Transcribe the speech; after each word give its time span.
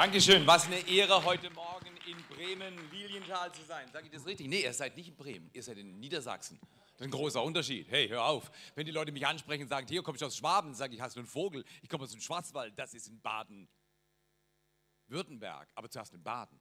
Dankeschön. 0.00 0.46
Was 0.46 0.66
eine 0.66 0.78
Ehre, 0.88 1.24
heute 1.24 1.50
Morgen 1.50 1.96
in 2.06 2.16
Bremen, 2.28 2.88
Lilienthal 2.92 3.52
zu 3.52 3.64
sein. 3.64 3.88
Sag 3.92 4.04
ich 4.04 4.12
das 4.12 4.24
richtig? 4.24 4.46
Nee, 4.46 4.62
ihr 4.62 4.72
seid 4.72 4.96
nicht 4.96 5.08
in 5.08 5.16
Bremen, 5.16 5.50
ihr 5.52 5.60
seid 5.60 5.76
in 5.76 5.98
Niedersachsen. 5.98 6.60
Das 6.60 7.00
ist 7.00 7.02
ein 7.02 7.10
großer 7.10 7.42
Unterschied. 7.42 7.90
Hey, 7.90 8.06
hör 8.06 8.24
auf. 8.24 8.48
Wenn 8.76 8.86
die 8.86 8.92
Leute 8.92 9.10
mich 9.10 9.26
ansprechen 9.26 9.62
und 9.62 9.68
sagen, 9.68 9.88
hier 9.88 10.04
kommst 10.04 10.22
du 10.22 10.26
aus 10.26 10.36
Schwaben, 10.36 10.72
sage 10.72 10.94
ich, 10.94 11.00
hast 11.00 11.16
du 11.16 11.18
einen 11.18 11.26
Vogel? 11.26 11.64
Ich 11.82 11.88
komme 11.88 12.04
aus 12.04 12.12
dem 12.12 12.20
Schwarzwald, 12.20 12.78
das 12.78 12.94
ist 12.94 13.08
in 13.08 13.20
Baden-Württemberg, 13.20 15.68
aber 15.74 15.90
zuerst 15.90 16.14
in 16.14 16.22
Baden. 16.22 16.60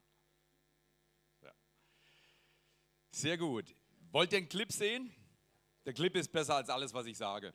Ja. 1.43 1.51
Sehr 3.11 3.37
gut. 3.37 3.75
Wollt 4.09 4.31
ihr 4.31 4.39
einen 4.39 4.49
Clip 4.49 4.71
sehen? 4.71 5.13
Der 5.85 5.93
Clip 5.93 6.15
ist 6.15 6.31
besser 6.31 6.55
als 6.55 6.71
alles, 6.71 6.91
was 6.91 7.05
ich 7.05 7.15
sage. 7.15 7.53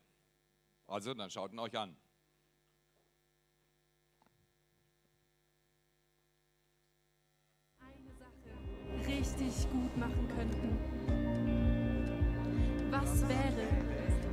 Also, 0.86 1.12
dann 1.12 1.28
schaut 1.28 1.52
ihn 1.52 1.58
euch 1.58 1.76
an. 1.76 1.96
eine 7.82 8.14
Sache 8.14 8.54
richtig 9.22 9.70
gut 9.70 9.96
machen 9.96 10.28
könnten. 10.36 10.76
Was 12.90 13.22
wäre, 13.28 13.68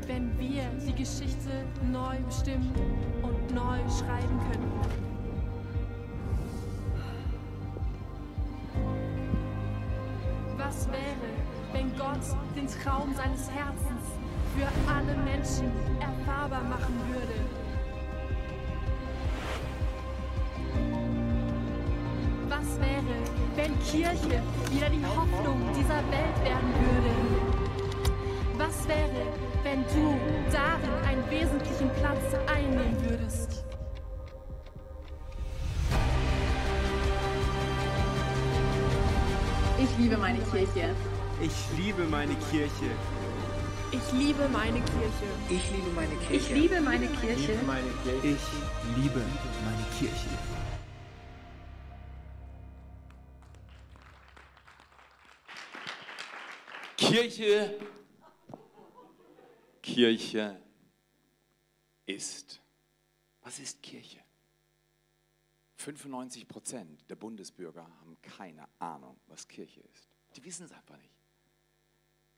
wenn 0.07 0.37
wir 0.39 0.63
die 0.83 0.95
Geschichte 0.95 1.63
neu 1.91 2.17
bestimmen 2.25 2.73
und 3.21 3.53
neu 3.53 3.77
schreiben 3.87 4.39
könnten? 4.51 4.81
Was 10.57 10.87
wäre, 10.87 11.29
wenn 11.71 11.95
Gott 11.95 12.25
den 12.55 12.67
Traum 12.67 13.13
seines 13.13 13.47
Herzens 13.51 14.05
für 14.57 14.67
alle 14.91 15.15
Menschen 15.23 15.71
erfahrbar 15.99 16.63
machen 16.63 16.95
würde? 17.13 17.58
Wenn 23.59 23.77
Kirche 23.79 24.41
wieder 24.71 24.89
die 24.89 25.05
Hoffnung 25.05 25.59
dieser 25.75 26.01
Welt 26.11 26.37
werden 26.43 26.71
würde? 26.79 27.11
Was 28.57 28.87
wäre, 28.87 29.25
wenn 29.63 29.83
du 29.83 30.17
darin 30.51 30.93
einen 31.05 31.29
wesentlichen 31.29 31.89
Platz 31.99 32.23
einnehmen 32.47 32.97
würdest? 33.09 33.65
Ich 39.77 39.97
liebe 39.97 40.17
meine 40.17 40.39
Kirche. 40.39 40.95
Ich 41.41 41.77
liebe 41.77 42.03
meine 42.05 42.35
Kirche. 42.51 42.91
Ich 43.91 44.13
liebe 44.13 44.47
meine 44.49 44.79
Kirche. 44.79 45.27
Ich 45.49 45.71
liebe 45.71 45.91
meine 45.95 46.15
Kirche. 46.15 46.35
Ich 46.35 46.49
liebe 46.49 46.81
meine 46.81 47.07
Kirche. 47.07 47.59
Meine 47.65 47.91
Kirche. 48.03 48.35
Ich 48.35 49.03
liebe 49.03 49.19
meine 49.65 49.85
Kirche. 49.97 50.58
Kirche, 57.19 57.77
Kirche 59.81 60.61
ist. 62.05 62.61
Was 63.41 63.59
ist 63.59 63.83
Kirche? 63.83 64.23
95 65.75 66.47
Prozent 66.47 67.09
der 67.09 67.17
Bundesbürger 67.17 67.83
haben 67.99 68.17
keine 68.21 68.69
Ahnung, 68.79 69.19
was 69.27 69.49
Kirche 69.49 69.81
ist. 69.81 70.07
Die 70.37 70.43
wissen 70.45 70.65
es 70.65 70.71
einfach 70.71 70.95
nicht. 70.97 71.13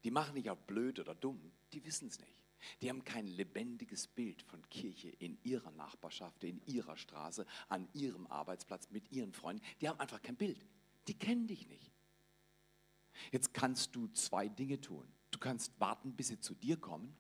Die 0.04 0.10
machen 0.10 0.34
nicht 0.34 0.50
auf 0.50 0.66
blöd 0.66 1.00
oder 1.00 1.14
dumm, 1.14 1.52
die 1.74 1.86
wissen 1.86 2.08
es 2.08 2.20
nicht. 2.20 2.42
Die 2.82 2.90
haben 2.90 3.04
kein 3.04 3.28
lebendiges 3.28 4.08
Bild 4.08 4.42
von 4.42 4.68
Kirche 4.70 5.10
in 5.10 5.38
ihrer 5.44 5.70
Nachbarschaft, 5.70 6.44
in 6.44 6.60
ihrer 6.66 6.98
Straße, 6.98 7.46
an 7.70 7.88
ihrem 7.94 8.26
Arbeitsplatz, 8.26 8.90
mit 8.90 9.12
ihren 9.12 9.34
Freunden. 9.34 9.64
Die 9.80 9.88
haben 9.88 10.00
einfach 10.00 10.24
kein 10.24 10.38
Bild. 10.38 10.66
Die 11.08 11.20
kennen 11.20 11.46
dich 11.46 11.68
nicht. 11.68 11.92
Jetzt 13.32 13.54
kannst 13.54 13.96
du 13.96 14.08
zwei 14.10 14.48
Dinge 14.48 14.80
tun. 14.80 15.08
Du 15.32 15.40
kannst 15.40 15.80
warten, 15.80 16.14
bis 16.14 16.28
sie 16.28 16.40
zu 16.40 16.54
dir 16.56 16.78
kommen. 16.78 17.16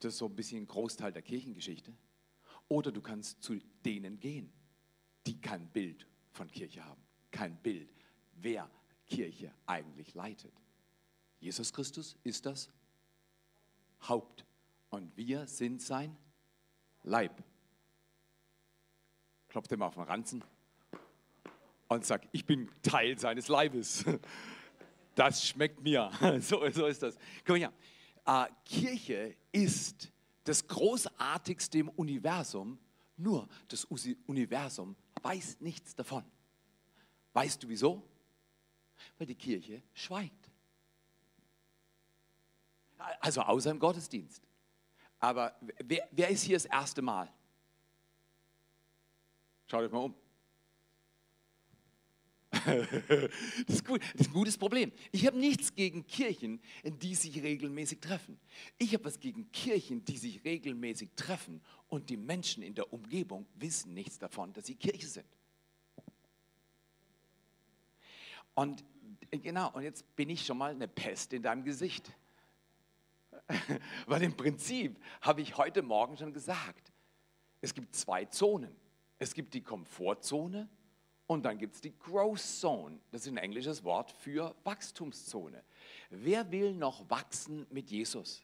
Das 0.00 0.14
ist 0.14 0.18
so 0.18 0.26
ein 0.26 0.36
bisschen 0.36 0.62
ein 0.62 0.66
Großteil 0.66 1.12
der 1.12 1.22
Kirchengeschichte. 1.22 1.92
Oder 2.68 2.92
du 2.92 3.00
kannst 3.00 3.42
zu 3.42 3.58
denen 3.84 4.18
gehen, 4.18 4.52
die 5.26 5.40
kein 5.40 5.68
Bild 5.68 6.06
von 6.32 6.50
Kirche 6.50 6.84
haben. 6.84 7.00
Kein 7.30 7.56
Bild, 7.62 7.92
wer 8.34 8.70
Kirche 9.06 9.52
eigentlich 9.66 10.14
leitet. 10.14 10.52
Jesus 11.38 11.72
Christus 11.72 12.16
ist 12.24 12.46
das 12.46 12.70
Haupt. 14.02 14.44
Und 14.90 15.16
wir 15.16 15.46
sind 15.46 15.82
sein 15.82 16.16
Leib. 17.02 17.42
Klopft 19.48 19.72
ihm 19.72 19.82
auf 19.82 19.94
den 19.94 20.04
Ranzen 20.04 20.44
und 21.88 22.04
sagt, 22.04 22.28
ich 22.32 22.44
bin 22.44 22.68
Teil 22.82 23.18
seines 23.18 23.48
Leibes. 23.48 24.04
Das 25.14 25.46
schmeckt 25.46 25.80
mir. 25.82 26.10
So, 26.42 26.70
so 26.70 26.84
ist 26.84 27.02
das. 27.02 27.16
Mal 27.48 27.56
her. 27.56 27.72
Äh, 28.26 28.46
Kirche 28.66 29.34
ist 29.50 30.12
das 30.44 30.66
Großartigste 30.66 31.78
im 31.78 31.88
Universum, 31.88 32.78
nur 33.16 33.48
das 33.68 33.84
Universum 33.84 34.94
weiß 35.22 35.60
nichts 35.60 35.94
davon. 35.94 36.22
Weißt 37.32 37.62
du 37.62 37.68
wieso? 37.68 38.06
Weil 39.16 39.26
die 39.26 39.34
Kirche 39.34 39.82
schweigt. 39.94 40.50
Also 43.20 43.40
außer 43.40 43.70
im 43.70 43.78
Gottesdienst. 43.78 44.42
Aber 45.18 45.58
wer, 45.84 46.06
wer 46.10 46.28
ist 46.28 46.42
hier 46.42 46.56
das 46.56 46.66
erste 46.66 47.02
Mal? 47.02 47.32
Schaut 49.66 49.82
euch 49.82 49.92
mal 49.92 49.98
um. 49.98 50.14
Das 52.66 53.76
ist, 53.76 53.84
gut. 53.84 54.02
das 54.14 54.22
ist 54.22 54.26
ein 54.28 54.32
gutes 54.32 54.58
Problem. 54.58 54.92
Ich 55.12 55.26
habe 55.26 55.38
nichts 55.38 55.74
gegen 55.74 56.06
Kirchen, 56.06 56.60
die 56.84 57.14
sich 57.14 57.42
regelmäßig 57.42 58.00
treffen. 58.00 58.38
Ich 58.78 58.92
habe 58.92 59.04
was 59.04 59.20
gegen 59.20 59.50
Kirchen, 59.52 60.04
die 60.04 60.16
sich 60.16 60.44
regelmäßig 60.44 61.10
treffen 61.16 61.60
und 61.88 62.10
die 62.10 62.16
Menschen 62.16 62.62
in 62.62 62.74
der 62.74 62.92
Umgebung 62.92 63.46
wissen 63.54 63.94
nichts 63.94 64.18
davon, 64.18 64.52
dass 64.52 64.66
sie 64.66 64.74
Kirche 64.74 65.06
sind. 65.06 65.26
Und 68.54 68.84
äh, 69.30 69.38
genau, 69.38 69.70
und 69.72 69.82
jetzt 69.82 70.16
bin 70.16 70.30
ich 70.30 70.44
schon 70.44 70.58
mal 70.58 70.72
eine 70.72 70.88
Pest 70.88 71.32
in 71.32 71.42
deinem 71.42 71.64
Gesicht. 71.64 72.10
Weil 74.06 74.22
im 74.22 74.36
Prinzip 74.36 74.98
habe 75.20 75.42
ich 75.42 75.56
heute 75.56 75.82
Morgen 75.82 76.16
schon 76.16 76.32
gesagt, 76.32 76.92
es 77.60 77.74
gibt 77.74 77.94
zwei 77.94 78.24
Zonen. 78.24 78.74
Es 79.18 79.34
gibt 79.34 79.54
die 79.54 79.62
Komfortzone 79.62 80.68
und 81.26 81.44
dann 81.44 81.58
gibt 81.58 81.74
es 81.74 81.80
die 81.80 81.96
Growth 81.98 82.40
Zone. 82.40 82.98
Das 83.10 83.22
ist 83.22 83.28
ein 83.28 83.36
englisches 83.36 83.82
Wort 83.82 84.12
für 84.12 84.54
Wachstumszone. 84.64 85.62
Wer 86.10 86.50
will 86.50 86.72
noch 86.72 87.08
wachsen 87.10 87.66
mit 87.70 87.90
Jesus? 87.90 88.42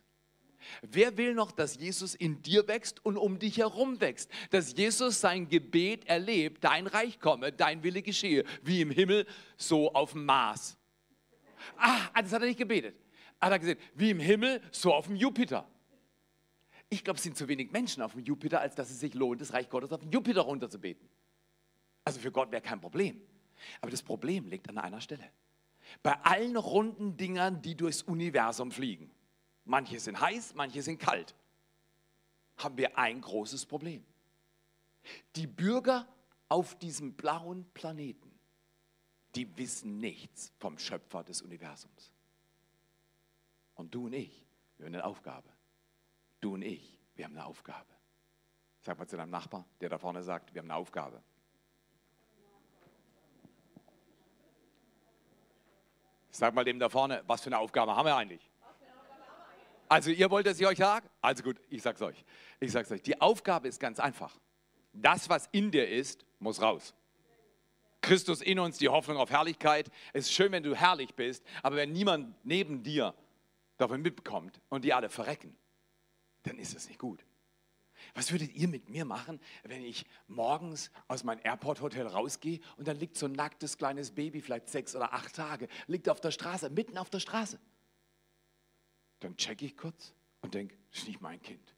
Wer 0.83 1.17
will 1.17 1.35
noch, 1.35 1.53
dass 1.53 1.77
Jesus 1.77 2.15
in 2.15 2.41
dir 2.43 2.67
wächst 2.69 3.05
und 3.05 3.17
um 3.17 3.39
dich 3.39 3.59
herum 3.59 4.01
wächst? 4.01 4.31
Dass 4.51 4.77
Jesus 4.77 5.21
sein 5.21 5.49
Gebet 5.49 6.07
erlebt, 6.07 6.63
dein 6.63 6.87
Reich 6.87 7.19
komme, 7.19 7.53
dein 7.53 7.83
Wille 7.83 8.03
geschehe, 8.03 8.45
wie 8.63 8.81
im 8.81 8.91
Himmel, 8.91 9.27
so 9.57 9.93
auf 9.93 10.13
dem 10.13 10.25
Mars. 10.25 10.77
Ah, 11.77 12.09
das 12.21 12.33
hat 12.33 12.43
er 12.43 12.49
nicht 12.49 12.59
gebetet. 12.59 12.97
Hat 13.41 13.53
er 13.53 13.59
gesehen, 13.59 13.79
wie 13.95 14.11
im 14.11 14.21
Himmel, 14.21 14.61
so 14.71 14.95
auf 14.95 15.07
dem 15.07 15.17
Jupiter. 15.17 15.69
Ich 16.89 17.03
glaube, 17.03 17.17
es 17.17 17.23
sind 17.23 17.37
zu 17.37 17.49
wenig 17.49 17.73
Menschen 17.73 18.03
auf 18.03 18.13
dem 18.13 18.23
Jupiter, 18.23 18.61
als 18.61 18.75
dass 18.75 18.91
es 18.91 19.01
sich 19.01 19.15
lohnt, 19.15 19.41
das 19.41 19.53
Reich 19.53 19.69
Gottes 19.69 19.93
auf 19.93 20.01
den 20.01 20.11
Jupiter 20.11 20.43
runterzubeten. 20.43 21.09
Also 22.05 22.21
für 22.21 22.33
Gott 22.33 22.51
wäre 22.51 22.63
kein 22.63 22.81
Problem. 22.81 23.21
Aber 23.81 23.91
das 23.91 24.03
Problem 24.03 24.49
liegt 24.49 24.69
an 24.69 24.79
einer 24.79 25.01
Stelle. 25.01 25.31
Bei 26.03 26.15
allen 26.23 26.57
runden 26.57 27.17
Dingern, 27.17 27.63
die 27.63 27.77
durchs 27.77 28.03
Universum 28.03 28.71
fliegen, 28.71 29.11
manche 29.65 30.01
sind 30.01 30.21
heiß, 30.21 30.55
manche 30.55 30.83
sind 30.83 30.99
kalt, 30.99 31.35
haben 32.57 32.77
wir 32.77 32.99
ein 32.99 33.21
großes 33.21 33.67
Problem. 33.67 34.05
Die 35.37 35.47
Bürger 35.47 36.07
auf 36.49 36.79
diesem 36.79 37.15
blauen 37.15 37.65
Planeten, 37.75 38.31
die 39.35 39.57
wissen 39.57 39.99
nichts 39.99 40.53
vom 40.59 40.79
Schöpfer 40.79 41.25
des 41.25 41.43
Universums. 41.43 42.13
Und 43.75 43.95
du 43.95 44.07
und 44.07 44.13
ich, 44.13 44.45
wir 44.77 44.87
haben 44.87 44.95
eine 44.95 45.05
Aufgabe. 45.05 45.49
Du 46.41 46.55
und 46.55 46.63
ich, 46.63 46.99
wir 47.15 47.25
haben 47.25 47.37
eine 47.37 47.47
Aufgabe. 47.47 47.89
Sag 48.81 48.99
mal 48.99 49.07
zu 49.07 49.17
deinem 49.17 49.31
Nachbar, 49.31 49.67
der 49.81 49.89
da 49.89 49.99
vorne 49.99 50.23
sagt, 50.23 50.53
wir 50.55 50.61
haben 50.61 50.71
eine 50.71 50.79
Aufgabe. 50.79 51.23
Sag 56.33 56.55
mal 56.55 56.65
dem 56.65 56.79
da 56.79 56.89
vorne, 56.89 57.23
was 57.27 57.43
für 57.43 57.49
eine 57.49 57.59
Aufgabe 57.59 57.95
haben 57.95 58.07
wir 58.07 58.17
eigentlich? 58.17 58.51
Also 59.89 60.11
ihr 60.11 60.31
wollt, 60.31 60.47
dass 60.47 60.59
ich 60.59 60.67
euch 60.67 60.79
sage? 60.79 61.07
Also 61.21 61.43
gut, 61.43 61.61
ich 61.69 61.83
sag's 61.83 62.01
euch. 62.01 62.25
Ich 62.59 62.73
sag's 62.73 62.91
euch. 62.91 63.03
Die 63.03 63.21
Aufgabe 63.21 63.69
ist 63.69 63.79
ganz 63.79 64.01
einfach. 64.01 64.35
Das, 64.95 65.29
was 65.29 65.49
in 65.53 65.71
dir 65.71 65.87
ist, 65.87 66.25
muss 66.39 66.63
raus. 66.63 66.95
Christus 68.01 68.41
in 68.41 68.59
uns, 68.59 68.79
die 68.79 68.89
Hoffnung 68.89 69.19
auf 69.19 69.31
Herrlichkeit. 69.31 69.91
Es 70.15 70.27
ist 70.27 70.33
schön, 70.33 70.51
wenn 70.51 70.63
du 70.63 70.75
herrlich 70.75 71.15
bist, 71.15 71.45
aber 71.63 71.77
wenn 71.77 71.93
niemand 71.93 72.35
neben 72.45 72.83
dir 72.83 73.15
davon 73.77 74.01
mitbekommt 74.01 74.61
und 74.71 74.85
die 74.85 74.95
alle 74.95 75.11
verrecken, 75.11 75.55
dann 76.45 76.59
ist 76.59 76.75
es 76.75 76.89
nicht 76.89 76.99
gut. 76.99 77.25
Was 78.15 78.31
würdet 78.31 78.53
ihr 78.55 78.69
mit 78.69 78.91
mir 78.91 79.05
machen, 79.05 79.41
wenn 79.63 79.83
ich 79.83 80.05
morgens 80.27 80.91
aus 81.09 81.25
meinem 81.25 81.41
Airport-Hotel 81.45 82.07
rausgehe 82.07 82.61
und 82.77 82.87
dann 82.87 82.99
liegt 82.99 83.17
so 83.17 83.27
ein 83.27 83.33
nacktes 83.33 83.79
kleines 83.79 84.11
Baby, 84.11 84.43
vielleicht 84.43 84.69
sechs 84.69 84.95
oder 84.95 85.15
acht 85.15 85.35
Tage, 85.35 85.69
liegt 85.87 86.09
auf 86.09 86.21
der 86.21 86.31
Straße, 86.31 86.69
mitten 86.71 86.99
auf 86.99 87.09
der 87.09 87.21
Straße? 87.21 87.59
Dann 89.21 89.37
checke 89.37 89.65
ich 89.65 89.77
kurz 89.77 90.15
und 90.43 90.53
denke, 90.53 90.77
das 90.91 91.01
ist 91.01 91.09
nicht 91.09 91.21
mein 91.23 91.41
Kind. 91.41 91.75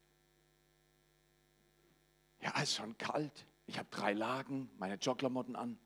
Ja, 2.41 2.51
es 2.55 2.63
ist 2.63 2.75
schon 2.75 2.97
kalt. 2.97 3.45
Ich 3.65 3.79
habe 3.79 3.87
drei 3.89 4.13
Lagen, 4.13 4.69
meine 4.77 4.95
Jogklamotten 4.95 5.55
an. 5.55 5.79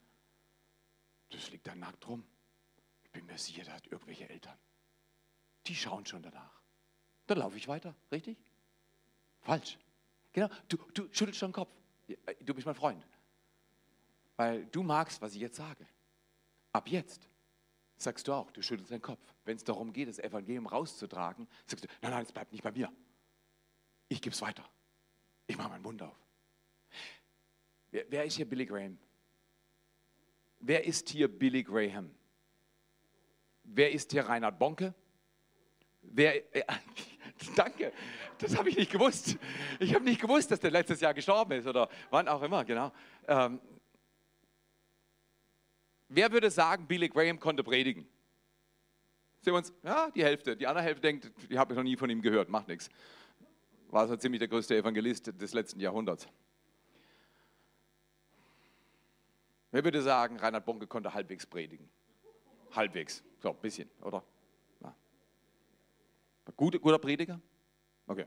Das 1.30 1.52
liegt 1.52 1.68
da 1.68 1.76
nackt 1.76 2.08
rum. 2.08 2.26
Ich 3.04 3.12
bin 3.12 3.26
mir 3.28 3.38
sicher, 3.38 3.64
der 3.64 3.76
hat 3.76 3.88
irgendwelche 3.88 4.28
Eltern. 4.28 4.58
Die 5.68 5.76
schauen 5.76 6.06
schon 6.06 6.24
danach. 6.24 6.62
Dann 7.28 7.38
laufe 7.38 7.58
ich 7.58 7.68
weiter, 7.68 7.96
richtig? 8.12 8.38
Falsch. 9.42 9.78
Genau, 10.34 10.50
du, 10.68 10.78
du 10.94 11.08
schüttelst 11.12 11.40
schon 11.40 11.50
den 11.50 11.54
Kopf. 11.54 11.72
Du 12.42 12.54
bist 12.54 12.66
mein 12.66 12.76
Freund. 12.76 13.06
Weil 14.36 14.66
du 14.68 14.84
magst, 14.84 15.22
was 15.22 15.36
ich 15.36 15.42
jetzt 15.42 15.58
sage. 15.58 15.86
Ab 16.72 16.88
jetzt 16.88 17.28
sagst 17.98 18.28
du 18.28 18.34
auch, 18.34 18.52
du 18.52 18.62
schüttelst 18.62 18.92
den 18.92 19.02
Kopf. 19.02 19.20
Wenn 19.44 19.58
es 19.58 19.64
darum 19.64 19.92
geht, 19.92 20.08
das 20.08 20.20
Evangelium 20.20 20.68
rauszutragen, 20.68 21.48
sagst 21.66 21.86
du, 21.86 21.90
nein, 22.02 22.12
nein, 22.12 22.24
es 22.24 22.32
bleibt 22.32 22.52
nicht 22.52 22.64
bei 22.64 22.72
mir. 22.72 22.92
Ich 24.08 24.22
gebe 24.22 24.34
es 24.34 24.42
weiter. 24.42 24.64
Ich 25.48 25.58
mache 25.58 25.70
meinen 25.70 25.82
Mund 25.82 26.02
auf. 26.02 26.16
Wer, 27.92 28.06
wer 28.10 28.24
ist 28.24 28.36
hier 28.36 28.48
Billy 28.48 28.66
Graham? 28.66 28.98
Wer 30.60 30.86
ist 30.86 31.10
hier 31.10 31.28
Billy 31.28 31.64
Graham? 31.64 32.14
Wer 33.64 33.92
ist 33.92 34.12
hier 34.12 34.26
Reinhard 34.26 34.58
Bonke? 34.58 34.94
Wer, 36.02 36.56
äh, 36.56 36.64
danke, 37.56 37.92
das 38.38 38.58
habe 38.58 38.70
ich 38.70 38.78
nicht 38.78 38.92
gewusst. 38.92 39.38
Ich 39.80 39.94
habe 39.94 40.04
nicht 40.04 40.22
gewusst, 40.22 40.52
dass 40.52 40.60
der 40.60 40.72
letztes 40.72 41.00
Jahr 41.02 41.14
gestorben 41.14 41.54
ist 41.54 41.68
oder 41.68 41.90
wann 42.10 42.28
auch 42.28 42.42
immer, 42.42 42.66
genau. 42.66 42.92
Ähm, 43.28 43.60
wer 46.08 46.32
würde 46.32 46.52
sagen, 46.52 46.88
Billy 46.88 47.10
Graham 47.10 47.40
konnte 47.40 47.64
predigen? 47.64 48.08
Sehen 49.42 49.54
wir 49.54 49.58
uns, 49.58 49.74
ja, 49.84 50.10
die 50.12 50.24
Hälfte. 50.24 50.58
Die 50.58 50.68
andere 50.68 50.84
Hälfte 50.84 51.02
denkt, 51.02 51.32
ich 51.48 51.58
habe 51.58 51.74
noch 51.74 51.84
nie 51.84 51.96
von 51.96 52.10
ihm 52.10 52.22
gehört, 52.22 52.50
macht 52.50 52.68
nichts. 52.68 52.90
War 53.90 54.08
so 54.08 54.16
ziemlich 54.18 54.40
der 54.40 54.50
größte 54.50 54.76
Evangelist 54.76 55.42
des 55.42 55.54
letzten 55.54 55.80
Jahrhunderts. 55.80 56.28
Wer 59.72 59.84
würde 59.84 60.02
sagen, 60.02 60.38
Reinhard 60.38 60.66
Bonke 60.66 60.88
konnte 60.88 61.14
halbwegs 61.14 61.46
predigen? 61.46 61.90
Halbwegs, 62.72 63.24
so 63.40 63.50
ein 63.52 63.58
bisschen, 63.58 63.90
oder? 64.02 64.24
Gut, 66.56 66.80
guter 66.82 67.00
Prediger? 67.00 67.40
Okay. 68.08 68.26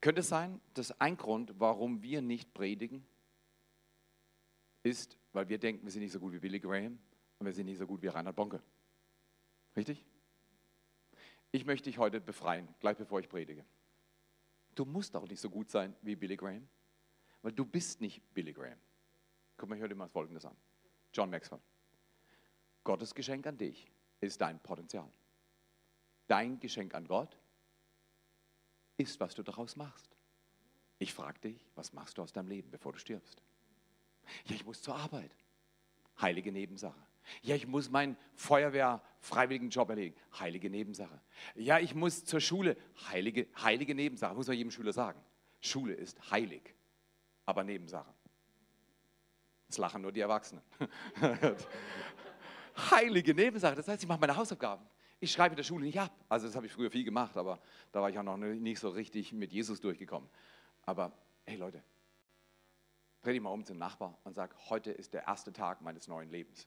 Könnte 0.00 0.20
es 0.20 0.28
sein, 0.28 0.60
dass 0.74 1.00
ein 1.00 1.16
Grund, 1.16 1.54
warum 1.58 2.02
wir 2.02 2.22
nicht 2.22 2.52
predigen, 2.54 3.06
ist, 4.82 5.16
weil 5.32 5.48
wir 5.48 5.58
denken, 5.58 5.84
wir 5.84 5.92
sind 5.92 6.02
nicht 6.02 6.12
so 6.12 6.20
gut 6.20 6.32
wie 6.32 6.38
Billy 6.38 6.58
Graham 6.58 6.98
und 7.38 7.46
wir 7.46 7.52
sind 7.52 7.66
nicht 7.66 7.78
so 7.78 7.86
gut 7.86 8.02
wie 8.02 8.08
Reinhard 8.08 8.34
Bonke. 8.34 8.60
Richtig? 9.76 10.04
Ich 11.52 11.64
möchte 11.64 11.88
dich 11.88 11.98
heute 11.98 12.20
befreien, 12.20 12.66
gleich 12.80 12.96
bevor 12.96 13.20
ich 13.20 13.28
predige. 13.28 13.64
Du 14.74 14.84
musst 14.84 15.14
auch 15.14 15.28
nicht 15.28 15.40
so 15.40 15.50
gut 15.50 15.70
sein 15.70 15.94
wie 16.02 16.16
Billy 16.16 16.36
Graham, 16.36 16.66
weil 17.42 17.52
du 17.52 17.64
bist 17.64 18.00
nicht 18.00 18.22
Billy 18.34 18.52
Graham. 18.52 18.78
Guck 19.56 19.68
mal, 19.68 19.76
ich 19.76 19.80
höre 19.80 19.88
dir 19.88 19.94
mal 19.94 20.08
Folgendes 20.08 20.44
an. 20.44 20.56
John 21.12 21.30
Maxwell. 21.30 21.60
Gottes 22.82 23.14
Geschenk 23.14 23.46
an 23.46 23.56
dich 23.56 23.90
ist 24.20 24.40
dein 24.40 24.58
Potenzial. 24.58 25.08
Dein 26.32 26.58
Geschenk 26.60 26.94
an 26.94 27.06
Gott 27.06 27.36
ist, 28.96 29.20
was 29.20 29.34
du 29.34 29.42
daraus 29.42 29.76
machst. 29.76 30.16
Ich 30.98 31.12
frage 31.12 31.38
dich, 31.40 31.68
was 31.74 31.92
machst 31.92 32.16
du 32.16 32.22
aus 32.22 32.32
deinem 32.32 32.48
Leben, 32.48 32.70
bevor 32.70 32.94
du 32.94 32.98
stirbst? 32.98 33.42
Ja, 34.46 34.54
ich 34.54 34.64
muss 34.64 34.80
zur 34.80 34.96
Arbeit. 34.96 35.30
Heilige 36.18 36.50
Nebensache. 36.50 37.06
Ja, 37.42 37.54
ich 37.54 37.66
muss 37.66 37.90
meinen 37.90 38.16
Feuerwehr-Freiwilligen-Job 38.36 39.90
erledigen. 39.90 40.18
Heilige 40.38 40.70
Nebensache. 40.70 41.20
Ja, 41.54 41.78
ich 41.78 41.94
muss 41.94 42.24
zur 42.24 42.40
Schule. 42.40 42.78
Heilige, 43.10 43.46
heilige 43.62 43.94
Nebensache. 43.94 44.34
Muss 44.34 44.46
man 44.46 44.56
jedem 44.56 44.70
Schüler 44.70 44.94
sagen. 44.94 45.22
Schule 45.60 45.92
ist 45.92 46.30
heilig, 46.30 46.74
aber 47.44 47.62
Nebensache. 47.62 48.14
Das 49.66 49.76
lachen 49.76 50.00
nur 50.00 50.12
die 50.12 50.20
Erwachsenen. 50.20 50.64
heilige 52.90 53.34
Nebensache. 53.34 53.74
Das 53.74 53.86
heißt, 53.86 54.02
ich 54.02 54.08
mache 54.08 54.20
meine 54.20 54.34
Hausaufgaben. 54.34 54.88
Ich 55.22 55.30
schreibe 55.30 55.52
in 55.52 55.56
der 55.56 55.62
Schule 55.62 55.86
nicht 55.86 56.00
ab. 56.00 56.10
Also 56.28 56.48
das 56.48 56.56
habe 56.56 56.66
ich 56.66 56.72
früher 56.72 56.90
viel 56.90 57.04
gemacht, 57.04 57.36
aber 57.36 57.60
da 57.92 58.02
war 58.02 58.10
ich 58.10 58.18
auch 58.18 58.24
noch 58.24 58.36
nicht 58.36 58.80
so 58.80 58.88
richtig 58.88 59.32
mit 59.32 59.52
Jesus 59.52 59.80
durchgekommen. 59.80 60.28
Aber 60.84 61.12
hey 61.44 61.56
Leute, 61.56 61.80
dreh 63.22 63.32
dich 63.32 63.40
mal 63.40 63.50
um 63.50 63.64
zum 63.64 63.78
Nachbar 63.78 64.18
und 64.24 64.34
sag, 64.34 64.52
heute 64.68 64.90
ist 64.90 65.14
der 65.14 65.28
erste 65.28 65.52
Tag 65.52 65.80
meines 65.80 66.08
neuen 66.08 66.28
Lebens. 66.28 66.66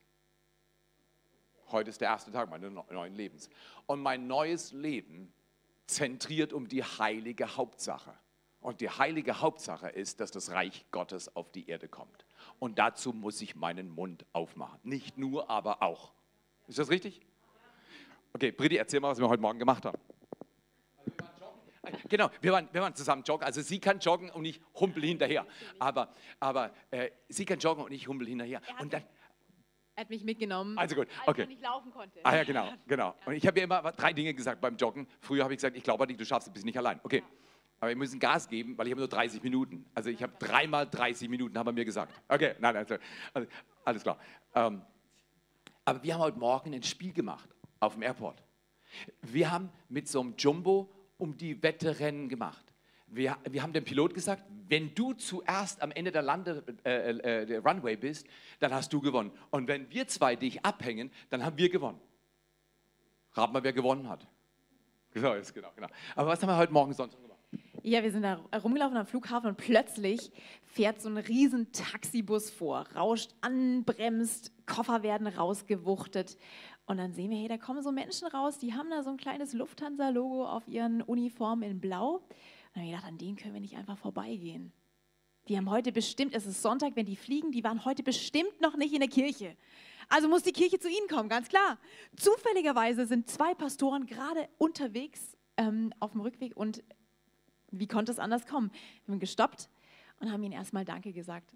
Heute 1.68 1.90
ist 1.90 2.00
der 2.00 2.08
erste 2.08 2.32
Tag 2.32 2.50
meines 2.50 2.72
neuen 2.72 3.14
Lebens. 3.14 3.50
Und 3.88 4.00
mein 4.00 4.26
neues 4.26 4.72
Leben 4.72 5.34
zentriert 5.86 6.54
um 6.54 6.70
die 6.70 6.82
heilige 6.82 7.58
Hauptsache. 7.58 8.18
Und 8.62 8.80
die 8.80 8.90
heilige 8.90 9.42
Hauptsache 9.42 9.90
ist, 9.90 10.22
dass 10.22 10.32
das 10.32 10.52
Reich 10.52 10.86
Gottes 10.92 11.36
auf 11.36 11.52
die 11.52 11.68
Erde 11.68 11.90
kommt. 11.90 12.26
Und 12.60 12.80
dazu 12.80 13.12
muss 13.12 13.42
ich 13.42 13.58
meinen 13.58 13.90
Mund 13.90 14.26
aufmachen. 14.32 14.80
Nicht 14.84 15.18
nur, 15.18 15.50
aber 15.50 15.82
auch. 15.84 16.14
Ist 16.70 16.80
das 16.80 16.90
richtig? 16.90 17.20
Okay, 18.36 18.52
Britti, 18.52 18.76
erzähl 18.76 19.00
mal, 19.00 19.12
was 19.12 19.18
wir 19.18 19.30
heute 19.30 19.42
Morgen 19.42 19.58
gemacht 19.58 19.86
haben. 19.86 19.98
Genau, 22.10 22.30
wir 22.42 22.52
waren, 22.52 22.68
wir 22.74 22.82
waren 22.82 22.94
zusammen 22.94 23.24
joggen. 23.24 23.46
Also 23.46 23.62
sie 23.62 23.80
kann 23.80 24.00
joggen 24.00 24.30
und 24.30 24.44
ich 24.44 24.60
humpel 24.78 25.06
hinterher. 25.06 25.48
Aber, 25.80 26.10
aber 26.42 26.74
äh, 26.92 27.12
sie 27.30 27.46
kann 27.46 27.60
joggen 27.60 27.86
und 27.86 27.94
ich 27.94 28.10
humpel 28.10 28.28
hinterher. 28.28 28.60
Und 28.82 28.92
dann, 28.92 29.04
er 29.96 30.02
hat 30.02 30.10
mich 30.10 30.26
mitgenommen, 30.26 30.78
also 30.78 30.98
gut, 30.98 31.08
als 31.20 31.30
okay. 31.30 31.44
ich 31.44 31.48
noch 31.48 31.56
nicht 31.56 31.64
laufen 31.64 31.92
konnte. 31.92 32.20
Ah 32.24 32.36
ja, 32.36 32.44
genau, 32.44 32.74
genau. 32.86 33.16
Und 33.26 33.36
ich 33.36 33.48
habe 33.48 33.58
ihr 33.58 33.64
immer 33.64 33.94
drei 33.94 34.12
Dinge 34.12 34.34
gesagt 34.34 34.60
beim 34.60 34.76
Joggen. 34.76 35.08
Früher 35.22 35.46
habe 35.46 35.54
ich 35.54 35.60
gesagt, 35.60 35.78
ich 35.78 35.84
glaube 35.84 36.04
an 36.04 36.10
dich, 36.10 36.18
du 36.18 36.26
schaffst 36.26 36.50
es, 36.50 36.54
bist 36.54 36.66
nicht 36.66 36.78
allein. 36.78 37.00
Okay. 37.04 37.24
Aber 37.80 37.88
wir 37.88 37.96
müssen 37.96 38.20
Gas 38.20 38.50
geben, 38.50 38.78
weil 38.78 38.88
ich 38.88 38.92
habe 38.92 39.00
nur 39.00 39.08
30 39.08 39.42
Minuten. 39.44 39.86
Also 39.94 40.10
ich 40.10 40.22
habe 40.22 40.34
dreimal 40.40 40.90
30 40.90 41.30
Minuten, 41.30 41.58
haben 41.58 41.68
wir 41.68 41.72
mir 41.72 41.86
gesagt. 41.86 42.14
Okay, 42.28 42.56
nein, 42.60 42.74
nein, 42.74 43.00
also, 43.34 43.48
alles 43.86 44.04
klar. 44.04 44.18
Ähm, 44.54 44.82
aber 45.88 46.02
wir 46.02 46.16
haben 46.16 46.22
heute 46.22 46.40
Morgen 46.40 46.74
ein 46.74 46.84
Spiel 46.84 47.14
gemacht 47.14 47.48
auf 47.86 47.94
dem 47.94 48.04
Airport. 48.04 48.44
Wir 49.22 49.52
haben 49.52 49.70
mit 49.90 50.08
so 50.08 50.22
einem 50.22 50.36
Jumbo 50.38 50.92
um 51.18 51.38
die 51.38 51.62
Wette 51.62 52.00
Rennen 52.00 52.30
gemacht. 52.30 52.74
Wir, 53.08 53.38
wir 53.50 53.62
haben 53.62 53.74
dem 53.74 53.84
Pilot 53.84 54.14
gesagt, 54.14 54.44
wenn 54.68 54.94
du 54.96 55.14
zuerst 55.14 55.82
am 55.82 55.92
Ende 55.92 56.12
der, 56.12 56.24
Lande, 56.24 56.64
äh, 56.84 57.12
äh, 57.12 57.46
der 57.46 57.64
Runway 57.64 57.96
bist, 57.96 58.28
dann 58.60 58.74
hast 58.74 58.92
du 58.92 59.00
gewonnen. 59.00 59.32
Und 59.52 59.68
wenn 59.68 59.90
wir 59.92 60.08
zwei 60.08 60.36
dich 60.36 60.66
abhängen, 60.66 61.12
dann 61.30 61.46
haben 61.46 61.58
wir 61.58 61.70
gewonnen. 61.70 62.00
Rat 63.34 63.54
mal, 63.54 63.64
wer 63.64 63.74
gewonnen 63.74 64.10
hat. 64.10 64.28
Genau, 65.12 65.34
ist 65.34 65.54
genau, 65.54 65.70
genau. 65.76 65.88
Aber 66.16 66.30
was 66.30 66.42
haben 66.42 66.50
wir 66.50 66.58
heute 66.58 66.74
Morgen 66.74 66.94
sonst 66.94 67.16
gemacht? 67.16 67.36
Ja, 67.84 68.02
wir 68.02 68.12
sind 68.12 68.24
da 68.24 68.42
rumgelaufen 68.58 68.98
am 68.98 69.06
Flughafen 69.06 69.50
und 69.50 69.58
plötzlich 69.58 70.32
fährt 70.64 71.02
so 71.02 71.08
ein 71.08 71.18
riesen 71.18 71.72
Taxibus 71.72 72.50
vor, 72.50 72.88
rauscht 72.96 73.36
an, 73.42 73.84
bremst, 73.84 74.52
Koffer 74.66 75.04
werden 75.04 75.28
rausgewuchtet. 75.28 76.38
Und 76.86 76.98
dann 76.98 77.14
sehen 77.14 77.32
wir, 77.32 77.38
hey, 77.38 77.48
da 77.48 77.58
kommen 77.58 77.82
so 77.82 77.92
Menschen 77.92 78.28
raus, 78.28 78.60
die 78.60 78.74
haben 78.74 78.90
da 78.90 79.02
so 79.02 79.10
ein 79.10 79.18
kleines 79.18 79.54
Lufthansa-Logo 79.54 80.46
auf 80.46 80.68
ihren 80.68 81.02
Uniformen 81.02 81.70
in 81.70 81.80
Blau. 81.80 82.18
Und 82.18 82.24
dann 82.74 82.84
habe 82.84 82.86
ich 82.86 82.92
gedacht, 82.92 83.08
an 83.08 83.18
denen 83.18 83.38
können 83.38 83.54
wir 83.54 83.62
nicht 83.62 83.76
einfach 83.76 83.98
vorbeigehen. 83.98 84.72
Die 85.48 85.58
haben 85.58 85.70
heute 85.70 85.92
bestimmt, 85.92 86.34
es 86.34 86.46
ist 86.46 86.62
Sonntag, 86.62 86.96
wenn 86.96 87.06
die 87.06 87.16
fliegen, 87.16 87.52
die 87.52 87.64
waren 87.64 87.86
heute 87.86 88.04
bestimmt 88.04 88.62
noch 88.62 88.78
nicht 88.78 88.94
in 88.94 89.00
der 89.00 89.10
Kirche. 89.10 89.56
Also 90.10 90.28
muss 90.28 90.44
die 90.44 90.52
Kirche 90.52 90.80
zu 90.80 90.90
ihnen 90.90 91.08
kommen, 91.08 91.30
ganz 91.30 91.50
klar. 91.50 91.78
Zufälligerweise 92.18 93.06
sind 93.06 93.30
zwei 93.30 93.54
Pastoren 93.54 94.06
gerade 94.06 94.48
unterwegs 94.58 95.38
ähm, 95.58 95.94
auf 96.00 96.12
dem 96.12 96.22
Rückweg 96.22 96.56
und 96.56 96.84
wie 97.72 97.88
konnte 97.88 98.12
es 98.12 98.20
anders 98.20 98.46
kommen? 98.46 98.72
Wir 99.06 99.14
haben 99.14 99.20
gestoppt 99.20 99.70
und 100.20 100.32
haben 100.32 100.44
ihnen 100.44 100.54
erstmal 100.54 100.86
Danke 100.86 101.14
gesagt. 101.14 101.52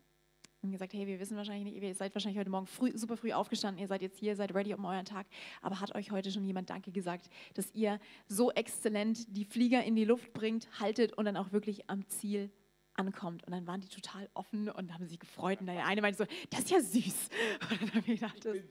Und 0.61 0.71
gesagt, 0.71 0.93
hey, 0.93 1.07
wir 1.07 1.19
wissen 1.19 1.37
wahrscheinlich 1.37 1.73
nicht, 1.73 1.81
ihr 1.81 1.95
seid 1.95 2.13
wahrscheinlich 2.13 2.37
heute 2.37 2.49
Morgen 2.49 2.67
früh, 2.67 2.91
super 2.93 3.15
früh 3.15 3.31
aufgestanden, 3.31 3.81
ihr 3.81 3.87
seid 3.87 4.01
jetzt 4.01 4.17
hier, 4.17 4.35
seid 4.35 4.53
ready 4.53 4.73
um 4.73 4.83
euren 4.83 5.05
Tag, 5.05 5.25
aber 5.61 5.79
hat 5.79 5.95
euch 5.95 6.11
heute 6.11 6.31
schon 6.31 6.43
jemand 6.43 6.69
Danke 6.69 6.91
gesagt, 6.91 7.29
dass 7.53 7.73
ihr 7.73 7.99
so 8.27 8.51
exzellent 8.51 9.37
die 9.37 9.45
Flieger 9.45 9.83
in 9.83 9.95
die 9.95 10.03
Luft 10.03 10.33
bringt, 10.33 10.67
haltet 10.79 11.13
und 11.13 11.25
dann 11.25 11.37
auch 11.37 11.53
wirklich 11.53 11.89
am 11.89 12.05
Ziel 12.09 12.51
ankommt. 12.99 13.43
Und 13.45 13.51
dann 13.51 13.65
waren 13.65 13.81
die 13.81 13.87
total 13.87 14.29
offen 14.33 14.69
und 14.69 14.93
haben 14.93 15.07
sich 15.07 15.19
gefreut. 15.19 15.61
Und 15.61 15.67
der 15.67 15.85
eine 15.85 16.01
meinte 16.01 16.17
so, 16.17 16.25
das 16.49 16.61
ist 16.61 16.71
ja 16.71 16.81
süß. 16.81 17.29
Und 17.71 17.81
dann 17.81 17.89
habe 17.89 18.11
ich 18.11 18.19
gedacht, 18.19 18.45
das 18.45 18.55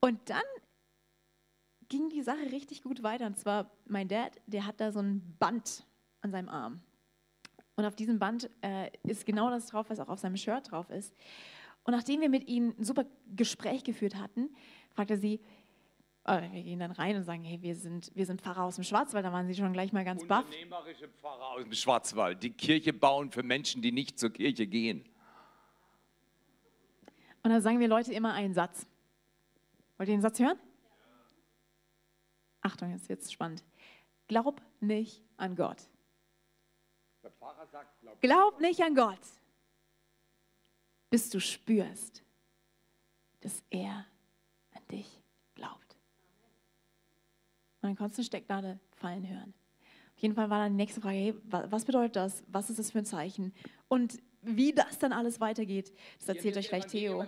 und 0.00 0.30
dann 0.30 0.42
ging 1.88 2.08
die 2.10 2.22
Sache 2.22 2.52
richtig 2.52 2.82
gut 2.82 3.02
weiter. 3.02 3.26
Und 3.26 3.38
zwar 3.38 3.70
mein 3.86 4.08
Dad, 4.08 4.40
der 4.46 4.66
hat 4.66 4.80
da 4.80 4.92
so 4.92 5.00
ein 5.00 5.36
Band 5.38 5.86
an 6.20 6.30
seinem 6.30 6.48
Arm. 6.48 6.80
Und 7.78 7.84
auf 7.84 7.94
diesem 7.94 8.18
Band 8.18 8.50
äh, 8.60 8.90
ist 9.04 9.24
genau 9.24 9.50
das 9.50 9.66
drauf, 9.66 9.88
was 9.88 10.00
auch 10.00 10.08
auf 10.08 10.18
seinem 10.18 10.36
Shirt 10.36 10.72
drauf 10.72 10.90
ist. 10.90 11.14
Und 11.84 11.92
nachdem 11.92 12.20
wir 12.20 12.28
mit 12.28 12.48
ihm 12.48 12.74
ein 12.76 12.82
super 12.82 13.04
Gespräch 13.36 13.84
geführt 13.84 14.16
hatten, 14.16 14.50
fragte 14.90 15.16
sie, 15.16 15.40
äh, 16.24 16.42
wir 16.50 16.64
gehen 16.64 16.80
dann 16.80 16.90
rein 16.90 17.14
und 17.14 17.22
sagen, 17.22 17.44
hey, 17.44 17.62
wir 17.62 17.76
sind, 17.76 18.10
wir 18.16 18.26
sind 18.26 18.40
Pfarrer 18.42 18.64
aus 18.64 18.74
dem 18.74 18.82
Schwarzwald, 18.82 19.24
da 19.24 19.32
waren 19.32 19.46
sie 19.46 19.54
schon 19.54 19.72
gleich 19.72 19.92
mal 19.92 20.04
ganz 20.04 20.26
baff. 20.26 20.44
Unternehmerische 20.46 21.06
Pfarrer 21.06 21.50
aus 21.50 21.62
dem 21.62 21.72
Schwarzwald, 21.72 22.42
die 22.42 22.50
Kirche 22.50 22.92
bauen 22.92 23.30
für 23.30 23.44
Menschen, 23.44 23.80
die 23.80 23.92
nicht 23.92 24.18
zur 24.18 24.30
Kirche 24.30 24.66
gehen. 24.66 25.04
Und 27.44 27.52
dann 27.52 27.62
sagen 27.62 27.78
wir 27.78 27.86
Leute 27.86 28.12
immer 28.12 28.32
einen 28.32 28.54
Satz. 28.54 28.88
Wollt 29.98 30.08
ihr 30.08 30.16
den 30.16 30.22
Satz 30.22 30.40
hören? 30.40 30.58
Achtung, 32.60 32.90
jetzt 32.90 33.08
wird's 33.08 33.30
spannend. 33.30 33.62
Glaub 34.26 34.60
nicht 34.80 35.22
an 35.36 35.54
Gott. 35.54 35.88
Glaub 38.00 38.20
Glaub 38.20 38.60
nicht 38.60 38.80
an 38.82 38.94
Gott, 38.94 39.20
bis 41.10 41.30
du 41.30 41.40
spürst, 41.40 42.22
dass 43.40 43.62
er 43.70 44.06
an 44.74 44.82
dich 44.90 45.20
glaubt. 45.54 45.96
Und 47.80 47.88
dann 47.90 47.96
konntest 47.96 48.18
du 48.18 48.22
eine 48.22 48.26
Stecknadel 48.26 48.80
fallen 48.96 49.28
hören. 49.28 49.54
Auf 50.16 50.22
jeden 50.22 50.34
Fall 50.34 50.50
war 50.50 50.58
dann 50.58 50.72
die 50.72 50.76
nächste 50.76 51.00
Frage, 51.00 51.16
hey, 51.16 51.34
wa- 51.44 51.66
was 51.70 51.84
bedeutet 51.84 52.16
das? 52.16 52.42
Was 52.48 52.70
ist 52.70 52.78
das 52.80 52.90
für 52.90 52.98
ein 52.98 53.04
Zeichen? 53.04 53.54
Und 53.86 54.18
wie 54.42 54.72
das 54.72 54.98
dann 54.98 55.12
alles 55.12 55.40
weitergeht, 55.40 55.92
das 56.18 56.28
erzählt 56.28 56.56
euch 56.56 56.68
gleich 56.68 56.86
Theo. 56.86 57.18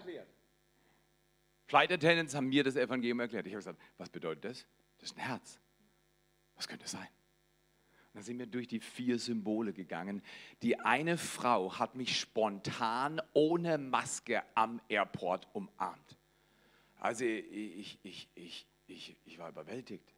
Flight 1.67 1.93
Attendants 1.93 2.35
haben 2.35 2.49
mir 2.49 2.65
das 2.65 2.75
Evangelium 2.75 3.21
erklärt. 3.21 3.47
Ich 3.47 3.53
habe 3.53 3.61
gesagt, 3.61 3.79
was 3.97 4.11
bedeutet 4.11 4.45
das? 4.45 4.67
Das 4.99 5.11
ist 5.11 5.17
ein 5.17 5.21
Herz. 5.21 5.61
Was 6.57 6.67
könnte 6.67 6.85
es 6.85 6.91
sein? 6.91 7.07
Dann 8.13 8.23
sind 8.23 8.39
wir 8.39 8.47
durch 8.47 8.67
die 8.67 8.81
vier 8.81 9.19
Symbole 9.19 9.73
gegangen. 9.73 10.23
Die 10.63 10.81
eine 10.81 11.17
Frau 11.17 11.79
hat 11.79 11.95
mich 11.95 12.19
spontan 12.19 13.21
ohne 13.33 13.79
Maske 13.79 14.43
am 14.55 14.81
Airport 14.89 15.49
umarmt. 15.53 16.17
Also 16.99 17.25
ich, 17.25 17.99
ich, 18.03 18.29
ich, 18.35 18.67
ich, 18.87 19.17
ich 19.25 19.39
war 19.39 19.49
überwältigt. 19.49 20.13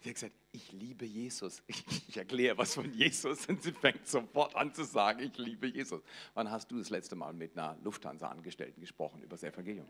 Sie 0.00 0.10
hat 0.10 0.16
gesagt, 0.16 0.34
ich 0.52 0.70
liebe 0.72 1.06
Jesus. 1.06 1.62
Ich 2.06 2.18
erkläre 2.18 2.56
was 2.56 2.74
von 2.74 2.92
Jesus 2.92 3.46
und 3.46 3.60
sie 3.60 3.72
fängt 3.72 4.06
sofort 4.06 4.54
an 4.54 4.72
zu 4.72 4.84
sagen, 4.84 5.18
ich 5.20 5.36
liebe 5.36 5.66
Jesus. 5.66 6.00
Wann 6.34 6.48
hast 6.48 6.70
du 6.70 6.78
das 6.78 6.90
letzte 6.90 7.16
Mal 7.16 7.32
mit 7.32 7.58
einer 7.58 7.76
Lufthansa-Angestellten 7.82 8.80
gesprochen 8.80 9.20
über 9.22 9.30
das 9.30 9.42
Evangelium? 9.42 9.88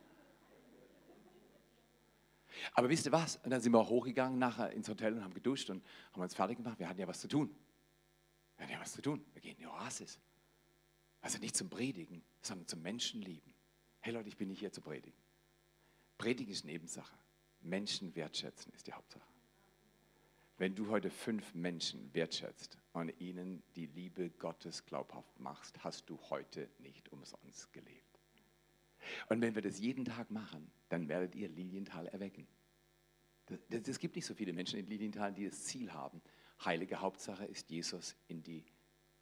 Aber 2.72 2.88
wisst 2.88 3.06
ihr 3.06 3.12
was? 3.12 3.36
Und 3.36 3.50
dann 3.50 3.60
sind 3.60 3.72
wir 3.72 3.88
hochgegangen 3.88 4.38
nachher 4.38 4.70
ins 4.70 4.88
Hotel 4.88 5.14
und 5.14 5.22
haben 5.22 5.34
geduscht 5.34 5.70
und 5.70 5.84
haben 6.12 6.22
uns 6.22 6.34
fertig 6.34 6.56
gemacht. 6.56 6.78
Wir 6.78 6.88
hatten 6.88 7.00
ja 7.00 7.06
was 7.06 7.20
zu 7.20 7.28
tun. 7.28 7.54
Wir 8.56 8.64
hatten 8.64 8.72
ja 8.72 8.80
was 8.80 8.92
zu 8.92 9.02
tun. 9.02 9.24
Wir 9.32 9.42
gehen 9.42 9.52
in 9.52 9.58
die 9.58 9.66
Oasis. 9.66 10.18
Also 11.20 11.38
nicht 11.38 11.56
zum 11.56 11.70
Predigen, 11.70 12.22
sondern 12.42 12.66
zum 12.66 12.82
Menschenlieben. 12.82 13.54
Hey 14.00 14.12
Leute, 14.12 14.28
ich 14.28 14.36
bin 14.36 14.48
nicht 14.48 14.60
hier 14.60 14.72
zu 14.72 14.80
predigen. 14.80 15.18
Predigen 16.18 16.52
ist 16.52 16.64
Nebensache. 16.64 17.16
Menschen 17.60 18.14
wertschätzen 18.14 18.72
ist 18.74 18.86
die 18.86 18.92
Hauptsache. 18.92 19.26
Wenn 20.58 20.74
du 20.74 20.88
heute 20.88 21.10
fünf 21.10 21.54
Menschen 21.54 22.14
wertschätzt 22.14 22.78
und 22.92 23.08
ihnen 23.20 23.62
die 23.74 23.86
Liebe 23.86 24.30
Gottes 24.30 24.84
glaubhaft 24.84 25.40
machst, 25.40 25.82
hast 25.82 26.08
du 26.08 26.18
heute 26.30 26.70
nicht 26.78 27.10
umsonst 27.10 27.72
gelebt. 27.72 28.13
Und 29.28 29.40
wenn 29.40 29.54
wir 29.54 29.62
das 29.62 29.80
jeden 29.80 30.04
Tag 30.04 30.30
machen, 30.30 30.70
dann 30.88 31.08
werdet 31.08 31.34
ihr 31.34 31.48
Lilienthal 31.48 32.06
erwecken. 32.08 32.46
Es 33.68 33.98
gibt 33.98 34.16
nicht 34.16 34.26
so 34.26 34.34
viele 34.34 34.52
Menschen 34.52 34.78
in 34.78 34.86
Lilienthal, 34.86 35.32
die 35.32 35.44
das 35.46 35.64
Ziel 35.64 35.92
haben. 35.92 36.22
Heilige 36.64 37.00
Hauptsache 37.00 37.44
ist 37.44 37.70
Jesus 37.70 38.16
in 38.28 38.42
die 38.42 38.64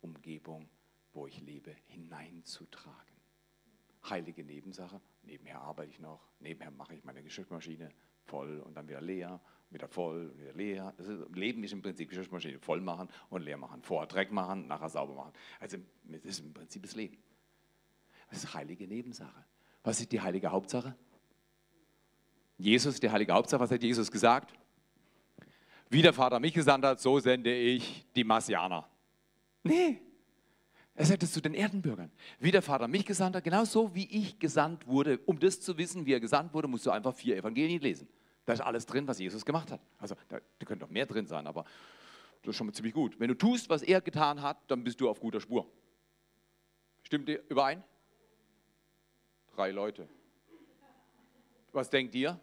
Umgebung, 0.00 0.68
wo 1.12 1.26
ich 1.26 1.40
lebe, 1.40 1.74
hineinzutragen. 1.86 3.16
Heilige 4.08 4.44
Nebensache, 4.44 5.00
nebenher 5.22 5.60
arbeite 5.60 5.90
ich 5.90 6.00
noch, 6.00 6.28
nebenher 6.40 6.70
mache 6.70 6.94
ich 6.94 7.04
meine 7.04 7.22
Geschirrmaschine 7.22 7.90
voll 8.24 8.60
und 8.60 8.74
dann 8.74 8.88
wieder 8.88 9.00
leer, 9.00 9.40
wieder 9.70 9.88
voll 9.88 10.30
und 10.30 10.40
wieder 10.40 10.52
leer. 10.52 10.94
Das 10.96 11.06
ist, 11.06 11.34
Leben 11.34 11.62
ist 11.64 11.72
im 11.72 11.82
Prinzip 11.82 12.08
Geschirrmaschine 12.08 12.58
voll 12.58 12.80
machen 12.80 13.08
und 13.30 13.42
leer 13.42 13.56
machen. 13.56 13.82
Vorher 13.82 14.06
Dreck 14.06 14.32
machen, 14.32 14.66
nachher 14.66 14.88
sauber 14.88 15.14
machen. 15.14 15.32
Also 15.60 15.78
das 16.04 16.24
ist 16.24 16.40
im 16.40 16.52
Prinzip 16.52 16.82
das 16.82 16.94
Leben. 16.94 17.16
Das 18.30 18.44
ist 18.44 18.54
heilige 18.54 18.86
Nebensache. 18.86 19.44
Was 19.82 20.00
ist 20.00 20.12
die 20.12 20.20
heilige 20.20 20.50
Hauptsache? 20.50 20.94
Jesus, 22.58 23.00
die 23.00 23.10
heilige 23.10 23.32
Hauptsache, 23.32 23.60
was 23.60 23.70
hat 23.70 23.82
Jesus 23.82 24.10
gesagt? 24.10 24.54
Wie 25.88 26.02
der 26.02 26.12
Vater 26.12 26.38
mich 26.38 26.54
gesandt 26.54 26.84
hat, 26.84 27.00
so 27.00 27.18
sende 27.18 27.54
ich 27.54 28.06
die 28.14 28.24
Marsianer. 28.24 28.88
Nee, 29.64 30.00
er 30.94 31.06
sagt 31.06 31.22
es 31.22 31.32
zu 31.32 31.40
den 31.40 31.54
Erdenbürgern. 31.54 32.10
Wie 32.38 32.50
der 32.50 32.62
Vater 32.62 32.86
mich 32.86 33.06
gesandt 33.06 33.36
hat, 33.36 33.44
genauso 33.44 33.94
wie 33.94 34.06
ich 34.06 34.38
gesandt 34.38 34.86
wurde. 34.86 35.18
Um 35.24 35.38
das 35.38 35.60
zu 35.60 35.76
wissen, 35.78 36.04
wie 36.04 36.12
er 36.12 36.20
gesandt 36.20 36.52
wurde, 36.52 36.68
musst 36.68 36.84
du 36.84 36.90
einfach 36.90 37.14
vier 37.14 37.36
Evangelien 37.36 37.80
lesen. 37.80 38.08
Da 38.44 38.52
ist 38.52 38.60
alles 38.60 38.84
drin, 38.84 39.06
was 39.08 39.18
Jesus 39.18 39.44
gemacht 39.44 39.70
hat. 39.70 39.80
Also 39.98 40.16
da, 40.28 40.38
da 40.58 40.66
könnte 40.66 40.84
noch 40.84 40.90
mehr 40.90 41.06
drin 41.06 41.26
sein, 41.26 41.46
aber 41.46 41.64
das 42.42 42.50
ist 42.50 42.56
schon 42.56 42.66
mal 42.66 42.72
ziemlich 42.72 42.92
gut. 42.92 43.18
Wenn 43.18 43.28
du 43.28 43.34
tust, 43.34 43.70
was 43.70 43.82
er 43.82 44.00
getan 44.00 44.42
hat, 44.42 44.58
dann 44.68 44.84
bist 44.84 45.00
du 45.00 45.08
auf 45.08 45.20
guter 45.20 45.40
Spur. 45.40 45.66
Stimmt 47.04 47.28
ihr 47.28 47.42
überein? 47.48 47.82
Drei 49.54 49.70
Leute. 49.70 50.08
Was 51.72 51.90
denkt 51.90 52.14
ihr? 52.14 52.40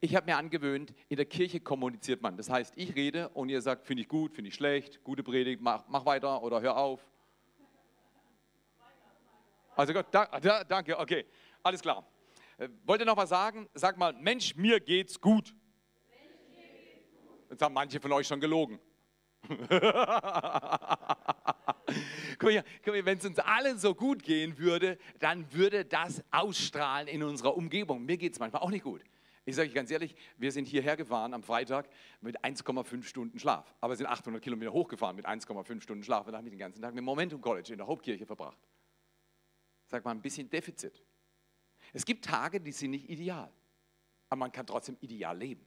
Ich 0.00 0.16
habe 0.16 0.26
mir 0.26 0.36
angewöhnt, 0.36 0.92
in 1.08 1.16
der 1.16 1.26
Kirche 1.26 1.60
kommuniziert 1.60 2.22
man. 2.22 2.36
Das 2.36 2.50
heißt, 2.50 2.74
ich 2.76 2.94
rede 2.96 3.28
und 3.30 3.48
ihr 3.48 3.62
sagt, 3.62 3.86
finde 3.86 4.02
ich 4.02 4.08
gut, 4.08 4.32
finde 4.34 4.48
ich 4.48 4.54
schlecht, 4.54 5.04
gute 5.04 5.22
Predigt, 5.22 5.60
mach, 5.60 5.86
mach 5.86 6.04
weiter 6.04 6.42
oder 6.42 6.60
hör 6.60 6.76
auf. 6.76 7.00
Also 9.76 9.92
Gott, 9.92 10.06
da, 10.10 10.26
da, 10.26 10.64
danke, 10.64 10.98
okay, 10.98 11.24
alles 11.62 11.80
klar. 11.80 12.04
Äh, 12.58 12.68
wollt 12.84 13.00
ihr 13.00 13.06
noch 13.06 13.16
was 13.16 13.28
sagen? 13.28 13.68
Sag 13.74 13.96
mal, 13.96 14.12
Mensch, 14.12 14.54
mir 14.56 14.80
geht's 14.80 15.20
gut. 15.20 15.54
Jetzt 17.50 17.62
haben 17.62 17.74
manche 17.74 18.00
von 18.00 18.10
euch 18.12 18.26
schon 18.26 18.40
gelogen. 18.40 18.80
Guck 22.38 22.52
mal, 22.52 23.04
wenn 23.04 23.18
es 23.18 23.24
uns 23.24 23.38
allen 23.38 23.78
so 23.78 23.94
gut 23.94 24.22
gehen 24.22 24.58
würde, 24.58 24.98
dann 25.18 25.52
würde 25.52 25.84
das 25.84 26.22
ausstrahlen 26.30 27.08
in 27.08 27.22
unserer 27.22 27.56
Umgebung. 27.56 28.04
Mir 28.04 28.16
geht 28.16 28.32
es 28.32 28.38
manchmal 28.38 28.62
auch 28.62 28.70
nicht 28.70 28.84
gut. 28.84 29.02
Ich 29.46 29.56
sage 29.56 29.68
euch 29.68 29.74
ganz 29.74 29.90
ehrlich, 29.90 30.14
wir 30.38 30.50
sind 30.52 30.66
hierher 30.66 30.96
gefahren 30.96 31.34
am 31.34 31.42
Freitag 31.42 31.90
mit 32.22 32.42
1,5 32.42 33.02
Stunden 33.02 33.38
Schlaf. 33.38 33.74
Aber 33.80 33.92
wir 33.92 33.98
sind 33.98 34.06
800 34.06 34.42
Kilometer 34.42 34.72
hochgefahren 34.72 35.16
mit 35.16 35.26
1,5 35.26 35.82
Stunden 35.82 36.02
Schlaf. 36.02 36.26
Und 36.26 36.32
dann 36.32 36.38
habe 36.38 36.48
ich 36.48 36.52
den 36.52 36.58
ganzen 36.58 36.80
Tag 36.80 36.94
mit 36.94 37.04
Momentum 37.04 37.42
College 37.42 37.72
in 37.72 37.78
der 37.78 37.86
Hauptkirche 37.86 38.24
verbracht. 38.24 38.58
Sag 39.86 40.04
mal, 40.04 40.12
ein 40.12 40.22
bisschen 40.22 40.48
Defizit. 40.48 41.02
Es 41.92 42.06
gibt 42.06 42.24
Tage, 42.24 42.60
die 42.60 42.72
sind 42.72 42.92
nicht 42.92 43.10
ideal. 43.10 43.52
Aber 44.30 44.38
man 44.38 44.50
kann 44.50 44.66
trotzdem 44.66 44.96
ideal 45.00 45.36
leben. 45.36 45.66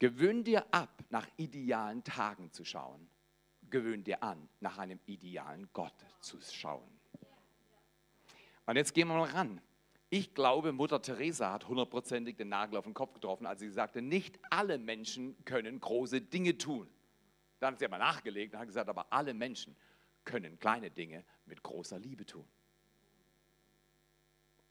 Gewöhn 0.00 0.44
dir 0.44 0.66
ab, 0.74 1.04
nach 1.10 1.28
idealen 1.36 2.02
Tagen 2.02 2.50
zu 2.52 2.64
schauen. 2.64 3.08
Gewöhn 3.68 4.02
dir 4.02 4.22
an, 4.22 4.48
nach 4.58 4.78
einem 4.78 4.98
idealen 5.04 5.68
Gott 5.74 5.94
zu 6.20 6.40
schauen. 6.40 6.90
Und 8.66 8.76
jetzt 8.76 8.94
gehen 8.94 9.08
wir 9.08 9.14
mal 9.14 9.28
ran. 9.28 9.60
Ich 10.08 10.34
glaube, 10.34 10.72
Mutter 10.72 11.02
Teresa 11.02 11.52
hat 11.52 11.68
hundertprozentig 11.68 12.36
den 12.36 12.48
Nagel 12.48 12.78
auf 12.78 12.84
den 12.84 12.94
Kopf 12.94 13.12
getroffen, 13.12 13.46
als 13.46 13.60
sie 13.60 13.68
sagte, 13.68 14.00
nicht 14.00 14.40
alle 14.48 14.78
Menschen 14.78 15.36
können 15.44 15.78
große 15.78 16.22
Dinge 16.22 16.56
tun. 16.56 16.88
Dann 17.60 17.74
hat 17.74 17.78
sie 17.78 17.84
aber 17.84 17.98
nachgelegt 17.98 18.54
und 18.54 18.60
hat 18.60 18.66
gesagt, 18.66 18.88
aber 18.88 19.12
alle 19.12 19.34
Menschen 19.34 19.76
können 20.24 20.58
kleine 20.58 20.90
Dinge 20.90 21.24
mit 21.44 21.62
großer 21.62 21.98
Liebe 21.98 22.24
tun. 22.24 22.48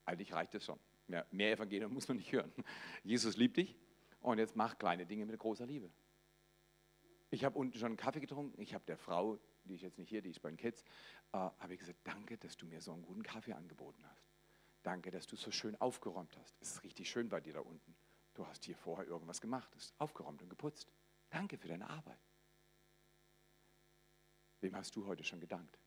Eigentlich 0.05 0.33
reicht 0.33 0.55
es 0.55 0.65
schon. 0.65 0.79
Mehr, 1.05 1.27
mehr 1.29 1.51
Evangelium 1.51 1.93
muss 1.93 2.07
man 2.07 2.17
nicht 2.17 2.31
hören. 2.31 2.51
Jesus 3.03 3.38
liebt 3.38 3.57
dich 3.57 3.77
und 4.21 4.38
jetzt 4.38 4.55
mach 4.55 4.77
kleine 4.77 5.05
Dinge 5.05 5.25
mit 5.25 5.39
großer 5.39 5.65
Liebe. 5.65 5.89
Ich 7.31 7.43
habe 7.43 7.57
unten 7.57 7.77
schon 7.77 7.88
einen 7.88 7.97
Kaffee 7.97 8.19
getrunken. 8.19 8.59
Ich 8.61 8.73
habe 8.73 8.83
der 8.85 8.97
Frau, 8.97 9.38
die 9.65 9.75
ist 9.75 9.81
jetzt 9.81 9.97
nicht 9.97 10.09
hier, 10.09 10.21
die 10.21 10.31
ist 10.31 10.41
bei 10.41 10.49
den 10.49 10.57
Kids, 10.57 10.83
äh, 11.31 11.38
habe 11.38 11.73
ich 11.73 11.79
gesagt, 11.79 11.99
danke, 12.03 12.38
dass 12.38 12.57
du 12.57 12.65
mir 12.65 12.81
so 12.81 12.91
einen 12.91 13.03
guten 13.03 13.23
Kaffee 13.23 13.53
angeboten 13.53 14.03
hast. 14.09 14.25
Danke, 14.81 15.11
dass 15.11 15.27
du 15.27 15.35
so 15.35 15.51
schön 15.51 15.79
aufgeräumt 15.79 16.35
hast. 16.38 16.57
Es 16.61 16.71
ist 16.71 16.83
richtig 16.83 17.09
schön 17.09 17.29
bei 17.29 17.39
dir 17.39 17.53
da 17.53 17.59
unten. 17.59 17.95
Du 18.33 18.47
hast 18.47 18.65
hier 18.65 18.75
vorher 18.75 19.05
irgendwas 19.07 19.41
gemacht, 19.41 19.73
ist 19.75 19.93
aufgeräumt 19.99 20.41
und 20.41 20.49
geputzt. 20.49 20.91
Danke 21.29 21.57
für 21.57 21.67
deine 21.67 21.89
Arbeit. 21.89 22.19
Wem 24.61 24.75
hast 24.75 24.95
du 24.95 25.05
heute 25.05 25.23
schon 25.23 25.39
gedankt? 25.39 25.79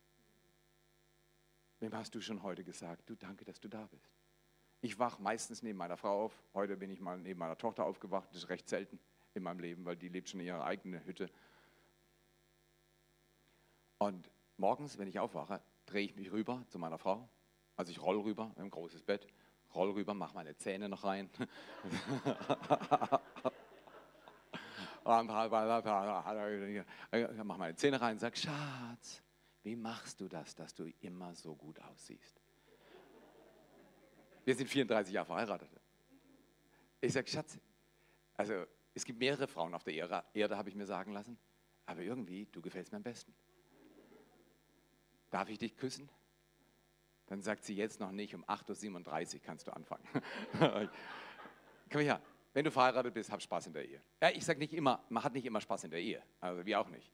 Wem 1.79 1.93
hast 1.93 2.15
du 2.15 2.21
schon 2.21 2.41
heute 2.43 2.63
gesagt, 2.63 3.09
du 3.09 3.15
danke, 3.15 3.43
dass 3.43 3.59
du 3.59 3.67
da 3.67 3.85
bist? 3.87 4.22
Ich 4.83 4.99
wache 4.99 5.21
meistens 5.21 5.63
neben 5.63 5.77
meiner 5.77 5.95
Frau 5.95 6.25
auf. 6.25 6.43
Heute 6.53 6.75
bin 6.75 6.89
ich 6.89 6.99
mal 6.99 7.17
neben 7.17 7.39
meiner 7.39 7.57
Tochter 7.57 7.85
aufgewacht. 7.85 8.27
Das 8.31 8.39
ist 8.39 8.49
recht 8.49 8.67
selten 8.67 8.99
in 9.33 9.41
meinem 9.41 9.61
Leben, 9.61 9.85
weil 9.85 9.95
die 9.95 10.09
lebt 10.09 10.27
schon 10.27 10.41
in 10.41 10.47
ihrer 10.47 10.65
eigenen 10.65 11.01
Hütte. 11.05 11.29
Und 13.97 14.29
morgens, 14.57 14.97
wenn 14.97 15.07
ich 15.07 15.19
aufwache, 15.19 15.61
drehe 15.85 16.03
ich 16.03 16.17
mich 16.17 16.33
rüber 16.33 16.65
zu 16.67 16.79
meiner 16.79 16.97
Frau. 16.97 17.29
Also 17.77 17.93
ich 17.93 18.01
roll 18.01 18.19
rüber, 18.19 18.51
ein 18.57 18.69
großes 18.69 19.03
Bett, 19.03 19.25
roll 19.73 19.91
rüber, 19.91 20.13
mache 20.13 20.35
meine 20.35 20.57
Zähne 20.57 20.89
noch 20.89 21.05
rein. 21.05 21.29
mache 27.45 27.59
meine 27.59 27.75
Zähne 27.77 28.01
rein 28.01 28.15
und 28.15 28.19
sage, 28.19 28.35
Schatz, 28.35 29.23
wie 29.61 29.77
machst 29.77 30.19
du 30.19 30.27
das, 30.27 30.55
dass 30.55 30.75
du 30.75 30.91
immer 30.99 31.33
so 31.35 31.55
gut 31.55 31.79
aussiehst? 31.79 32.42
Wir 34.43 34.55
sind 34.55 34.69
34 34.69 35.13
Jahre 35.13 35.25
verheiratet. 35.25 35.69
Ich 37.01 37.13
sage, 37.13 37.29
Schatz, 37.29 37.59
also 38.35 38.65
es 38.93 39.05
gibt 39.05 39.19
mehrere 39.19 39.47
Frauen 39.47 39.73
auf 39.73 39.83
der 39.83 39.93
Erde, 39.93 40.57
habe 40.57 40.69
ich 40.69 40.75
mir 40.75 40.85
sagen 40.85 41.13
lassen, 41.13 41.37
aber 41.85 42.01
irgendwie, 42.01 42.45
du 42.51 42.61
gefällst 42.61 42.91
mir 42.91 42.97
am 42.97 43.03
besten. 43.03 43.33
Darf 45.29 45.49
ich 45.49 45.57
dich 45.57 45.75
küssen? 45.75 46.09
Dann 47.25 47.41
sagt 47.41 47.63
sie 47.63 47.75
jetzt 47.75 47.99
noch 47.99 48.11
nicht, 48.11 48.35
um 48.35 48.43
8.37 48.45 49.35
Uhr 49.35 49.39
kannst 49.41 49.67
du 49.67 49.71
anfangen. 49.71 50.07
Komm 51.91 52.01
her, 52.01 52.21
wenn 52.53 52.65
du 52.65 52.71
verheiratet 52.71 53.13
bist, 53.13 53.31
hab 53.31 53.41
Spaß 53.41 53.67
in 53.67 53.73
der 53.73 53.87
Ehe. 53.87 54.01
Ja, 54.21 54.29
ich 54.29 54.45
sage 54.45 54.59
nicht 54.59 54.73
immer, 54.73 55.03
man 55.09 55.23
hat 55.23 55.33
nicht 55.33 55.45
immer 55.45 55.61
Spaß 55.61 55.85
in 55.85 55.91
der 55.91 56.01
Ehe, 56.01 56.21
also 56.39 56.65
wir 56.65 56.79
auch 56.79 56.89
nicht. 56.89 57.11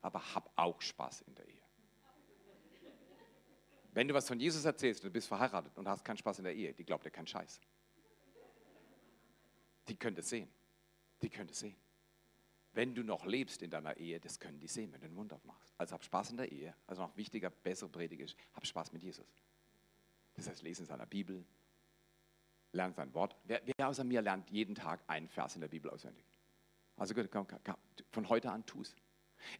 Aber 0.00 0.34
hab 0.34 0.52
auch 0.56 0.80
Spaß 0.80 1.22
in 1.22 1.34
der 1.34 1.46
Ehe. 1.48 1.61
Wenn 3.92 4.08
du 4.08 4.14
was 4.14 4.26
von 4.26 4.40
Jesus 4.40 4.64
erzählst 4.64 5.02
und 5.02 5.08
du 5.08 5.12
bist 5.12 5.28
verheiratet 5.28 5.76
und 5.76 5.86
hast 5.86 6.04
keinen 6.04 6.16
Spaß 6.16 6.38
in 6.38 6.44
der 6.44 6.54
Ehe, 6.54 6.72
die 6.72 6.84
glaubt 6.84 7.04
dir 7.04 7.10
keinen 7.10 7.26
Scheiß. 7.26 7.60
Die 9.88 9.96
können 9.96 10.16
das 10.16 10.28
sehen. 10.28 10.48
Die 11.20 11.28
können 11.28 11.48
das 11.48 11.60
sehen. 11.60 11.76
Wenn 12.72 12.94
du 12.94 13.02
noch 13.02 13.26
lebst 13.26 13.60
in 13.60 13.70
deiner 13.70 13.96
Ehe, 13.98 14.18
das 14.18 14.40
können 14.40 14.58
die 14.58 14.66
sehen, 14.66 14.92
wenn 14.92 15.00
du 15.02 15.08
den 15.08 15.14
Mund 15.14 15.32
aufmachst. 15.32 15.74
Also 15.76 15.92
hab 15.92 16.04
Spaß 16.04 16.30
in 16.30 16.38
der 16.38 16.50
Ehe. 16.50 16.74
Also 16.86 17.02
noch 17.02 17.14
wichtiger, 17.16 17.50
bessere 17.50 17.90
Predigt 17.90 18.22
ist, 18.22 18.36
hab 18.54 18.66
Spaß 18.66 18.92
mit 18.92 19.02
Jesus. 19.02 19.26
Das 20.34 20.48
heißt, 20.48 20.62
lesen 20.62 20.86
seiner 20.86 21.04
Bibel, 21.04 21.44
lernt 22.72 22.96
sein 22.96 23.12
Wort. 23.12 23.36
Wer, 23.44 23.60
wer, 23.66 23.88
außer 23.88 24.04
mir 24.04 24.22
lernt 24.22 24.48
jeden 24.50 24.74
Tag 24.74 25.02
einen 25.06 25.28
Vers 25.28 25.54
in 25.54 25.60
der 25.60 25.68
Bibel 25.68 25.90
auswendig? 25.90 26.24
Also 26.96 27.12
gut, 27.12 27.30
komm, 27.30 27.46
komm, 27.46 27.76
von 28.10 28.28
heute 28.30 28.50
an 28.50 28.64
tu 28.64 28.80
es. 28.80 28.96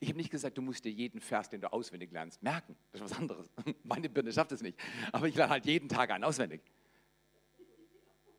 Ich 0.01 0.09
habe 0.09 0.19
nicht 0.19 0.31
gesagt, 0.31 0.59
du 0.59 0.62
musst 0.62 0.85
dir 0.85 0.91
jeden 0.91 1.21
Vers, 1.21 1.49
den 1.49 1.61
du 1.61 1.73
auswendig 1.73 2.11
lernst, 2.11 2.43
merken. 2.43 2.77
Das 2.93 3.01
ist 3.01 3.11
was 3.11 3.19
anderes. 3.19 3.51
Meine 3.85 4.09
Birne 4.09 4.33
schafft 4.33 4.53
es 4.53 4.62
nicht. 4.62 4.79
Aber 5.12 5.29
ich 5.29 5.35
lerne 5.35 5.51
halt 5.51 5.67
jeden 5.67 5.89
Tag 5.89 6.11
einen 6.11 6.25
auswendig. 6.25 6.61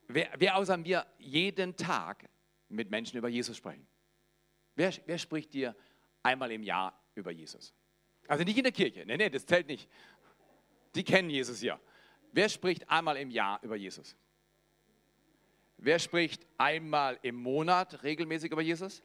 Wer, 0.08 0.30
wer 0.38 0.58
außer 0.58 0.78
mir 0.78 1.06
jeden 1.18 1.76
Tag 1.76 2.30
mit 2.70 2.90
Menschen 2.90 3.18
über 3.18 3.30
Jesus 3.30 3.58
sprechen? 3.58 3.88
Wer, 4.76 4.94
wer 5.06 5.18
spricht 5.18 5.54
dir 5.54 5.76
einmal 6.22 6.52
im 6.52 6.64
Jahr 6.64 7.00
über 7.16 7.32
Jesus? 7.32 7.74
Also 8.28 8.44
nicht 8.44 8.58
in 8.58 8.64
der 8.64 8.72
Kirche. 8.72 9.06
Nee, 9.06 9.18
nee, 9.18 9.30
das 9.30 9.46
zählt 9.46 9.68
nicht. 9.68 9.90
Die 10.96 11.04
kennen 11.04 11.30
Jesus 11.30 11.62
ja. 11.62 11.80
Wer 12.32 12.50
spricht 12.50 12.90
einmal 12.90 13.18
im 13.18 13.30
Jahr 13.30 13.60
über 13.64 13.76
Jesus? 13.76 14.16
Wer 15.78 16.00
spricht 16.00 16.46
einmal 16.58 17.20
im 17.22 17.36
Monat 17.36 18.04
regelmäßig 18.04 18.52
über 18.52 18.62
Jesus? 18.62 19.04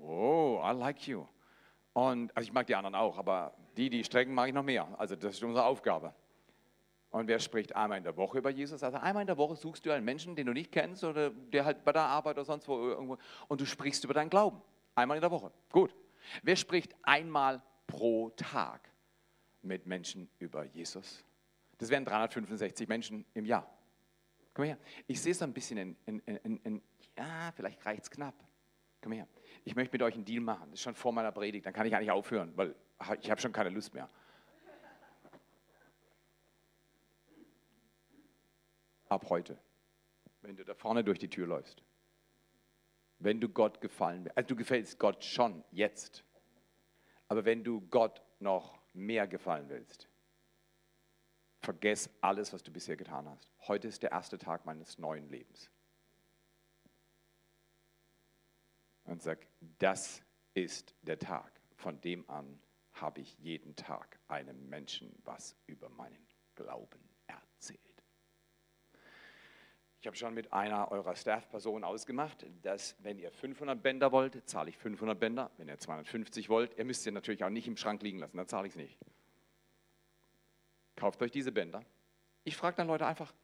Oh, 0.00 0.60
I 0.62 0.72
like 0.72 1.06
you. 1.06 1.26
Und 1.92 2.36
also 2.36 2.46
ich 2.46 2.52
mag 2.52 2.66
die 2.66 2.74
anderen 2.74 2.94
auch, 2.94 3.16
aber 3.16 3.54
die, 3.76 3.88
die 3.88 4.04
strecken, 4.04 4.34
mag 4.34 4.48
ich 4.48 4.54
noch 4.54 4.62
mehr. 4.62 4.88
Also 4.98 5.16
das 5.16 5.34
ist 5.34 5.42
unsere 5.42 5.64
Aufgabe. 5.64 6.14
Und 7.10 7.28
wer 7.28 7.38
spricht 7.38 7.74
einmal 7.74 7.98
in 7.98 8.04
der 8.04 8.16
Woche 8.16 8.38
über 8.38 8.50
Jesus? 8.50 8.82
Also 8.82 8.98
einmal 8.98 9.22
in 9.22 9.26
der 9.26 9.38
Woche 9.38 9.56
suchst 9.56 9.86
du 9.86 9.90
einen 9.90 10.04
Menschen, 10.04 10.36
den 10.36 10.46
du 10.46 10.52
nicht 10.52 10.70
kennst 10.70 11.02
oder 11.04 11.30
der 11.30 11.64
halt 11.64 11.84
bei 11.84 11.92
der 11.92 12.02
Arbeit 12.02 12.36
oder 12.36 12.44
sonst 12.44 12.68
wo 12.68 12.76
irgendwo 12.76 13.16
und 13.48 13.60
du 13.60 13.64
sprichst 13.64 14.04
über 14.04 14.12
deinen 14.12 14.28
Glauben. 14.28 14.60
Einmal 14.94 15.16
in 15.16 15.22
der 15.22 15.30
Woche. 15.30 15.50
Gut. 15.70 15.94
Wer 16.42 16.56
spricht 16.56 16.94
einmal 17.02 17.62
pro 17.86 18.30
Tag 18.30 18.90
mit 19.62 19.86
Menschen 19.86 20.28
über 20.38 20.64
Jesus? 20.64 21.24
Das 21.78 21.88
wären 21.88 22.04
365 22.04 22.88
Menschen 22.88 23.24
im 23.34 23.44
Jahr. 23.44 23.70
Komm 24.52 24.64
her. 24.64 24.78
Ich 25.06 25.20
sehe 25.20 25.32
es 25.32 25.42
ein 25.42 25.52
bisschen 25.52 25.78
in, 25.78 25.96
in, 26.06 26.18
in, 26.20 26.56
in 26.58 26.82
ja, 27.16 27.52
vielleicht 27.54 27.84
reicht 27.86 28.02
es 28.02 28.10
knapp. 28.10 28.34
Komm 29.06 29.12
her. 29.12 29.28
Ich 29.64 29.76
möchte 29.76 29.92
mit 29.92 30.02
euch 30.02 30.14
einen 30.14 30.24
Deal 30.24 30.40
machen. 30.40 30.68
Das 30.70 30.80
ist 30.80 30.82
schon 30.82 30.96
vor 30.96 31.12
meiner 31.12 31.30
Predigt. 31.30 31.64
Dann 31.64 31.72
kann 31.72 31.86
ich 31.86 31.94
eigentlich 31.94 32.10
aufhören, 32.10 32.52
weil 32.56 32.74
ich 33.20 33.30
habe 33.30 33.40
schon 33.40 33.52
keine 33.52 33.70
Lust 33.70 33.94
mehr. 33.94 34.10
Ab 39.08 39.24
heute, 39.30 39.60
wenn 40.42 40.56
du 40.56 40.64
da 40.64 40.74
vorne 40.74 41.04
durch 41.04 41.20
die 41.20 41.30
Tür 41.30 41.46
läufst, 41.46 41.84
wenn 43.20 43.40
du 43.40 43.48
Gott 43.48 43.80
gefallen 43.80 44.24
willst, 44.24 44.36
also 44.36 44.48
du 44.48 44.56
gefällst 44.56 44.98
Gott 44.98 45.22
schon 45.22 45.62
jetzt, 45.70 46.24
aber 47.28 47.44
wenn 47.44 47.62
du 47.62 47.82
Gott 47.82 48.20
noch 48.40 48.76
mehr 48.92 49.28
gefallen 49.28 49.68
willst, 49.68 50.08
vergess 51.60 52.10
alles, 52.20 52.52
was 52.52 52.64
du 52.64 52.72
bisher 52.72 52.96
getan 52.96 53.28
hast. 53.28 53.52
Heute 53.68 53.86
ist 53.86 54.02
der 54.02 54.10
erste 54.10 54.36
Tag 54.36 54.66
meines 54.66 54.98
neuen 54.98 55.28
Lebens. 55.28 55.70
Und 59.06 59.22
sag, 59.22 59.46
das 59.78 60.22
ist 60.54 60.94
der 61.02 61.18
Tag, 61.18 61.52
von 61.76 62.00
dem 62.00 62.28
an 62.28 62.60
habe 62.92 63.20
ich 63.20 63.38
jeden 63.38 63.76
Tag 63.76 64.18
einem 64.28 64.68
Menschen 64.68 65.14
was 65.24 65.56
über 65.66 65.88
meinen 65.90 66.26
Glauben 66.54 67.00
erzählt. 67.26 67.80
Ich 70.00 70.06
habe 70.06 70.16
schon 70.16 70.34
mit 70.34 70.52
einer 70.52 70.90
eurer 70.92 71.16
Staff-Personen 71.16 71.84
ausgemacht, 71.84 72.46
dass 72.62 72.96
wenn 73.02 73.18
ihr 73.18 73.30
500 73.30 73.82
Bänder 73.82 74.12
wollt, 74.12 74.48
zahle 74.48 74.70
ich 74.70 74.78
500 74.78 75.18
Bänder. 75.18 75.50
Wenn 75.56 75.68
ihr 75.68 75.78
250 75.78 76.48
wollt, 76.48 76.76
ihr 76.78 76.84
müsst 76.84 77.02
sie 77.02 77.10
natürlich 77.10 77.42
auch 77.44 77.50
nicht 77.50 77.66
im 77.66 77.76
Schrank 77.76 78.02
liegen 78.02 78.18
lassen, 78.18 78.36
dann 78.36 78.48
zahle 78.48 78.68
ich 78.68 78.74
es 78.74 78.76
nicht. 78.76 78.98
Kauft 80.94 81.20
euch 81.22 81.30
diese 81.30 81.52
Bänder. 81.52 81.84
Ich 82.44 82.56
frage 82.56 82.76
dann 82.76 82.86
Leute 82.86 83.06
einfach, 83.06 83.34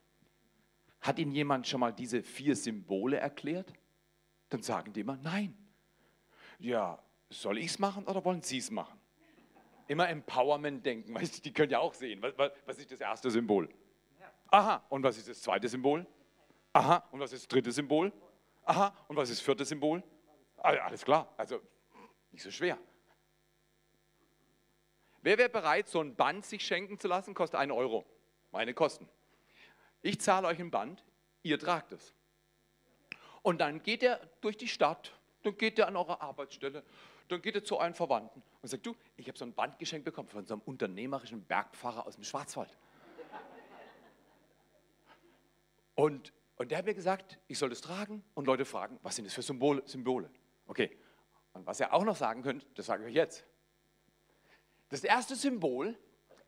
hat 1.01 1.19
Ihnen 1.19 1.33
jemand 1.33 1.67
schon 1.67 1.81
mal 1.81 1.93
diese 1.93 2.23
vier 2.23 2.55
Symbole 2.55 3.17
erklärt? 3.17 3.73
Dann 4.53 4.63
sagen 4.63 4.93
die 4.93 5.01
immer, 5.01 5.17
nein. 5.17 5.57
Ja, 6.59 7.03
soll 7.31 7.57
ich 7.57 7.69
es 7.69 7.79
machen 7.79 8.05
oder 8.05 8.23
wollen 8.23 8.43
Sie 8.43 8.59
es 8.59 8.71
machen? 8.71 9.01
Immer 9.89 10.11
Empowerment 10.11 10.85
denken, 10.85 11.15
du, 11.19 11.27
die 11.27 11.53
können 11.55 11.73
ja 11.73 11.79
auch 11.79 11.95
sehen. 11.95 12.21
Was, 12.21 12.53
was, 12.67 12.79
ist 12.79 12.93
das 12.93 13.01
erste 13.01 13.31
Symbol? 13.31 13.67
Aha, 14.51 14.85
und 14.91 15.03
was 15.03 15.17
ist 15.17 15.27
das 15.27 15.41
zweite 15.41 15.71
Symbol? 15.71 16.07
Aha, 16.75 17.03
und 17.11 17.21
was 17.21 17.33
ist 17.33 17.45
das 17.45 17.49
dritte 17.49 17.73
Symbol? 17.73 18.13
Aha, 18.65 18.95
und 19.09 19.17
was 19.17 19.31
ist 19.31 19.39
das 19.39 19.45
vierte 19.45 19.65
Symbol? 19.65 20.03
Alles 20.59 21.03
klar, 21.03 21.33
also 21.39 21.59
nicht 22.31 22.43
so 22.43 22.51
schwer. 22.51 22.77
Wer 25.23 25.39
wäre 25.39 25.49
bereit, 25.49 25.89
so 25.89 26.01
ein 26.01 26.15
Band 26.15 26.45
sich 26.45 26.67
schenken 26.67 26.99
zu 26.99 27.09
lassen? 27.09 27.33
Kostet 27.33 27.59
einen 27.59 27.73
Euro. 27.73 28.05
Meine 28.51 28.75
Kosten. 28.75 29.09
Ich 30.03 30.21
zahle 30.21 30.47
euch 30.47 30.61
ein 30.61 30.71
Band, 30.71 31.03
ihr 31.43 31.59
tragt 31.59 31.93
es. 31.93 32.15
Und 33.43 33.61
dann 33.61 33.83
geht 33.83 34.03
er 34.03 34.21
durch 34.41 34.57
die 34.57 34.69
Stadt, 34.69 35.13
dann 35.43 35.57
geht 35.57 35.79
er 35.79 35.89
an 35.89 35.97
eure 35.97 36.21
Arbeitsstelle, 36.21 36.85
dann 37.29 37.43
geht 37.43 37.55
er 37.55 37.65
zu 37.65 37.79
euren 37.79 37.95
Verwandten 37.95 38.43
und 38.61 38.69
sagt, 38.69 38.87
du, 38.87 38.95
ich 39.17 39.27
habe 39.29 39.39
so 39.39 39.45
ein 39.45 39.53
Band 39.53 39.79
geschenkt 39.79 40.05
bekommen 40.05 40.29
von 40.29 40.47
so 40.47 40.55
einem 40.55 40.63
unternehmerischen 40.65 41.43
Bergpfarrer 41.45 42.07
aus 42.07 42.15
dem 42.15 42.25
Schwarzwald. 42.25 42.77
Und, 45.95 46.33
und 46.57 46.71
der 46.71 46.79
hat 46.79 46.87
mir 46.87 46.95
gesagt, 46.95 47.39
ich 47.49 47.59
soll 47.59 47.69
das 47.69 47.81
tragen 47.81 48.25
und 48.35 48.47
Leute 48.47 48.65
fragen, 48.65 48.99
was 49.03 49.17
sind 49.17 49.27
das 49.27 49.35
für 49.35 49.43
Symbole? 49.43 49.83
Symbole? 49.87 50.31
Okay. 50.67 50.97
Und 51.53 51.67
was 51.67 51.81
ihr 51.81 51.93
auch 51.93 52.05
noch 52.05 52.17
sagen 52.17 52.43
könnt, 52.43 52.67
das 52.77 52.87
sage 52.87 53.03
ich 53.03 53.11
euch 53.11 53.15
jetzt. 53.15 53.45
Das 54.89 55.05
erste 55.05 55.37
Symbol 55.37 55.99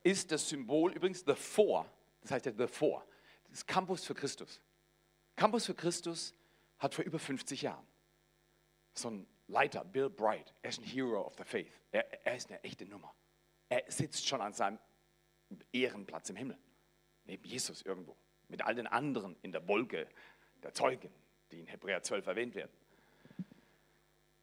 ist 0.03 0.33
das 0.33 0.49
Symbol 0.49 0.93
übrigens 0.93 1.25
The 1.27 1.35
Four, 1.35 1.87
das 2.23 2.31
heißt 2.31 2.47
ja 2.47 2.53
The 2.57 2.67
Four, 2.67 3.05
das 3.51 3.67
Campus 3.67 4.05
für 4.05 4.15
Christus. 4.15 4.61
Campus 5.37 5.67
für 5.67 5.75
Christus 5.75 6.35
hat 6.85 6.95
vor 6.95 7.05
über 7.05 7.19
50 7.19 7.63
Jahren 7.63 7.87
so 8.95 9.11
ein 9.11 9.27
Leiter, 9.49 9.85
Bill 9.85 10.09
Bright, 10.09 10.55
er 10.63 10.71
ist 10.71 10.81
ein 10.81 10.85
Hero 10.85 11.27
of 11.27 11.35
the 11.37 11.45
Faith. 11.45 11.71
Er, 11.91 12.27
er 12.27 12.37
ist 12.37 12.49
eine 12.51 12.63
echte 12.63 12.87
Nummer. 12.87 13.13
Er 13.69 13.85
sitzt 13.89 14.27
schon 14.27 14.41
an 14.41 14.53
seinem 14.53 14.79
Ehrenplatz 15.73 16.31
im 16.31 16.37
Himmel, 16.37 16.59
neben 17.25 17.45
Jesus 17.45 17.83
irgendwo, 17.83 18.17
mit 18.49 18.63
all 18.63 18.75
den 18.75 18.87
anderen 18.87 19.37
in 19.43 19.53
der 19.53 19.67
Wolke 19.67 20.09
der 20.63 20.73
Zeugen, 20.73 21.11
die 21.51 21.61
in 21.61 21.67
Hebräer 21.67 22.03
12 22.03 22.27
erwähnt 22.27 22.55
werden. 22.55 22.73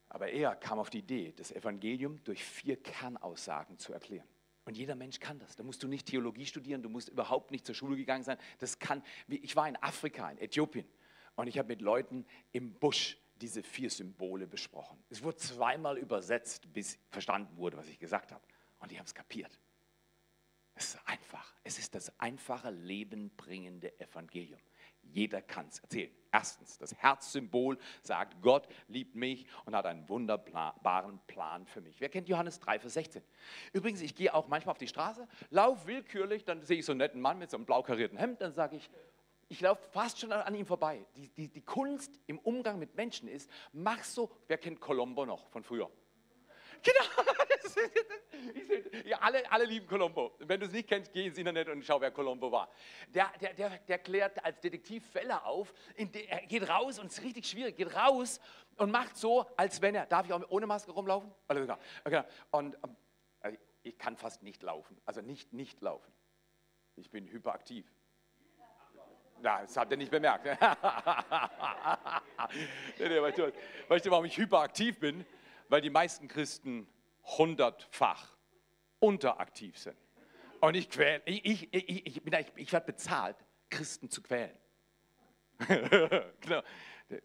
Aber 0.10 0.30
er 0.30 0.56
kam 0.56 0.77
auf 0.77 0.89
die 0.89 0.99
Idee, 0.99 1.34
das 1.36 1.51
Evangelium 1.51 2.21
durch 2.23 2.43
vier 2.43 2.75
Kernaussagen 2.82 3.80
zu 3.80 3.93
erklären. 3.93 4.27
Und 4.65 4.77
jeder 4.77 4.95
Mensch 4.95 5.19
kann 5.19 5.39
das. 5.39 5.56
Da 5.56 5.63
musst 5.63 5.82
du 5.82 5.88
nicht 5.88 6.08
Theologie 6.08 6.45
studieren, 6.45 6.84
du 6.84 6.89
musst 6.89 7.10
überhaupt 7.10 7.51
nicht 7.51 7.65
zur 7.65 7.73
Schule 7.73 7.95
gegangen 7.95 8.23
sein. 8.23 8.38
Das 8.60 8.77
kann, 8.77 9.01
ich 9.27 9.56
war 9.56 9.67
in 9.67 9.82
Afrika, 9.82 10.30
in 10.30 10.38
Äthiopien, 10.38 10.88
und 11.41 11.47
ich 11.47 11.58
habe 11.58 11.69
mit 11.69 11.82
Leuten 11.82 12.25
im 12.51 12.73
Busch 12.73 13.17
diese 13.41 13.63
vier 13.63 13.89
Symbole 13.89 14.45
besprochen. 14.45 15.04
Es 15.10 15.23
wurde 15.23 15.38
zweimal 15.38 15.97
übersetzt, 15.97 16.71
bis 16.71 16.99
verstanden 17.10 17.58
wurde, 17.58 17.77
was 17.77 17.88
ich 17.88 17.97
gesagt 17.97 18.32
habe. 18.32 18.43
Und 18.80 18.91
die 18.91 18.99
haben 18.99 19.08
es 19.08 19.15
kapiert. 19.15 19.60
Es 20.75 20.93
ist 20.93 21.08
einfach. 21.08 21.51
Es 21.63 21.80
ist 21.80 21.95
das 21.95 22.17
einfache, 22.19 22.69
lebenbringende 22.69 23.99
Evangelium. 23.99 24.60
Jeder 25.01 25.41
kann 25.41 25.67
es 25.67 25.80
erzählen. 25.80 26.12
Erstens, 26.32 26.77
das 26.77 26.95
Herzsymbol 26.95 27.80
sagt, 28.04 28.39
Gott 28.41 28.67
liebt 28.88 29.15
mich 29.15 29.47
und 29.65 29.75
hat 29.75 29.88
einen 29.88 30.08
wunderbaren 30.08 31.19
Plan 31.25 31.65
für 31.65 31.82
mich. 31.82 31.99
Wer 31.99 32.10
kennt 32.10 32.30
Johannes 32.30 32.60
3, 32.60 32.80
Vers 32.80 32.93
16? 32.93 33.23
Übrigens, 33.73 34.01
ich 34.01 34.13
gehe 34.13 34.34
auch 34.34 34.47
manchmal 34.47 34.73
auf 34.73 34.77
die 34.77 34.88
Straße, 34.88 35.27
laufe 35.49 35.88
willkürlich, 35.88 36.45
dann 36.45 36.62
sehe 36.62 36.77
ich 36.77 36.86
so 36.86 36.91
einen 36.91 36.99
netten 36.99 37.19
Mann 37.19 37.39
mit 37.39 37.49
so 37.49 37.58
einem 37.58 37.65
blau 37.65 37.82
karierten 37.82 38.17
Hemd, 38.17 38.41
dann 38.41 38.54
sage 38.54 38.77
ich, 38.77 38.89
ich 39.51 39.59
laufe 39.59 39.83
fast 39.91 40.17
schon 40.17 40.31
an 40.31 40.55
ihm 40.55 40.65
vorbei. 40.65 41.05
Die, 41.13 41.27
die, 41.27 41.49
die 41.49 41.61
Kunst 41.61 42.21
im 42.25 42.39
Umgang 42.39 42.79
mit 42.79 42.95
Menschen 42.95 43.27
ist, 43.27 43.51
mach 43.73 44.01
so, 44.01 44.31
wer 44.47 44.57
kennt 44.57 44.79
Colombo 44.79 45.25
noch 45.25 45.49
von 45.49 45.63
früher? 45.63 45.91
Genau, 46.83 47.05
ja, 49.05 49.19
alle, 49.19 49.51
alle 49.51 49.65
lieben 49.65 49.85
Columbo. 49.85 50.33
Wenn 50.39 50.59
du 50.59 50.65
es 50.65 50.71
nicht 50.71 50.87
kennst, 50.87 51.13
geh 51.13 51.27
ins 51.27 51.37
Internet 51.37 51.69
und 51.69 51.85
schau, 51.85 52.01
wer 52.01 52.09
Columbo 52.09 52.51
war. 52.51 52.71
Der, 53.09 53.31
der, 53.39 53.53
der, 53.53 53.77
der 53.77 53.99
klärt 53.99 54.43
als 54.43 54.59
Detektiv 54.61 55.05
Fälle 55.11 55.43
auf. 55.45 55.71
De, 55.95 56.25
er 56.25 56.47
geht 56.47 56.67
raus 56.67 56.97
und 56.97 57.11
es 57.11 57.19
ist 57.19 57.23
richtig 57.23 57.45
schwierig. 57.45 57.77
Geht 57.77 57.95
raus 57.95 58.39
und 58.77 58.89
macht 58.89 59.15
so, 59.15 59.45
als 59.57 59.79
wenn 59.79 59.93
er. 59.93 60.07
Darf 60.07 60.25
ich 60.25 60.33
auch 60.33 60.41
ohne 60.49 60.65
Maske 60.65 60.91
rumlaufen? 60.91 61.31
Klar. 61.47 61.77
Okay. 62.03 62.23
Und 62.49 62.75
ähm, 62.83 62.95
also 63.41 63.57
ich 63.83 63.99
kann 63.99 64.17
fast 64.17 64.41
nicht 64.41 64.63
laufen. 64.63 64.99
Also 65.05 65.21
nicht, 65.21 65.53
nicht 65.53 65.81
laufen. 65.81 66.11
Ich 66.95 67.11
bin 67.11 67.27
hyperaktiv. 67.27 67.85
Ja, 69.43 69.62
das 69.62 69.75
habt 69.75 69.91
ihr 69.91 69.97
nicht 69.97 70.12
bemerkt. 70.12 70.45
nee, 72.99 73.21
weißt, 73.21 73.38
du, 73.38 73.51
weißt 73.88 74.06
du, 74.06 74.12
warum 74.12 74.25
ich 74.25 74.38
hyperaktiv 74.38 74.99
bin? 74.99 75.25
Weil 75.67 75.82
die 75.82 75.89
meisten 75.89 76.27
Christen 76.27 76.88
hundertfach 77.23 78.38
unteraktiv 78.99 79.77
sind. 79.77 79.97
Und 80.60 80.75
ich 80.75 80.89
quäle, 80.89 81.21
ich, 81.25 81.43
ich, 81.43 81.73
ich, 81.73 82.25
ich, 82.56 82.71
werde 82.71 82.86
bezahlt, 82.86 83.36
Christen 83.69 84.10
zu 84.10 84.21
quälen. 84.21 84.56
genau. 86.39 86.62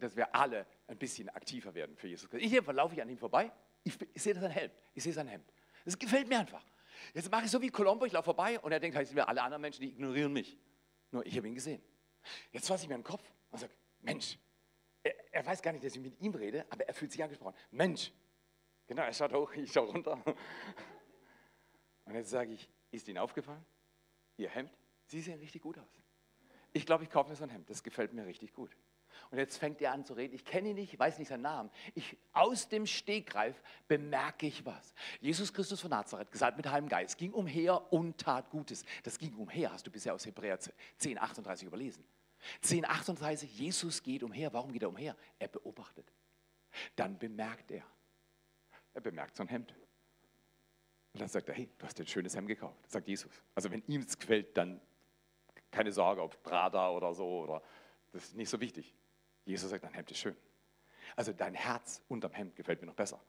Dass 0.01 0.17
wir 0.17 0.35
alle 0.35 0.67
ein 0.87 0.97
bisschen 0.97 1.29
aktiver 1.29 1.75
werden 1.75 1.97
für 1.97 2.09
Jesus 2.09 2.31
Christus. 2.31 2.51
Ich 2.51 2.67
laufe 2.67 2.95
ich 2.95 3.03
an 3.03 3.09
ihm 3.11 3.19
vorbei, 3.19 3.53
ich, 3.85 3.97
ich 4.15 4.23
sehe 4.23 4.35
sein 4.35 4.51
Hemd, 4.51 4.73
ich 4.95 5.03
sehe 5.03 5.13
sein 5.13 5.29
Hemd. 5.29 5.45
Das 5.85 5.99
gefällt 5.99 6.29
mir 6.29 6.39
einfach. 6.39 6.65
Jetzt 7.13 7.31
mache 7.31 7.45
ich 7.45 7.51
so 7.51 7.61
wie 7.61 7.69
Colombo, 7.69 8.07
ich 8.07 8.13
laufe 8.13 8.25
vorbei 8.25 8.59
und 8.61 8.73
er 8.73 8.81
denkt, 8.81 8.97
halt, 8.97 9.07
sind 9.07 9.17
wir 9.17 9.29
alle 9.29 9.43
anderen 9.43 9.61
Menschen, 9.61 9.83
die 9.83 9.89
ignorieren 9.89 10.33
mich. 10.33 10.59
Nur 11.11 11.25
ich 11.25 11.37
habe 11.37 11.47
ihn 11.47 11.55
gesehen. 11.55 11.83
Jetzt 12.53 12.69
fasse 12.69 12.85
ich 12.85 12.89
mir 12.89 12.97
den 12.97 13.05
Kopf 13.05 13.23
und 13.51 13.59
sage, 13.59 13.73
Mensch, 14.01 14.39
er, 15.03 15.35
er 15.35 15.47
weiß 15.47 15.63
gar 15.63 15.73
nicht, 15.73 15.85
dass 15.85 15.95
ich 15.95 16.01
mit 16.01 16.21
ihm 16.21 16.35
rede, 16.35 16.67
aber 16.71 16.87
er 16.87 16.95
fühlt 16.95 17.13
sich 17.13 17.23
angesprochen. 17.23 17.55
Mensch, 17.71 18.13
genau, 18.87 19.03
er 19.03 19.13
schaut 19.13 19.33
hoch, 19.33 19.53
ich 19.55 19.73
schaue 19.73 19.89
runter. 19.89 20.21
Und 22.05 22.15
jetzt 22.15 22.31
sage 22.31 22.53
ich, 22.53 22.69
ist 22.91 23.09
Ihnen 23.09 23.19
aufgefallen? 23.19 23.65
Ihr 24.37 24.49
Hemd? 24.49 24.71
Sie 25.07 25.21
sehen 25.21 25.39
richtig 25.39 25.63
gut 25.63 25.79
aus. 25.79 26.03
Ich 26.73 26.87
glaube, 26.87 27.05
ich 27.05 27.11
kaufe 27.11 27.31
mir 27.31 27.37
so 27.37 27.45
ein 27.45 27.51
Hemd, 27.51 27.71
das 27.71 27.83
gefällt 27.83 28.13
mir 28.13 28.27
richtig 28.27 28.53
gut. 28.53 28.77
Und 29.31 29.39
jetzt 29.39 29.57
fängt 29.57 29.81
er 29.81 29.93
an 29.93 30.05
zu 30.05 30.15
reden. 30.15 30.35
Ich 30.35 30.45
kenne 30.45 30.71
ihn 30.71 30.77
nicht, 30.77 30.93
ich 30.93 30.99
weiß 30.99 31.19
nicht 31.19 31.29
seinen 31.29 31.43
Namen. 31.43 31.71
Ich, 31.95 32.17
aus 32.33 32.69
dem 32.69 32.87
Stegreif 32.87 33.61
bemerke 33.89 34.47
ich 34.47 34.65
was. 34.65 34.95
Jesus 35.21 35.53
Christus 35.53 35.81
von 35.81 35.91
Nazareth, 35.91 36.31
gesalbt 36.31 36.57
mit 36.57 36.71
Heiligen 36.71 36.89
Geist, 36.89 37.17
ging 37.19 37.33
umher 37.33 37.93
und 37.93 38.19
tat 38.19 38.51
Gutes. 38.51 38.85
Das 39.03 39.19
ging 39.19 39.35
umher, 39.35 39.73
hast 39.73 39.87
du 39.87 39.91
bisher 39.91 40.15
aus 40.15 40.27
Hebräer 40.27 40.59
10, 40.99 41.19
38 41.19 41.67
überlesen. 41.67 42.05
10, 42.61 42.85
38, 42.85 43.59
Jesus 43.59 44.03
geht 44.03 44.23
umher. 44.23 44.53
Warum 44.53 44.73
geht 44.73 44.83
er 44.83 44.89
umher? 44.89 45.17
Er 45.39 45.49
beobachtet. 45.49 46.13
Dann 46.95 47.19
bemerkt 47.19 47.71
er. 47.71 47.85
Er 48.95 49.01
bemerkt 49.01 49.37
so 49.37 49.43
ein 49.43 49.49
Hemd. 49.49 49.75
Und 51.13 51.21
dann 51.21 51.29
sagt 51.29 51.49
er, 51.49 51.55
hey, 51.55 51.69
du 51.79 51.87
hast 51.87 51.99
dir 51.99 52.05
ein 52.05 52.09
schönes 52.09 52.37
Hemd 52.37 52.49
gekauft. 52.49 52.91
Sagt 52.91 53.09
Jesus. 53.09 53.43
Also 53.55 53.71
wenn 53.71 53.83
ihm 53.87 54.03
es 54.03 54.19
gefällt, 54.19 54.57
dann 54.57 54.81
keine 55.71 55.93
Sorge, 55.93 56.23
ob 56.23 56.43
Prada 56.43 56.91
oder 56.91 57.15
so, 57.15 57.41
oder 57.41 57.63
das 58.13 58.25
ist 58.25 58.37
nicht 58.37 58.49
so 58.49 58.61
wichtig. 58.61 58.95
Jesus 59.45 59.71
sagt, 59.71 59.85
dein 59.85 59.95
Hemd 59.95 60.11
ist 60.11 60.19
schön. 60.19 60.37
Also 61.15 61.33
dein 61.33 61.55
Herz 61.55 62.03
unterm 62.09 62.33
Hemd 62.33 62.57
gefällt 62.57 62.81
mir 62.81 62.87
noch 62.87 62.95
besser. 62.95 63.21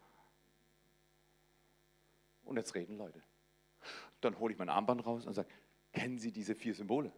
Und 2.43 2.57
jetzt 2.57 2.73
reden 2.75 2.97
Leute. 2.97 3.21
Dann 4.21 4.39
hole 4.39 4.53
ich 4.53 4.59
mein 4.59 4.69
Armband 4.69 5.05
raus 5.05 5.25
und 5.25 5.33
sage, 5.33 5.49
kennen 5.91 6.17
Sie 6.17 6.31
diese 6.31 6.55
vier 6.55 6.73
Symbole? 6.73 7.11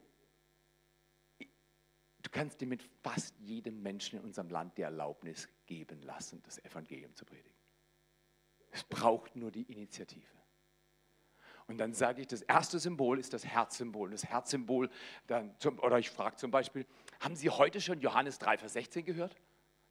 Du 2.21 2.29
kannst 2.29 2.59
dir 2.59 2.67
mit 2.67 2.83
fast 3.01 3.37
jedem 3.39 3.81
Menschen 3.81 4.19
in 4.19 4.25
unserem 4.25 4.49
Land 4.49 4.77
die 4.77 4.81
Erlaubnis 4.81 5.47
geben 5.65 6.01
lassen, 6.01 6.41
das 6.43 6.63
Evangelium 6.65 7.15
zu 7.15 7.25
predigen. 7.25 7.55
Es 8.71 8.83
braucht 8.83 9.35
nur 9.35 9.51
die 9.51 9.63
Initiative. 9.63 10.27
Und 11.67 11.77
dann 11.77 11.93
sage 11.93 12.21
ich, 12.21 12.27
das 12.27 12.41
erste 12.41 12.79
Symbol 12.79 13.19
ist 13.19 13.31
das 13.31 13.45
Herzsymbol. 13.45 14.09
Das 14.09 14.25
Herzsymbol, 14.25 14.89
dann 15.27 15.55
zum, 15.59 15.79
oder 15.79 15.99
ich 15.99 16.09
frage 16.09 16.35
zum 16.35 16.49
Beispiel, 16.49 16.85
haben 17.19 17.35
Sie 17.35 17.49
heute 17.49 17.79
schon 17.79 18.01
Johannes 18.01 18.39
3, 18.39 18.57
Vers 18.57 18.73
16 18.73 19.05
gehört? 19.05 19.35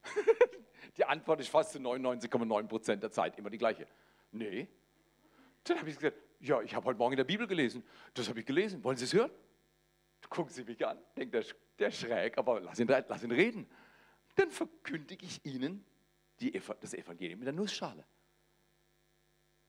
die 0.97 1.05
Antwort 1.05 1.41
ist 1.41 1.49
fast 1.49 1.73
zu 1.73 1.79
99,9 1.79 2.67
Prozent 2.67 3.03
der 3.03 3.13
Zeit 3.13 3.39
immer 3.39 3.49
die 3.49 3.59
gleiche. 3.59 3.87
Nee. 4.33 4.69
Dann 5.65 5.79
habe 5.79 5.89
ich 5.89 5.97
gesagt, 5.97 6.19
ja, 6.41 6.61
ich 6.63 6.75
habe 6.75 6.87
heute 6.87 6.99
Morgen 6.99 7.13
in 7.13 7.19
der 7.19 7.25
Bibel 7.25 7.47
gelesen. 7.47 7.85
Das 8.15 8.29
habe 8.29 8.41
ich 8.41 8.47
gelesen. 8.47 8.83
Wollen 8.83 8.97
Sie 8.97 9.05
es 9.05 9.13
hören? 9.13 9.31
Gucken 10.29 10.53
Sie 10.53 10.65
mich 10.65 10.85
an. 10.85 10.99
Denkt 11.17 11.35
der, 11.35 11.45
der 11.79 11.91
schräg, 11.91 12.39
aber 12.39 12.61
lass 12.61 12.79
ihn, 12.79 12.89
lass 12.89 13.23
ihn 13.23 13.33
reden. 13.33 13.69
Dann 14.35 14.51
verkündige 14.51 15.27
ich 15.27 15.45
Ihnen 15.45 15.85
die, 16.41 16.61
das 16.81 16.95
Evangelium 16.95 17.41
mit 17.41 17.47
der 17.47 17.53
Nussschale. 17.53 18.05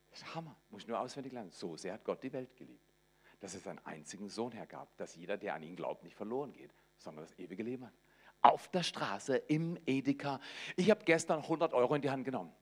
Das 0.10 0.19
ist 0.19 0.36
Hammer. 0.36 0.56
Muss 0.69 0.84
ich 0.84 0.88
nur 0.88 1.00
auswendig 1.00 1.34
lernen. 1.34 1.52
So 1.52 1.78
sehr 1.78 1.93
hat 1.93 2.04
Gott 2.04 2.22
die 2.24 2.34
Welt 2.34 2.56
geliebt, 2.56 2.93
dass 3.39 3.54
es 3.54 3.63
seinen 3.63 3.80
einzigen 3.86 4.30
Sohn 4.30 4.52
hergab, 4.52 4.95
dass 4.98 5.15
jeder, 5.15 5.38
der 5.38 5.56
an 5.56 5.63
ihn 5.63 5.76
glaubt, 5.76 6.04
nicht 6.04 6.15
verloren 6.15 6.54
geht, 6.54 6.74
sondern 6.98 7.26
das 7.26 7.38
ewige 7.38 7.63
Leben 7.63 7.86
hat. 7.86 7.93
Auf 8.41 8.69
der 8.69 8.84
Straße, 8.84 9.38
im 9.38 9.78
Edeka. 9.86 10.39
Ich 10.76 10.89
habe 10.89 11.04
gestern 11.04 11.39
100 11.39 11.74
Euro 11.74 11.95
in 11.95 12.02
die 12.02 12.10
Hand 12.10 12.26
genommen. 12.26 12.54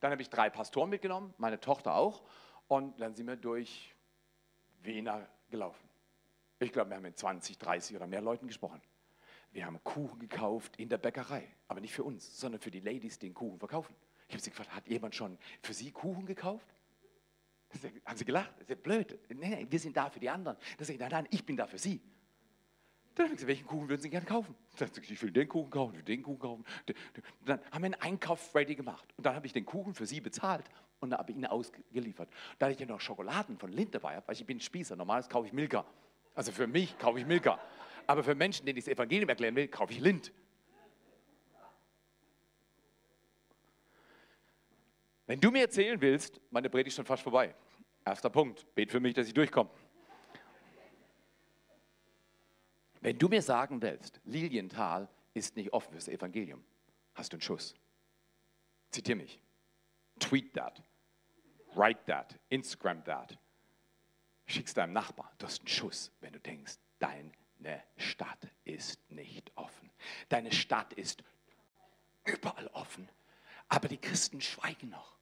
Dann 0.00 0.12
habe 0.12 0.22
ich 0.22 0.30
drei 0.30 0.48
Pastoren 0.48 0.90
mitgenommen, 0.90 1.34
meine 1.38 1.60
Tochter 1.60 1.94
auch. 1.94 2.22
Und 2.66 3.00
dann 3.00 3.14
sind 3.14 3.26
wir 3.26 3.36
durch 3.36 3.94
Wiener 4.82 5.28
gelaufen. 5.50 5.88
Ich 6.60 6.72
glaube, 6.72 6.90
wir 6.90 6.96
haben 6.96 7.02
mit 7.02 7.18
20, 7.18 7.58
30 7.58 7.96
oder 7.96 8.06
mehr 8.06 8.20
Leuten 8.20 8.46
gesprochen. 8.46 8.80
Wir 9.52 9.66
haben 9.66 9.82
Kuchen 9.82 10.18
gekauft 10.18 10.76
in 10.76 10.88
der 10.88 10.98
Bäckerei, 10.98 11.48
aber 11.68 11.80
nicht 11.80 11.94
für 11.94 12.04
uns, 12.04 12.38
sondern 12.38 12.60
für 12.60 12.70
die 12.70 12.80
Ladies, 12.80 13.18
die 13.18 13.26
den 13.26 13.34
Kuchen 13.34 13.58
verkaufen. 13.58 13.94
Ich 14.28 14.34
habe 14.34 14.42
sie 14.42 14.50
gefragt, 14.50 14.74
hat 14.74 14.86
jemand 14.88 15.14
schon 15.14 15.38
für 15.62 15.72
sie 15.72 15.90
Kuchen 15.90 16.26
gekauft? 16.26 16.74
Haben 18.04 18.16
sie 18.16 18.24
gelacht? 18.24 18.52
Das 18.54 18.62
ist 18.62 18.70
ja 18.70 18.76
blöd. 18.76 19.18
Nee, 19.28 19.48
nee, 19.48 19.66
wir 19.68 19.78
sind 19.78 19.96
da 19.96 20.10
für 20.10 20.20
die 20.20 20.28
anderen. 20.28 20.56
Das 20.76 20.86
sage 20.86 20.94
ich, 20.94 21.00
nein, 21.00 21.10
nein, 21.10 21.28
ich 21.30 21.44
bin 21.44 21.56
da 21.56 21.66
für 21.66 21.78
sie. 21.78 22.00
Dann 23.14 23.24
habe 23.24 23.34
ich 23.34 23.38
gesagt, 23.38 23.48
welchen 23.48 23.66
Kuchen 23.66 23.88
würden 23.88 24.00
Sie 24.00 24.10
gerne 24.10 24.26
kaufen? 24.26 24.54
Dann 24.78 24.88
sage 24.88 25.02
ich, 25.02 25.10
ich 25.10 25.22
will 25.22 25.32
den 25.32 25.48
Kuchen 25.48 25.70
kaufen, 25.70 25.94
ich 25.94 25.98
will 25.98 26.04
den 26.04 26.22
Kuchen 26.22 26.38
kaufen. 26.38 26.64
Dann 27.44 27.60
haben 27.72 27.82
wir 27.82 27.86
einen 27.86 27.94
Einkauf 27.94 28.54
ready 28.54 28.76
gemacht. 28.76 29.12
Und 29.16 29.26
dann 29.26 29.34
habe 29.34 29.44
ich 29.44 29.52
den 29.52 29.66
Kuchen 29.66 29.92
für 29.92 30.06
Sie 30.06 30.20
bezahlt 30.20 30.64
und 31.00 31.12
habe 31.12 31.32
ihn 31.32 31.44
ausgeliefert. 31.44 32.28
Da 32.60 32.70
ich 32.70 32.78
ja 32.78 32.86
noch 32.86 33.00
Schokoladen 33.00 33.58
von 33.58 33.72
Lind 33.72 33.92
dabei 33.92 34.14
habe, 34.14 34.28
weil 34.28 34.36
ich 34.36 34.46
bin 34.46 34.60
Spießer, 34.60 34.94
normalerweise 34.94 35.28
kaufe 35.28 35.48
ich 35.48 35.52
Milka. 35.52 35.84
Also 36.34 36.52
für 36.52 36.68
mich 36.68 36.96
kaufe 36.98 37.18
ich 37.18 37.26
Milka. 37.26 37.58
Aber 38.08 38.24
für 38.24 38.34
Menschen, 38.34 38.64
denen 38.64 38.78
ich 38.78 38.86
das 38.86 38.92
Evangelium 38.94 39.28
erklären 39.28 39.54
will, 39.54 39.68
kaufe 39.68 39.92
ich 39.92 40.00
Lind. 40.00 40.32
Wenn 45.26 45.38
du 45.38 45.50
mir 45.50 45.60
erzählen 45.60 46.00
willst, 46.00 46.40
meine 46.50 46.70
Predigt 46.70 46.88
ist 46.88 46.94
schon 46.96 47.04
fast 47.04 47.22
vorbei. 47.22 47.54
Erster 48.06 48.30
Punkt, 48.30 48.66
bet 48.74 48.90
für 48.90 48.98
mich, 48.98 49.12
dass 49.12 49.26
ich 49.26 49.34
durchkomme. 49.34 49.68
Wenn 53.02 53.18
du 53.18 53.28
mir 53.28 53.42
sagen 53.42 53.82
willst, 53.82 54.22
Lilienthal 54.24 55.06
ist 55.34 55.54
nicht 55.56 55.70
offen 55.74 55.92
fürs 55.92 56.08
Evangelium, 56.08 56.64
hast 57.12 57.34
du 57.34 57.36
einen 57.36 57.42
Schuss. 57.42 57.74
Zitier 58.90 59.16
mich. 59.16 59.38
Tweet 60.18 60.54
that. 60.54 60.82
Write 61.74 62.00
that. 62.06 62.38
Instagram 62.48 63.04
that. 63.04 63.38
Schick's 64.46 64.72
deinem 64.72 64.94
Nachbar. 64.94 65.30
Du 65.36 65.44
hast 65.44 65.60
einen 65.60 65.68
Schuss, 65.68 66.10
wenn 66.22 66.32
du 66.32 66.40
denkst, 66.40 66.76
deine 67.58 67.82
Stadt 67.96 68.48
ist 68.64 69.10
nicht 69.10 69.52
offen. 69.56 69.90
Deine 70.28 70.52
Stadt 70.52 70.92
ist 70.92 71.22
überall 72.24 72.68
offen. 72.68 73.08
Aber 73.68 73.88
die 73.88 73.98
Christen 73.98 74.40
schweigen 74.40 74.90
noch. 74.90 75.16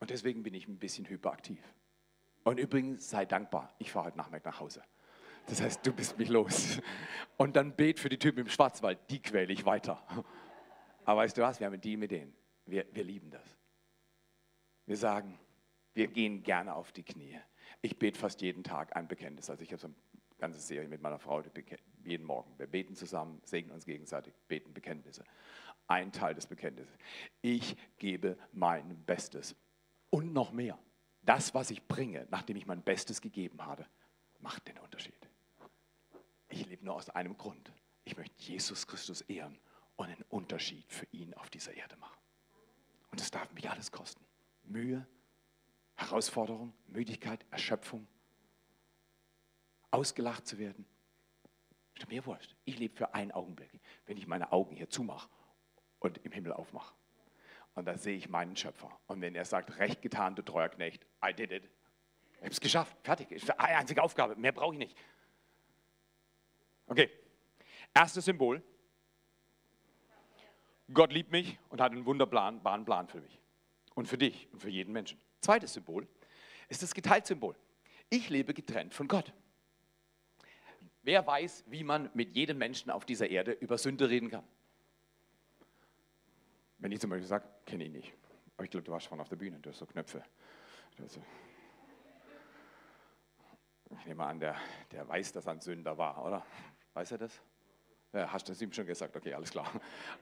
Und 0.00 0.10
deswegen 0.10 0.42
bin 0.42 0.54
ich 0.54 0.68
ein 0.68 0.78
bisschen 0.78 1.08
hyperaktiv. 1.08 1.62
Und 2.44 2.58
übrigens, 2.58 3.10
sei 3.10 3.26
dankbar, 3.26 3.74
ich 3.78 3.90
fahre 3.90 4.06
heute 4.06 4.18
Nachmittag 4.18 4.44
nach 4.44 4.60
Hause. 4.60 4.82
Das 5.46 5.60
heißt, 5.60 5.84
du 5.86 5.92
bist 5.92 6.18
mich 6.18 6.28
los. 6.28 6.80
Und 7.36 7.56
dann 7.56 7.74
bet 7.74 7.98
für 7.98 8.08
die 8.08 8.18
Typen 8.18 8.40
im 8.40 8.48
Schwarzwald, 8.48 8.98
die 9.10 9.20
quäle 9.20 9.52
ich 9.52 9.64
weiter. 9.64 10.02
Aber 11.04 11.20
weißt 11.20 11.36
du 11.36 11.42
was, 11.42 11.58
wir 11.58 11.66
haben 11.66 11.80
Deal 11.80 11.96
mit 11.96 12.10
denen. 12.10 12.34
Wir, 12.66 12.86
wir 12.92 13.02
lieben 13.02 13.30
das. 13.30 13.56
Wir 14.86 14.96
sagen, 14.96 15.38
wir 15.94 16.06
gehen 16.08 16.42
gerne 16.42 16.74
auf 16.74 16.92
die 16.92 17.02
Knie. 17.02 17.40
Ich 17.80 17.98
bete 17.98 18.18
fast 18.18 18.40
jeden 18.42 18.62
Tag 18.62 18.94
ein 18.94 19.08
Bekenntnis. 19.08 19.48
Also 19.50 19.62
ich 19.62 19.70
habe 19.72 19.80
so 19.80 19.88
eine 19.88 19.96
ganze 20.38 20.60
Serie 20.60 20.88
mit 20.88 21.02
meiner 21.02 21.18
Frau, 21.18 21.42
jeden 22.04 22.24
Morgen. 22.26 22.58
Wir 22.58 22.66
beten 22.66 22.94
zusammen, 22.94 23.40
segnen 23.44 23.72
uns 23.72 23.84
gegenseitig, 23.84 24.34
beten 24.48 24.72
Bekenntnisse. 24.72 25.24
Ein 25.86 26.12
Teil 26.12 26.34
des 26.34 26.46
Bekenntnisses. 26.46 26.94
Ich 27.40 27.76
gebe 27.98 28.38
mein 28.52 29.04
Bestes. 29.04 29.56
Und 30.10 30.32
noch 30.32 30.52
mehr. 30.52 30.78
Das, 31.22 31.54
was 31.54 31.70
ich 31.70 31.86
bringe, 31.86 32.26
nachdem 32.30 32.56
ich 32.56 32.66
mein 32.66 32.82
Bestes 32.82 33.20
gegeben 33.20 33.64
habe, 33.64 33.86
macht 34.40 34.66
den 34.68 34.78
Unterschied. 34.78 35.28
Ich 36.48 36.66
lebe 36.66 36.84
nur 36.84 36.94
aus 36.94 37.10
einem 37.10 37.36
Grund. 37.36 37.70
Ich 38.04 38.16
möchte 38.16 38.34
Jesus 38.38 38.86
Christus 38.86 39.20
ehren 39.22 39.58
und 39.96 40.06
einen 40.06 40.24
Unterschied 40.30 40.90
für 40.90 41.06
ihn 41.12 41.34
auf 41.34 41.50
dieser 41.50 41.74
Erde 41.74 41.96
machen. 41.96 42.18
Und 43.10 43.20
das 43.20 43.30
darf 43.30 43.52
mich 43.52 43.68
alles 43.68 43.90
kosten. 43.90 44.24
Mühe, 44.62 45.06
Herausforderung, 45.96 46.72
Müdigkeit, 46.86 47.44
Erschöpfung, 47.50 48.06
ausgelacht 49.90 50.46
zu 50.46 50.58
werden. 50.58 50.86
Ist 51.96 52.08
mir 52.08 52.24
wurscht. 52.26 52.54
Ich 52.64 52.78
lebe 52.78 52.96
für 52.96 53.14
einen 53.14 53.32
Augenblick, 53.32 53.70
wenn 54.06 54.16
ich 54.16 54.26
meine 54.26 54.52
Augen 54.52 54.76
hier 54.76 54.88
zumache 54.88 55.28
und 55.98 56.18
im 56.18 56.32
Himmel 56.32 56.52
aufmache. 56.52 56.94
Und 57.74 57.84
da 57.86 57.96
sehe 57.96 58.16
ich 58.16 58.28
meinen 58.28 58.56
Schöpfer. 58.56 58.90
Und 59.06 59.20
wenn 59.20 59.34
er 59.34 59.44
sagt, 59.44 59.78
recht 59.78 60.02
getan, 60.02 60.34
du 60.34 60.42
treuer 60.42 60.68
Knecht, 60.68 61.06
I 61.24 61.32
did 61.32 61.52
it. 61.52 61.64
Ich 62.34 62.38
habe 62.40 62.50
es 62.50 62.60
geschafft, 62.60 62.96
fertig. 63.02 63.30
Ist 63.32 63.50
eine 63.58 63.78
einzige 63.78 64.02
Aufgabe, 64.02 64.36
mehr 64.36 64.52
brauche 64.52 64.74
ich 64.74 64.78
nicht. 64.78 64.96
Okay, 66.86 67.10
erstes 67.94 68.24
Symbol. 68.24 68.62
Gott 70.92 71.12
liebt 71.12 71.30
mich 71.30 71.58
und 71.68 71.80
hat 71.80 71.92
einen 71.92 72.06
wunderbaren 72.06 72.62
Plan 72.84 73.08
für 73.08 73.20
mich 73.20 73.38
und 73.94 74.06
für 74.06 74.16
dich 74.16 74.48
und 74.52 74.60
für 74.60 74.70
jeden 74.70 74.92
Menschen. 74.92 75.20
Zweites 75.40 75.74
Symbol 75.74 76.08
ist 76.68 76.82
das 76.82 76.94
Geteiltsymbol. 76.94 77.56
Ich 78.08 78.30
lebe 78.30 78.54
getrennt 78.54 78.94
von 78.94 79.06
Gott. 79.06 79.32
Wer 81.08 81.26
weiß, 81.26 81.64
wie 81.68 81.84
man 81.84 82.10
mit 82.12 82.36
jedem 82.36 82.58
Menschen 82.58 82.90
auf 82.90 83.06
dieser 83.06 83.30
Erde 83.30 83.52
über 83.52 83.78
Sünde 83.78 84.10
reden 84.10 84.30
kann? 84.30 84.44
Wenn 86.76 86.92
ich 86.92 87.00
zum 87.00 87.08
Beispiel 87.08 87.26
sage, 87.26 87.48
kenne 87.64 87.84
ich 87.84 87.90
nicht. 87.90 88.12
Aber 88.54 88.64
ich 88.64 88.70
glaube, 88.70 88.84
du 88.84 88.92
warst 88.92 89.06
schon 89.06 89.18
auf 89.18 89.30
der 89.30 89.36
Bühne, 89.36 89.58
du 89.58 89.70
hast 89.70 89.78
so 89.78 89.86
Knöpfe. 89.86 90.22
So. 91.06 91.22
Ich 93.98 94.04
nehme 94.04 94.22
an, 94.22 94.38
der, 94.38 94.54
der 94.92 95.08
weiß, 95.08 95.32
dass 95.32 95.46
er 95.46 95.52
ein 95.52 95.62
Sünder 95.62 95.96
war, 95.96 96.22
oder? 96.26 96.44
Weiß 96.92 97.10
er 97.12 97.16
das? 97.16 97.40
Ja, 98.12 98.30
hast 98.30 98.46
du 98.46 98.52
es 98.52 98.60
ihm 98.60 98.74
schon 98.74 98.84
gesagt? 98.84 99.16
Okay, 99.16 99.32
alles 99.32 99.50
klar. 99.50 99.72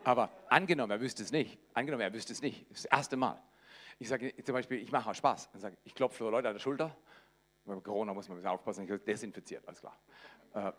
Aber 0.05 0.31
angenommen, 0.47 0.93
er 0.93 1.01
wüsste 1.01 1.25
es 1.25 1.33
nicht. 1.33 1.59
Angenommen, 1.75 2.03
er 2.03 2.15
wüsste 2.15 2.33
es 2.33 2.41
nicht. 2.41 2.65
Das, 2.71 2.85
erste 2.85 3.17
Mal. 3.17 3.43
Ich 3.99 4.07
sage 4.07 4.33
zum 4.45 4.53
Beispiel, 4.53 4.79
ich 4.81 4.93
mache 4.93 5.11
auch 5.11 5.15
Spaß. 5.17 5.51
Ich, 5.53 5.61
sage, 5.61 5.77
ich 5.83 5.97
klopfe 5.97 6.19
für 6.19 6.31
Leute 6.31 6.47
an 6.47 6.55
der 6.55 6.61
Schulter. 6.61 6.97
Bei 7.65 7.75
Corona 7.81 8.15
muss 8.15 8.29
man 8.29 8.37
ein 8.37 8.43
bisschen 8.43 8.53
aufpassen. 8.53 8.89
Ich 8.89 9.03
desinfiziert, 9.03 9.67
alles 9.67 9.81
klar. 9.81 9.99
Äh, 10.57 10.73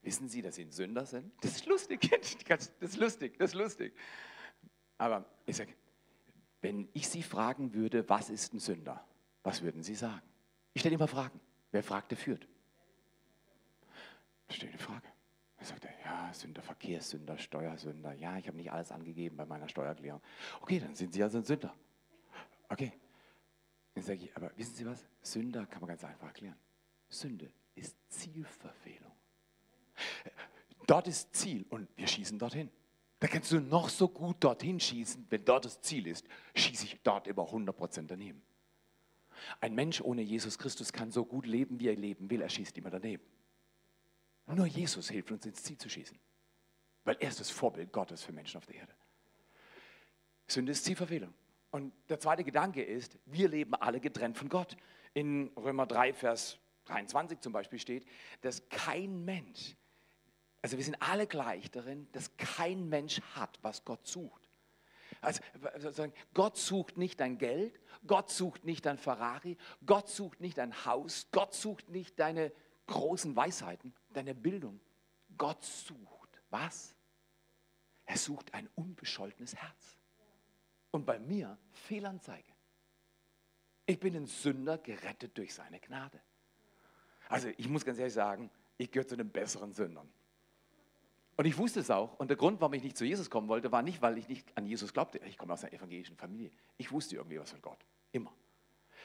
wissen 0.00 0.28
Sie, 0.28 0.40
dass 0.40 0.54
Sie 0.54 0.62
ein 0.62 0.72
Sünder 0.72 1.04
sind? 1.04 1.32
Das 1.42 1.52
ist 1.52 1.66
lustig. 1.66 2.00
Das 2.48 2.72
ist 2.80 2.96
lustig. 2.96 3.38
Das 3.38 3.50
ist 3.50 3.58
lustig. 3.58 3.94
Aber 4.98 5.24
ich 5.46 5.56
sage, 5.56 5.74
wenn 6.62 6.88
ich 6.92 7.08
Sie 7.08 7.22
fragen 7.22 7.74
würde, 7.74 8.08
was 8.08 8.30
ist 8.30 8.52
ein 8.54 8.58
Sünder? 8.58 9.04
Was 9.42 9.62
würden 9.62 9.82
Sie 9.82 9.94
sagen? 9.94 10.26
Ich 10.72 10.80
stelle 10.80 10.94
immer 10.94 11.08
Fragen. 11.08 11.40
Wer 11.70 11.82
fragt, 11.82 12.10
der 12.10 12.18
führt. 12.18 12.46
Das 14.48 14.56
steht 14.56 14.70
eine 14.70 14.78
Frage. 14.78 15.06
Er 15.58 15.66
sagt, 15.66 15.86
ja, 16.04 16.32
Sünder, 16.32 16.62
Verkehrssünder, 16.62 17.38
Steuersünder. 17.38 18.14
Ja, 18.14 18.38
ich 18.38 18.46
habe 18.46 18.56
nicht 18.56 18.72
alles 18.72 18.90
angegeben 18.90 19.36
bei 19.36 19.44
meiner 19.44 19.68
Steuererklärung. 19.68 20.22
Okay, 20.60 20.80
dann 20.80 20.94
sind 20.94 21.12
Sie 21.12 21.22
also 21.22 21.38
ein 21.38 21.44
Sünder. 21.44 21.74
Okay. 22.68 22.92
Dann 23.94 24.04
sage 24.04 24.24
ich, 24.24 24.36
aber 24.36 24.50
wissen 24.56 24.74
Sie 24.74 24.86
was? 24.86 25.06
Sünder 25.22 25.66
kann 25.66 25.80
man 25.80 25.88
ganz 25.88 26.04
einfach 26.04 26.28
erklären. 26.28 26.56
Sünde 27.08 27.52
ist 27.74 27.96
Zielverfehlung. 28.08 29.12
Dort 30.86 31.06
ist 31.06 31.34
Ziel 31.34 31.66
und 31.68 31.88
wir 31.96 32.06
schießen 32.06 32.38
dorthin. 32.38 32.70
Da 33.20 33.28
kannst 33.28 33.52
du 33.52 33.60
noch 33.60 33.88
so 33.88 34.08
gut 34.08 34.42
dorthin 34.42 34.80
schießen, 34.80 35.26
wenn 35.28 35.44
dort 35.44 35.66
das 35.66 35.80
Ziel 35.82 36.06
ist, 36.06 36.26
schieße 36.54 36.86
ich 36.86 37.02
dort 37.02 37.26
über 37.26 37.44
100% 37.44 38.06
daneben. 38.06 38.42
Ein 39.60 39.74
Mensch 39.74 40.00
ohne 40.00 40.22
Jesus 40.22 40.58
Christus 40.58 40.92
kann 40.92 41.10
so 41.10 41.24
gut 41.24 41.46
leben, 41.46 41.78
wie 41.80 41.88
er 41.88 41.96
leben 41.96 42.30
will, 42.30 42.40
er 42.40 42.48
schießt 42.48 42.76
immer 42.78 42.90
daneben. 42.90 43.22
Nur 44.46 44.66
Jesus 44.66 45.08
hilft 45.10 45.30
uns 45.30 45.46
ins 45.46 45.62
Ziel 45.62 45.78
zu 45.78 45.88
schießen, 45.88 46.18
weil 47.04 47.16
er 47.20 47.28
ist 47.28 47.40
das 47.40 47.50
Vorbild 47.50 47.92
Gottes 47.92 48.22
für 48.22 48.32
Menschen 48.32 48.58
auf 48.58 48.66
der 48.66 48.76
Erde. 48.76 48.94
Sünde 50.46 50.72
ist 50.72 50.84
Zielverfehlung. 50.84 51.32
Und 51.70 51.92
der 52.08 52.18
zweite 52.18 52.42
Gedanke 52.42 52.82
ist, 52.82 53.16
wir 53.26 53.48
leben 53.48 53.74
alle 53.74 54.00
getrennt 54.00 54.36
von 54.36 54.48
Gott. 54.48 54.76
In 55.14 55.48
Römer 55.56 55.86
3, 55.86 56.12
Vers 56.14 56.58
23 56.90 57.40
zum 57.40 57.52
Beispiel 57.52 57.78
steht, 57.78 58.06
dass 58.40 58.68
kein 58.68 59.24
Mensch, 59.24 59.76
also 60.62 60.76
wir 60.76 60.84
sind 60.84 61.00
alle 61.00 61.26
gleich 61.26 61.70
darin, 61.70 62.08
dass 62.12 62.36
kein 62.36 62.88
Mensch 62.88 63.20
hat, 63.34 63.58
was 63.62 63.84
Gott 63.84 64.06
sucht. 64.06 64.48
Also 65.20 65.42
sozusagen, 65.78 66.12
Gott 66.34 66.56
sucht 66.56 66.96
nicht 66.96 67.20
dein 67.20 67.38
Geld, 67.38 67.78
Gott 68.06 68.30
sucht 68.30 68.64
nicht 68.64 68.86
dein 68.86 68.96
Ferrari, 68.96 69.56
Gott 69.84 70.08
sucht 70.08 70.40
nicht 70.40 70.58
dein 70.58 70.84
Haus, 70.84 71.28
Gott 71.30 71.54
sucht 71.54 71.88
nicht 71.90 72.18
deine 72.18 72.52
großen 72.86 73.36
Weisheiten, 73.36 73.94
deine 74.12 74.34
Bildung. 74.34 74.80
Gott 75.36 75.62
sucht 75.64 76.40
was? 76.50 76.94
Er 78.06 78.16
sucht 78.16 78.52
ein 78.54 78.68
unbescholtenes 78.74 79.54
Herz. 79.54 79.98
Und 80.90 81.06
bei 81.06 81.18
mir 81.18 81.58
Fehlanzeige. 81.70 82.52
Ich 83.86 84.00
bin 84.00 84.16
ein 84.16 84.26
Sünder 84.26 84.78
gerettet 84.78 85.36
durch 85.38 85.54
seine 85.54 85.80
Gnade. 85.80 86.20
Also 87.30 87.48
ich 87.56 87.68
muss 87.68 87.84
ganz 87.84 87.98
ehrlich 87.98 88.12
sagen, 88.12 88.50
ich 88.76 88.90
gehöre 88.90 89.06
zu 89.06 89.16
den 89.16 89.30
besseren 89.30 89.72
Sündern. 89.72 90.10
Und 91.36 91.46
ich 91.46 91.56
wusste 91.56 91.80
es 91.80 91.88
auch. 91.90 92.18
Und 92.18 92.28
der 92.28 92.36
Grund, 92.36 92.60
warum 92.60 92.74
ich 92.74 92.82
nicht 92.82 92.98
zu 92.98 93.04
Jesus 93.04 93.30
kommen 93.30 93.48
wollte, 93.48 93.70
war 93.70 93.82
nicht, 93.82 94.02
weil 94.02 94.18
ich 94.18 94.28
nicht 94.28 94.54
an 94.58 94.66
Jesus 94.66 94.92
glaubte. 94.92 95.18
Ich 95.26 95.38
komme 95.38 95.52
aus 95.52 95.62
einer 95.62 95.72
evangelischen 95.72 96.16
Familie. 96.16 96.50
Ich 96.76 96.90
wusste 96.90 97.16
irgendwie 97.16 97.38
was 97.38 97.52
von 97.52 97.62
Gott. 97.62 97.78
Immer. 98.10 98.34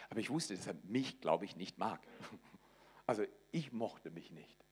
Aber 0.09 0.19
ich 0.19 0.29
wusste, 0.31 0.55
dass 0.55 0.65
er 0.65 0.73
mich, 0.83 1.21
glaube 1.21 1.45
ich, 1.45 1.55
nicht 1.55 1.77
mag. 1.77 2.01
Also 3.07 3.23
ich 3.51 3.71
mochte 3.71 4.09
mich 4.09 4.31
nicht. 4.31 4.65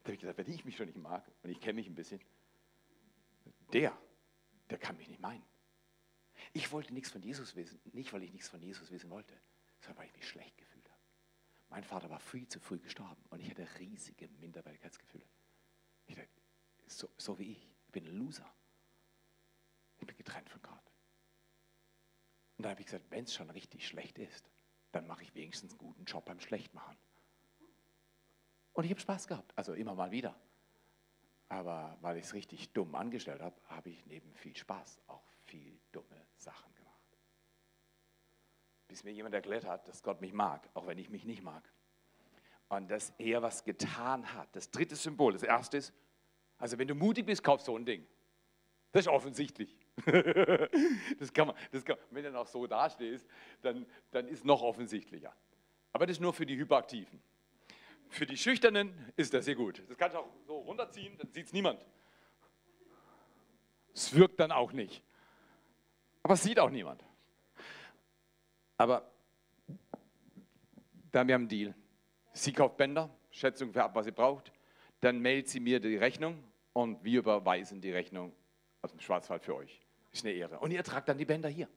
Da 0.00 0.06
habe 0.06 0.14
ich 0.14 0.18
gesagt, 0.18 0.38
wenn 0.38 0.52
ich 0.52 0.64
mich 0.64 0.76
schon 0.76 0.86
nicht 0.86 0.98
mag, 0.98 1.24
und 1.44 1.50
ich 1.50 1.60
kenne 1.60 1.74
mich 1.74 1.86
ein 1.86 1.94
bisschen, 1.94 2.20
der, 3.72 3.96
der 4.68 4.78
kann 4.78 4.96
mich 4.96 5.06
nicht 5.06 5.20
meinen. 5.20 5.44
Ich 6.52 6.72
wollte 6.72 6.92
nichts 6.92 7.10
von 7.10 7.22
Jesus 7.22 7.54
wissen, 7.54 7.80
nicht 7.92 8.12
weil 8.12 8.24
ich 8.24 8.32
nichts 8.32 8.48
von 8.48 8.60
Jesus 8.60 8.90
wissen 8.90 9.10
wollte, 9.10 9.32
sondern 9.78 9.98
weil 9.98 10.06
ich 10.06 10.14
mich 10.16 10.28
schlecht 10.28 10.58
gefühlt. 10.58 10.67
Mein 11.70 11.84
Vater 11.84 12.08
war 12.10 12.20
viel 12.20 12.48
zu 12.48 12.60
früh 12.60 12.78
gestorben 12.78 13.22
und 13.30 13.40
ich 13.40 13.50
hatte 13.50 13.66
riesige 13.78 14.28
Minderwertigkeitsgefühle. 14.40 15.24
Ich 16.06 16.14
dachte, 16.14 16.28
so, 16.86 17.08
so 17.16 17.38
wie 17.38 17.52
ich, 17.52 17.68
ich 17.86 17.92
bin 17.92 18.06
ein 18.06 18.16
Loser. 18.16 18.50
Ich 19.98 20.06
bin 20.06 20.16
getrennt 20.16 20.48
von 20.48 20.62
Gott. 20.62 20.92
Und 22.56 22.64
dann 22.64 22.70
habe 22.70 22.80
ich 22.80 22.86
gesagt, 22.86 23.10
wenn 23.10 23.24
es 23.24 23.34
schon 23.34 23.50
richtig 23.50 23.86
schlecht 23.86 24.18
ist, 24.18 24.50
dann 24.92 25.06
mache 25.06 25.22
ich 25.22 25.34
wenigstens 25.34 25.72
einen 25.72 25.78
guten 25.78 26.04
Job 26.04 26.24
beim 26.24 26.40
Schlechtmachen. 26.40 26.96
Und 28.72 28.84
ich 28.84 28.90
habe 28.90 29.00
Spaß 29.00 29.26
gehabt, 29.26 29.52
also 29.56 29.74
immer 29.74 29.94
mal 29.94 30.10
wieder. 30.10 30.34
Aber 31.48 31.96
weil 32.00 32.16
ich 32.16 32.24
es 32.24 32.34
richtig 32.34 32.72
dumm 32.72 32.94
angestellt 32.94 33.42
habe, 33.42 33.60
habe 33.64 33.90
ich 33.90 34.06
neben 34.06 34.34
viel 34.34 34.56
Spaß 34.56 35.00
auch 35.06 35.32
viel 35.44 35.78
dumme 35.92 36.26
Sachen. 36.36 36.77
Bis 38.88 39.04
mir 39.04 39.12
jemand 39.12 39.34
erklärt 39.34 39.66
hat, 39.66 39.86
dass 39.86 40.02
Gott 40.02 40.20
mich 40.20 40.32
mag, 40.32 40.68
auch 40.74 40.86
wenn 40.86 40.98
ich 40.98 41.10
mich 41.10 41.24
nicht 41.24 41.42
mag. 41.42 41.62
Und 42.68 42.90
dass 42.90 43.12
er 43.18 43.42
was 43.42 43.64
getan 43.64 44.34
hat. 44.34 44.48
Das 44.52 44.70
dritte 44.70 44.96
Symbol, 44.96 45.32
das 45.34 45.42
erste 45.42 45.76
ist, 45.76 45.92
also 46.58 46.78
wenn 46.78 46.88
du 46.88 46.94
mutig 46.94 47.26
bist, 47.26 47.44
kauf 47.44 47.60
so 47.60 47.76
ein 47.76 47.84
Ding. 47.84 48.06
Das 48.92 49.02
ist 49.02 49.08
offensichtlich. 49.08 49.76
das 51.18 51.32
kann 51.32 51.48
man, 51.48 51.56
das 51.70 51.84
kann, 51.84 51.96
wenn 52.10 52.24
du 52.24 52.30
noch 52.30 52.46
so 52.46 52.66
dastehst, 52.66 53.26
dann, 53.62 53.86
dann 54.10 54.26
ist 54.26 54.44
noch 54.44 54.62
offensichtlicher. 54.62 55.34
Aber 55.92 56.06
das 56.06 56.16
ist 56.16 56.20
nur 56.20 56.32
für 56.32 56.46
die 56.46 56.56
Hyperaktiven. 56.56 57.22
Für 58.08 58.24
die 58.24 58.36
Schüchternen 58.36 59.12
ist 59.16 59.34
das 59.34 59.44
sehr 59.44 59.54
gut. 59.54 59.82
Das 59.88 59.98
kannst 59.98 60.16
du 60.16 60.20
auch 60.20 60.28
so 60.46 60.58
runterziehen, 60.58 61.16
dann 61.18 61.30
sieht 61.30 61.46
es 61.46 61.52
niemand. 61.52 61.84
Es 63.92 64.14
wirkt 64.14 64.40
dann 64.40 64.52
auch 64.52 64.72
nicht. 64.72 65.02
Aber 66.22 66.34
es 66.34 66.42
sieht 66.42 66.58
auch 66.58 66.70
niemand. 66.70 67.04
Aber 68.78 69.10
dann 71.10 71.26
wir 71.26 71.34
haben 71.34 71.42
einen 71.42 71.48
Deal. 71.48 71.74
Sie 72.32 72.52
kauft 72.52 72.76
Bänder, 72.76 73.10
Schätzung 73.30 73.72
für 73.72 73.82
ab, 73.82 73.94
was 73.94 74.06
sie 74.06 74.12
braucht. 74.12 74.52
Dann 75.00 75.20
meldet 75.20 75.48
sie 75.48 75.60
mir 75.60 75.80
die 75.80 75.96
Rechnung 75.96 76.42
und 76.72 77.02
wir 77.04 77.18
überweisen 77.18 77.80
die 77.80 77.90
Rechnung 77.90 78.32
aus 78.82 78.90
dem 78.92 79.00
Schwarzwald 79.00 79.42
für 79.42 79.56
euch. 79.56 79.80
Ist 80.12 80.24
eine 80.24 80.34
Ehre. 80.34 80.60
Und 80.60 80.70
ihr 80.70 80.82
tragt 80.84 81.08
dann 81.08 81.18
die 81.18 81.24
Bänder 81.24 81.48
hier. 81.48 81.68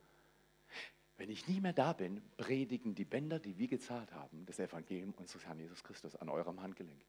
Wenn 1.17 1.29
ich 1.29 1.47
nie 1.47 1.59
mehr 1.59 1.73
da 1.73 1.93
bin, 1.93 2.21
predigen 2.37 2.95
die 2.95 3.05
Bänder, 3.05 3.39
die 3.39 3.57
wir 3.57 3.67
gezahlt 3.67 4.11
haben, 4.13 4.45
das 4.45 4.59
Evangelium 4.59 5.13
unseres 5.13 5.45
Herrn 5.45 5.59
Jesus 5.59 5.83
Christus 5.83 6.15
an 6.15 6.29
eurem 6.29 6.61
Handgelenk. 6.61 7.03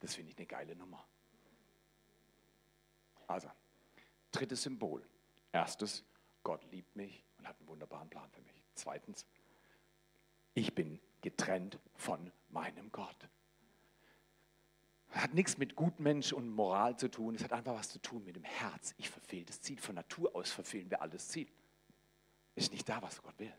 Das 0.00 0.14
finde 0.14 0.32
ich 0.32 0.38
eine 0.38 0.46
geile 0.46 0.74
Nummer. 0.74 1.06
Also, 3.26 3.48
drittes 4.32 4.62
Symbol. 4.62 5.06
Erstes, 5.52 6.04
Gott 6.42 6.64
liebt 6.70 6.94
mich 6.96 7.24
und 7.38 7.46
hat 7.46 7.58
einen 7.58 7.68
wunderbaren 7.68 8.10
Plan 8.10 8.28
für 8.30 8.42
mich. 8.42 8.63
Zweitens, 8.74 9.26
ich 10.54 10.74
bin 10.74 11.00
getrennt 11.20 11.78
von 11.96 12.30
meinem 12.50 12.90
Gott. 12.92 13.28
Hat 15.10 15.32
nichts 15.32 15.58
mit 15.58 15.76
Gutmensch 15.76 16.32
und 16.32 16.48
Moral 16.48 16.96
zu 16.98 17.08
tun, 17.08 17.36
es 17.36 17.44
hat 17.44 17.52
einfach 17.52 17.74
was 17.74 17.88
zu 17.88 18.00
tun 18.00 18.24
mit 18.24 18.34
dem 18.34 18.42
Herz. 18.42 18.94
Ich 18.98 19.08
verfehle 19.08 19.44
das 19.44 19.60
Ziel. 19.60 19.78
Von 19.78 19.94
Natur 19.94 20.34
aus 20.34 20.50
verfehlen 20.50 20.90
wir 20.90 21.00
alles 21.00 21.28
Ziel. 21.28 21.48
Ist 22.56 22.72
nicht 22.72 22.88
da, 22.88 23.00
was 23.00 23.22
Gott 23.22 23.38
will. 23.38 23.52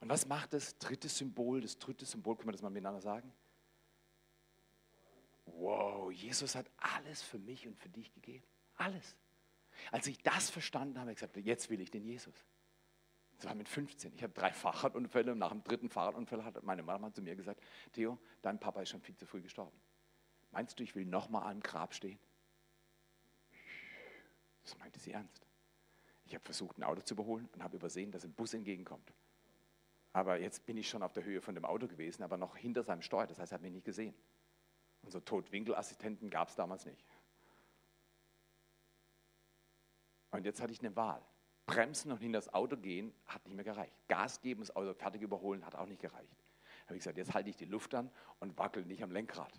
Und 0.00 0.08
was 0.08 0.26
macht 0.26 0.54
das 0.54 0.78
dritte 0.78 1.08
Symbol? 1.08 1.60
Das 1.60 1.78
dritte 1.78 2.06
Symbol, 2.06 2.36
können 2.36 2.48
wir 2.48 2.52
das 2.52 2.62
mal 2.62 2.70
miteinander 2.70 3.00
sagen? 3.00 3.32
Wow, 5.46 6.10
Jesus 6.10 6.54
hat 6.54 6.66
alles 6.78 7.22
für 7.22 7.38
mich 7.38 7.66
und 7.66 7.76
für 7.76 7.90
dich 7.90 8.12
gegeben. 8.12 8.44
Alles. 8.76 9.16
Als 9.90 10.06
ich 10.06 10.18
das 10.22 10.50
verstanden 10.50 10.94
habe, 10.94 11.02
habe 11.02 11.12
ich 11.12 11.18
gesagt, 11.18 11.36
jetzt 11.36 11.68
will 11.70 11.80
ich 11.80 11.90
den 11.90 12.04
Jesus. 12.04 12.34
Das 13.36 13.46
war 13.46 13.54
mit 13.54 13.68
15. 13.68 14.14
Ich 14.14 14.22
habe 14.22 14.32
drei 14.32 14.52
Fahrradunfälle 14.52 15.32
und 15.32 15.38
nach 15.38 15.50
dem 15.50 15.62
dritten 15.64 15.88
Fahrradunfall 15.88 16.44
hat 16.44 16.62
meine 16.62 16.82
Mama 16.82 17.12
zu 17.12 17.22
mir 17.22 17.34
gesagt, 17.34 17.60
Theo, 17.92 18.18
dein 18.42 18.60
Papa 18.60 18.82
ist 18.82 18.90
schon 18.90 19.00
viel 19.00 19.16
zu 19.16 19.26
früh 19.26 19.40
gestorben. 19.40 19.76
Meinst 20.52 20.78
du, 20.78 20.84
ich 20.84 20.94
will 20.94 21.04
nochmal 21.04 21.50
am 21.50 21.60
Grab 21.60 21.94
stehen? 21.94 22.18
Das 24.62 24.78
meinte 24.78 24.98
sie 25.00 25.12
ernst. 25.12 25.46
Ich 26.26 26.34
habe 26.34 26.44
versucht, 26.44 26.78
ein 26.78 26.84
Auto 26.84 27.02
zu 27.02 27.14
überholen 27.14 27.48
und 27.52 27.62
habe 27.62 27.76
übersehen, 27.76 28.10
dass 28.10 28.24
ein 28.24 28.32
Bus 28.32 28.54
entgegenkommt. 28.54 29.12
Aber 30.12 30.38
jetzt 30.38 30.64
bin 30.64 30.76
ich 30.76 30.88
schon 30.88 31.02
auf 31.02 31.12
der 31.12 31.24
Höhe 31.24 31.40
von 31.40 31.54
dem 31.54 31.64
Auto 31.64 31.88
gewesen, 31.88 32.22
aber 32.22 32.36
noch 32.36 32.56
hinter 32.56 32.84
seinem 32.84 33.02
Steuer. 33.02 33.26
Das 33.26 33.40
heißt, 33.40 33.52
er 33.52 33.56
hat 33.56 33.62
mich 33.62 33.72
nicht 33.72 33.84
gesehen. 33.84 34.14
Und 35.02 35.10
so 35.10 35.20
Totwinkelassistenten 35.20 36.30
gab 36.30 36.48
es 36.48 36.54
damals 36.54 36.86
nicht. 36.86 37.04
Und 40.30 40.46
jetzt 40.46 40.60
hatte 40.60 40.72
ich 40.72 40.80
eine 40.80 40.94
Wahl. 40.96 41.20
Bremsen 41.66 42.12
und 42.12 42.18
hinter 42.18 42.38
das 42.38 42.52
Auto 42.52 42.76
gehen 42.76 43.14
hat 43.26 43.46
nicht 43.46 43.54
mehr 43.54 43.64
gereicht. 43.64 43.96
Gas 44.08 44.40
geben, 44.40 44.60
das 44.60 44.74
Auto 44.74 44.92
fertig 44.94 45.22
überholen 45.22 45.64
hat 45.64 45.74
auch 45.74 45.86
nicht 45.86 46.00
gereicht. 46.00 46.36
Da 46.84 46.88
habe 46.88 46.96
ich 46.96 47.00
gesagt, 47.00 47.16
jetzt 47.16 47.32
halte 47.32 47.50
ich 47.50 47.56
die 47.56 47.64
Luft 47.64 47.94
an 47.94 48.10
und 48.40 48.58
wackel 48.58 48.84
nicht 48.84 49.02
am 49.02 49.10
Lenkrad. 49.10 49.58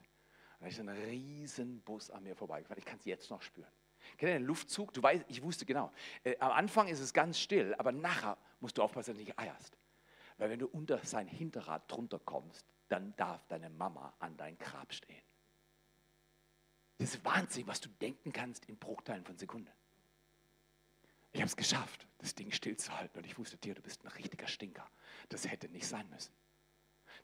Da 0.60 0.68
ist 0.68 0.80
ein 0.80 0.90
riesen 0.90 1.82
Bus 1.82 2.10
an 2.12 2.24
mir 2.24 2.36
vorbeigefahren. 2.36 2.80
Ich 2.80 2.86
kann 2.86 3.00
es 3.00 3.06
jetzt 3.06 3.30
noch 3.30 3.42
spüren. 3.42 3.72
Kennt 4.18 4.32
ihr 4.32 4.40
den 4.40 4.46
Luftzug? 4.46 4.94
Du 4.94 5.02
weißt, 5.02 5.26
ich 5.28 5.42
wusste 5.42 5.66
genau. 5.66 5.92
Äh, 6.24 6.38
am 6.40 6.52
Anfang 6.52 6.88
ist 6.88 7.00
es 7.00 7.14
ganz 7.14 7.40
still, 7.40 7.74
aber 7.78 7.92
nachher 7.92 8.38
musst 8.60 8.78
du 8.78 8.84
aufpassen, 8.84 9.12
dass 9.12 9.18
du 9.18 9.24
nicht 9.26 9.38
eierst. 9.40 9.78
Weil 10.38 10.50
wenn 10.50 10.60
du 10.60 10.68
unter 10.68 11.00
sein 11.00 11.28
Hinterrad 11.28 11.92
drunter 11.92 12.20
kommst, 12.20 12.66
dann 12.88 13.16
darf 13.16 13.46
deine 13.48 13.70
Mama 13.70 14.14
an 14.20 14.38
dein 14.38 14.58
Grab 14.58 14.94
stehen. 14.94 15.22
Das 16.98 17.16
ist 17.16 17.26
Wahnsinn, 17.26 17.68
was 17.68 17.82
du 17.82 17.90
denken 17.90 18.32
kannst 18.32 18.66
in 18.66 18.78
Bruchteilen 18.78 19.26
von 19.26 19.38
Sekunden. 19.38 19.72
Ich 21.36 21.42
habe 21.42 21.50
es 21.50 21.58
geschafft, 21.58 22.08
das 22.20 22.34
Ding 22.34 22.50
stillzuhalten 22.50 23.18
und 23.18 23.26
ich 23.26 23.38
wusste, 23.38 23.58
dir, 23.58 23.76
du 23.76 23.82
bist 23.82 24.06
ein 24.06 24.08
richtiger 24.08 24.48
Stinker. 24.48 24.90
Das 25.28 25.46
hätte 25.46 25.68
nicht 25.68 25.86
sein 25.86 26.10
müssen. 26.10 26.34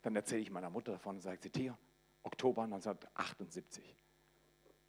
Dann 0.01 0.17
erzähle 0.17 0.41
ich 0.41 0.51
meiner 0.51 0.69
Mutter 0.69 0.91
davon 0.91 1.15
und 1.15 1.21
sage 1.21 1.39
sie, 1.41 1.49
Tia, 1.49 1.77
Oktober 2.23 2.63
1978. 2.63 3.95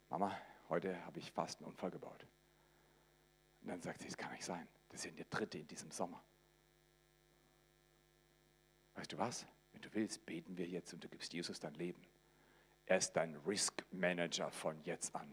Mama, 0.09 0.37
heute 0.69 1.01
habe 1.07 1.21
ich 1.21 1.31
fast 1.31 1.61
einen 1.61 1.69
Unfall 1.69 1.93
gebaut. 1.93 2.27
Und 3.61 3.69
dann 3.69 3.81
sagt 3.81 4.01
sie, 4.01 4.09
das 4.09 4.17
kann 4.17 4.33
nicht 4.33 4.45
sein. 4.45 4.67
Das 4.89 5.05
ja 5.05 5.13
der 5.13 5.27
dritte 5.27 5.57
in 5.57 5.69
diesem 5.69 5.93
Sommer. 5.93 6.21
Weißt 8.95 9.13
du 9.13 9.19
was? 9.19 9.47
Wenn 9.71 9.83
du 9.83 9.95
willst, 9.95 10.27
beten 10.27 10.57
wir 10.57 10.67
jetzt 10.67 10.95
und 10.95 11.05
du 11.05 11.09
gibst 11.09 11.33
Jesus 11.33 11.61
dein 11.61 11.75
Leben. 11.75 12.05
Er 12.87 12.97
ist 12.97 13.13
dein 13.13 13.37
Risk 13.37 13.85
Manager 13.93 14.51
von 14.51 14.83
jetzt 14.83 15.15
an. 15.15 15.33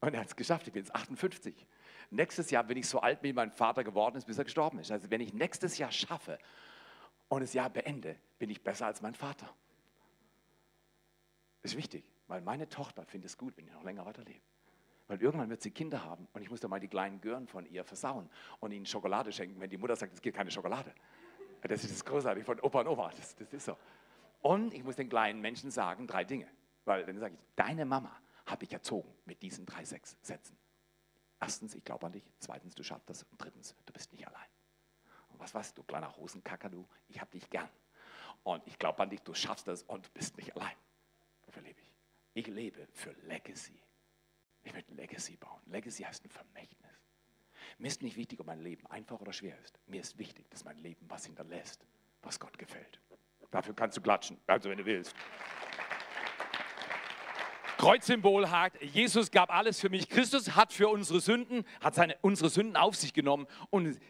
Und 0.00 0.14
er 0.14 0.20
hat 0.20 0.28
es 0.28 0.36
geschafft, 0.36 0.66
ich 0.66 0.72
bin 0.72 0.82
jetzt 0.82 0.94
58. 0.94 1.66
Nächstes 2.10 2.50
Jahr 2.50 2.64
bin 2.64 2.76
ich 2.76 2.88
so 2.88 3.00
alt, 3.00 3.22
wie 3.22 3.32
mein 3.32 3.50
Vater 3.50 3.82
geworden 3.82 4.16
ist, 4.16 4.26
bis 4.26 4.38
er 4.38 4.44
gestorben 4.44 4.78
ist. 4.78 4.90
Also 4.92 5.10
wenn 5.10 5.20
ich 5.20 5.32
nächstes 5.32 5.78
Jahr 5.78 5.90
schaffe 5.90 6.38
und 7.28 7.40
das 7.40 7.52
Jahr 7.54 7.70
beende, 7.70 8.16
bin 8.38 8.50
ich 8.50 8.62
besser 8.62 8.86
als 8.86 9.02
mein 9.02 9.14
Vater. 9.14 9.52
Ist 11.62 11.76
wichtig, 11.76 12.04
weil 12.28 12.40
meine 12.42 12.68
Tochter 12.68 13.04
findet 13.04 13.30
es 13.30 13.38
gut, 13.38 13.56
wenn 13.56 13.66
ich 13.66 13.72
noch 13.72 13.82
länger 13.82 14.06
weiterlebe. 14.06 14.40
Weil 15.08 15.22
irgendwann 15.22 15.50
wird 15.50 15.62
sie 15.62 15.70
Kinder 15.70 16.04
haben 16.04 16.28
und 16.32 16.42
ich 16.42 16.50
muss 16.50 16.60
da 16.60 16.68
mal 16.68 16.80
die 16.80 16.88
kleinen 16.88 17.20
Gören 17.20 17.46
von 17.46 17.66
ihr 17.66 17.84
versauen 17.84 18.28
und 18.60 18.72
ihnen 18.72 18.86
Schokolade 18.86 19.32
schenken, 19.32 19.60
wenn 19.60 19.70
die 19.70 19.76
Mutter 19.76 19.96
sagt, 19.96 20.12
es 20.14 20.20
gibt 20.20 20.36
keine 20.36 20.50
Schokolade. 20.50 20.92
Das 21.62 21.82
ist 21.82 21.92
das 21.92 22.04
Großartige 22.04 22.44
von 22.44 22.60
Opa 22.60 22.80
und 22.80 22.88
Oma, 22.88 23.10
das, 23.16 23.34
das 23.34 23.52
ist 23.52 23.64
so. 23.64 23.76
Und 24.42 24.74
ich 24.74 24.84
muss 24.84 24.96
den 24.96 25.08
kleinen 25.08 25.40
Menschen 25.40 25.70
sagen 25.70 26.06
drei 26.06 26.24
Dinge. 26.24 26.46
Weil 26.84 27.04
dann 27.04 27.18
sage 27.18 27.34
ich, 27.34 27.40
deine 27.56 27.84
Mama 27.84 28.16
habe 28.46 28.64
ich 28.64 28.72
erzogen 28.72 29.12
mit 29.24 29.42
diesen 29.42 29.66
drei 29.66 29.84
sechs 29.84 30.16
Sätzen. 30.22 30.56
Erstens, 31.40 31.74
ich 31.74 31.84
glaube 31.84 32.06
an 32.06 32.12
dich. 32.12 32.24
Zweitens, 32.38 32.74
du 32.74 32.82
schaffst 32.82 33.10
das. 33.10 33.24
Und 33.24 33.42
drittens, 33.42 33.74
du 33.84 33.92
bist 33.92 34.12
nicht 34.12 34.26
allein. 34.26 34.48
Und 35.28 35.38
was 35.40 35.54
weißt 35.54 35.76
du, 35.76 35.82
kleiner 35.82 36.08
Rosenkacker, 36.08 36.70
du, 36.70 36.88
ich 37.08 37.20
habe 37.20 37.30
dich 37.30 37.50
gern. 37.50 37.68
Und 38.42 38.66
ich 38.66 38.78
glaube 38.78 39.02
an 39.02 39.10
dich, 39.10 39.20
du 39.22 39.34
schaffst 39.34 39.66
das 39.66 39.82
und 39.82 40.12
bist 40.14 40.36
nicht 40.36 40.56
allein. 40.56 40.76
Dafür 41.42 41.62
lebe 41.62 41.80
ich. 41.80 41.92
Ich 42.34 42.46
lebe 42.46 42.86
für 42.92 43.12
Legacy. 43.26 43.78
Ich 44.62 44.72
möchte 44.72 44.94
Legacy 44.94 45.36
bauen. 45.36 45.60
Legacy 45.66 46.04
heißt 46.04 46.24
ein 46.24 46.30
Vermächtnis. 46.30 46.90
Mir 47.78 47.88
ist 47.88 48.02
nicht 48.02 48.16
wichtig, 48.16 48.40
ob 48.40 48.46
mein 48.46 48.60
Leben 48.60 48.86
einfach 48.86 49.20
oder 49.20 49.32
schwer 49.32 49.58
ist. 49.60 49.78
Mir 49.86 50.00
ist 50.00 50.18
wichtig, 50.18 50.48
dass 50.50 50.64
mein 50.64 50.78
Leben 50.78 51.08
was 51.10 51.26
hinterlässt, 51.26 51.84
was 52.22 52.40
Gott 52.40 52.56
gefällt. 52.58 53.00
Dafür 53.50 53.74
kannst 53.74 53.96
du 53.96 54.00
klatschen, 54.00 54.40
also 54.46 54.70
wenn 54.70 54.78
du 54.78 54.84
willst. 54.84 55.14
Kreuzsymbol 57.86 58.50
hakt, 58.50 58.82
Jesus 58.82 59.30
gab 59.30 59.48
alles 59.54 59.78
für 59.78 59.88
mich. 59.88 60.08
Christus 60.08 60.56
hat 60.56 60.72
für 60.72 60.88
unsere 60.88 61.20
Sünden, 61.20 61.64
hat 61.80 61.94
seine, 61.94 62.16
unsere 62.20 62.50
Sünden 62.50 62.74
auf 62.74 62.96
sich 62.96 63.14
genommen 63.14 63.46
und, 63.70 64.00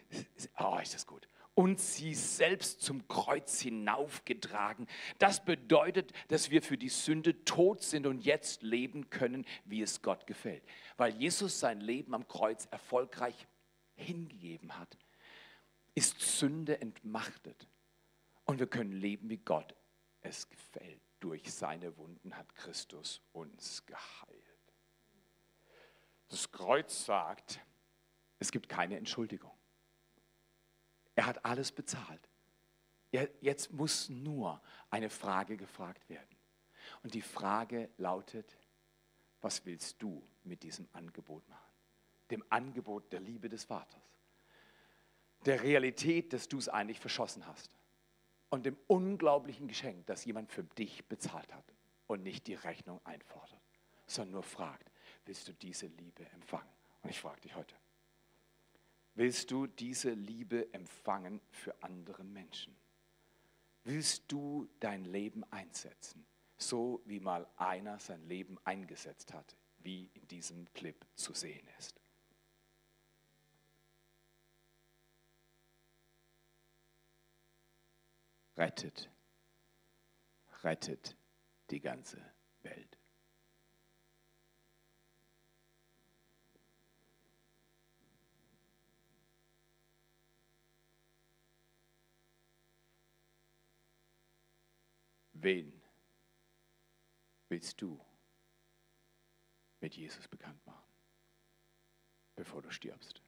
oh, 0.57 0.79
ist 0.81 0.95
das 0.95 1.05
gut, 1.05 1.27
und 1.53 1.79
sie 1.79 2.15
selbst 2.15 2.81
zum 2.81 3.07
Kreuz 3.07 3.59
hinaufgetragen. 3.59 4.87
Das 5.19 5.45
bedeutet, 5.45 6.11
dass 6.29 6.49
wir 6.49 6.63
für 6.63 6.75
die 6.75 6.89
Sünde 6.89 7.43
tot 7.45 7.83
sind 7.83 8.07
und 8.07 8.25
jetzt 8.25 8.63
leben 8.63 9.11
können, 9.11 9.45
wie 9.65 9.83
es 9.83 10.01
Gott 10.01 10.25
gefällt. 10.25 10.63
Weil 10.97 11.13
Jesus 11.13 11.59
sein 11.59 11.79
Leben 11.79 12.15
am 12.15 12.27
Kreuz 12.27 12.65
erfolgreich 12.71 13.45
hingegeben 13.93 14.75
hat, 14.75 14.97
ist 15.93 16.19
Sünde 16.19 16.81
entmachtet. 16.81 17.67
Und 18.43 18.57
wir 18.57 18.65
können 18.65 18.93
leben, 18.93 19.29
wie 19.29 19.37
Gott 19.37 19.75
es 20.21 20.49
gefällt 20.49 21.06
durch 21.19 21.51
seine 21.51 21.97
Wunden 21.97 22.35
hat 22.35 22.53
Christus 22.55 23.21
uns 23.31 23.85
geheilt. 23.85 24.43
Das 26.29 26.51
Kreuz 26.51 27.05
sagt, 27.05 27.59
es 28.39 28.51
gibt 28.51 28.69
keine 28.69 28.97
Entschuldigung. 28.97 29.51
Er 31.15 31.25
hat 31.25 31.43
alles 31.45 31.71
bezahlt. 31.71 32.29
Jetzt 33.41 33.71
muss 33.71 34.09
nur 34.09 34.61
eine 34.89 35.09
Frage 35.09 35.57
gefragt 35.57 36.07
werden. 36.09 36.37
Und 37.03 37.13
die 37.13 37.21
Frage 37.21 37.89
lautet, 37.97 38.57
was 39.41 39.65
willst 39.65 40.01
du 40.01 40.27
mit 40.43 40.63
diesem 40.63 40.87
Angebot 40.93 41.47
machen? 41.47 41.73
Dem 42.29 42.43
Angebot 42.49 43.11
der 43.11 43.21
Liebe 43.21 43.49
des 43.49 43.63
Vaters. 43.63 44.01
Der 45.45 45.63
Realität, 45.63 46.33
dass 46.33 46.47
du 46.47 46.57
es 46.57 46.67
eigentlich 46.67 46.99
verschossen 46.99 47.47
hast 47.47 47.76
und 48.49 48.65
dem 48.65 48.77
unglaublichen 48.87 49.67
Geschenk, 49.67 50.05
das 50.05 50.25
jemand 50.25 50.51
für 50.51 50.63
dich 50.63 51.05
bezahlt 51.07 51.53
hat 51.53 51.65
und 52.07 52.23
nicht 52.23 52.47
die 52.47 52.55
Rechnung 52.55 53.01
einfordert, 53.03 53.61
sondern 54.05 54.33
nur 54.33 54.43
fragt, 54.43 54.89
willst 55.25 55.47
du 55.47 55.53
diese 55.53 55.87
Liebe 55.87 56.25
empfangen? 56.31 56.69
Und 57.01 57.09
ich 57.09 57.19
frage 57.19 57.41
dich 57.41 57.55
heute, 57.55 57.75
willst 59.15 59.51
du 59.51 59.67
diese 59.67 60.11
Liebe 60.11 60.73
empfangen 60.73 61.41
für 61.51 61.75
andere 61.83 62.23
Menschen? 62.23 62.75
Willst 63.83 64.23
du 64.31 64.67
dein 64.79 65.05
Leben 65.05 65.43
einsetzen, 65.51 66.25
so 66.57 67.01
wie 67.05 67.19
mal 67.19 67.47
einer 67.57 67.99
sein 67.99 68.23
Leben 68.27 68.57
eingesetzt 68.63 69.33
hat, 69.33 69.55
wie 69.79 70.09
in 70.13 70.27
diesem 70.27 70.71
Clip 70.73 71.05
zu 71.15 71.33
sehen 71.33 71.67
ist? 71.77 71.99
Rettet, 78.57 79.09
rettet 80.63 81.15
die 81.69 81.79
ganze 81.79 82.33
Welt. 82.63 82.97
Wen 95.33 95.81
willst 97.47 97.79
du 97.81 98.03
mit 99.79 99.95
Jesus 99.95 100.27
bekannt 100.27 100.65
machen, 100.65 100.91
bevor 102.35 102.61
du 102.63 102.71
stirbst? 102.71 103.21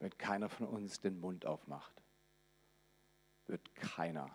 Wenn 0.00 0.16
keiner 0.16 0.48
von 0.48 0.66
uns 0.66 1.00
den 1.00 1.20
Mund 1.20 1.44
aufmacht, 1.44 2.02
wird 3.46 3.74
keiner 3.74 4.34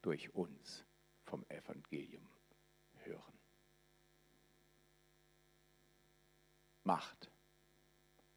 durch 0.00 0.34
uns 0.34 0.84
vom 1.24 1.44
Evangelium 1.50 2.26
hören. 3.04 3.38
Macht 6.84 7.30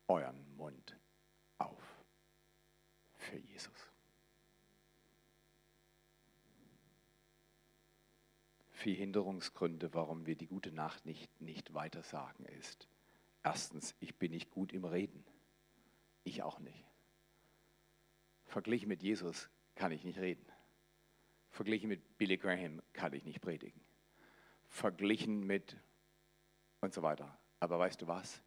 euren 0.07 0.55
Mund 0.57 0.97
auf 1.59 2.03
für 3.15 3.37
Jesus. 3.37 3.91
Vier 8.71 8.95
Hinderungsgründe, 8.95 9.93
warum 9.93 10.25
wir 10.25 10.35
die 10.35 10.47
gute 10.47 10.73
Nacht 10.73 11.05
nicht, 11.05 11.39
nicht 11.39 11.73
weitersagen, 11.73 12.45
ist, 12.47 12.89
erstens, 13.43 13.95
ich 14.01 14.17
bin 14.17 14.31
nicht 14.31 14.51
gut 14.51 14.73
im 14.73 14.83
Reden. 14.83 15.23
Ich 16.23 16.41
auch 16.43 16.59
nicht. 16.59 16.85
Verglichen 18.45 18.87
mit 18.87 19.01
Jesus 19.01 19.49
kann 19.75 19.91
ich 19.91 20.03
nicht 20.03 20.19
reden. 20.19 20.45
Verglichen 21.49 21.89
mit 21.89 22.17
Billy 22.17 22.37
Graham 22.37 22.81
kann 22.93 23.13
ich 23.13 23.25
nicht 23.25 23.41
predigen. 23.41 23.81
Verglichen 24.67 25.45
mit 25.45 25.77
und 26.81 26.93
so 26.93 27.01
weiter. 27.01 27.37
Aber 27.59 27.79
weißt 27.79 28.01
du 28.01 28.07
was? 28.07 28.41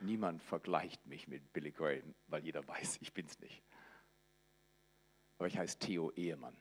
Niemand 0.00 0.42
vergleicht 0.42 1.06
mich 1.06 1.28
mit 1.28 1.52
Billy 1.52 1.72
Graham, 1.72 2.14
weil 2.26 2.44
jeder 2.44 2.66
weiß, 2.66 2.98
ich 3.00 3.12
bin's 3.12 3.38
nicht. 3.40 3.62
Aber 5.38 5.48
ich 5.48 5.58
heiße 5.58 5.78
Theo 5.78 6.10
Ehemann 6.12 6.56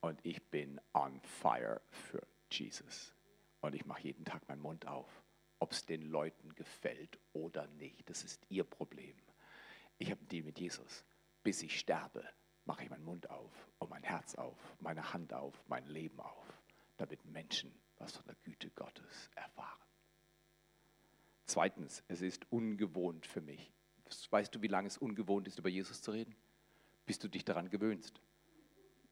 Und 0.00 0.20
ich 0.24 0.42
bin 0.50 0.80
on 0.92 1.20
fire 1.20 1.80
für 1.90 2.26
Jesus. 2.50 3.14
Und 3.60 3.74
ich 3.74 3.86
mache 3.86 4.02
jeden 4.02 4.24
Tag 4.24 4.46
meinen 4.48 4.60
Mund 4.60 4.86
auf. 4.86 5.22
Ob 5.58 5.72
es 5.72 5.86
den 5.86 6.02
Leuten 6.02 6.54
gefällt 6.54 7.18
oder 7.32 7.66
nicht, 7.68 8.08
das 8.10 8.22
ist 8.24 8.44
ihr 8.50 8.64
Problem. 8.64 9.16
Ich 9.98 10.10
habe 10.10 10.20
einen 10.20 10.28
Deal 10.28 10.44
mit 10.44 10.58
Jesus. 10.58 11.04
Bis 11.42 11.62
ich 11.62 11.78
sterbe, 11.78 12.24
mache 12.64 12.84
ich 12.84 12.90
meinen 12.90 13.04
Mund 13.04 13.28
auf 13.30 13.52
und 13.78 13.90
mein 13.90 14.02
Herz 14.02 14.34
auf, 14.34 14.58
meine 14.80 15.12
Hand 15.12 15.32
auf, 15.32 15.62
mein 15.68 15.86
Leben 15.86 16.20
auf, 16.20 16.62
damit 16.96 17.24
Menschen 17.26 17.72
was 17.98 18.16
von 18.16 18.24
der 18.26 18.36
Güte 18.42 18.70
Gottes 18.70 19.30
erfahren. 19.34 19.80
Zweitens, 21.46 22.02
es 22.08 22.22
ist 22.22 22.50
ungewohnt 22.50 23.26
für 23.26 23.40
mich. 23.40 23.72
Weißt 24.30 24.54
du, 24.54 24.62
wie 24.62 24.68
lange 24.68 24.88
es 24.88 24.98
ungewohnt 24.98 25.46
ist, 25.46 25.58
über 25.58 25.68
Jesus 25.68 26.02
zu 26.02 26.10
reden? 26.10 26.34
Bis 27.06 27.18
du 27.18 27.28
dich 27.28 27.44
daran 27.44 27.68
gewöhnst. 27.68 28.20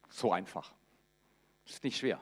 So 0.08 0.32
einfach. 0.32 0.74
Ist 1.66 1.84
nicht 1.84 1.98
schwer. 1.98 2.20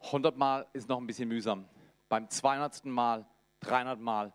100 0.00 0.36
Mal 0.36 0.66
ist 0.72 0.88
noch 0.88 0.98
ein 0.98 1.06
bisschen 1.06 1.28
mühsam. 1.28 1.68
Beim 2.08 2.28
200. 2.28 2.84
Mal, 2.84 3.26
300 3.60 3.98
Mal, 3.98 4.32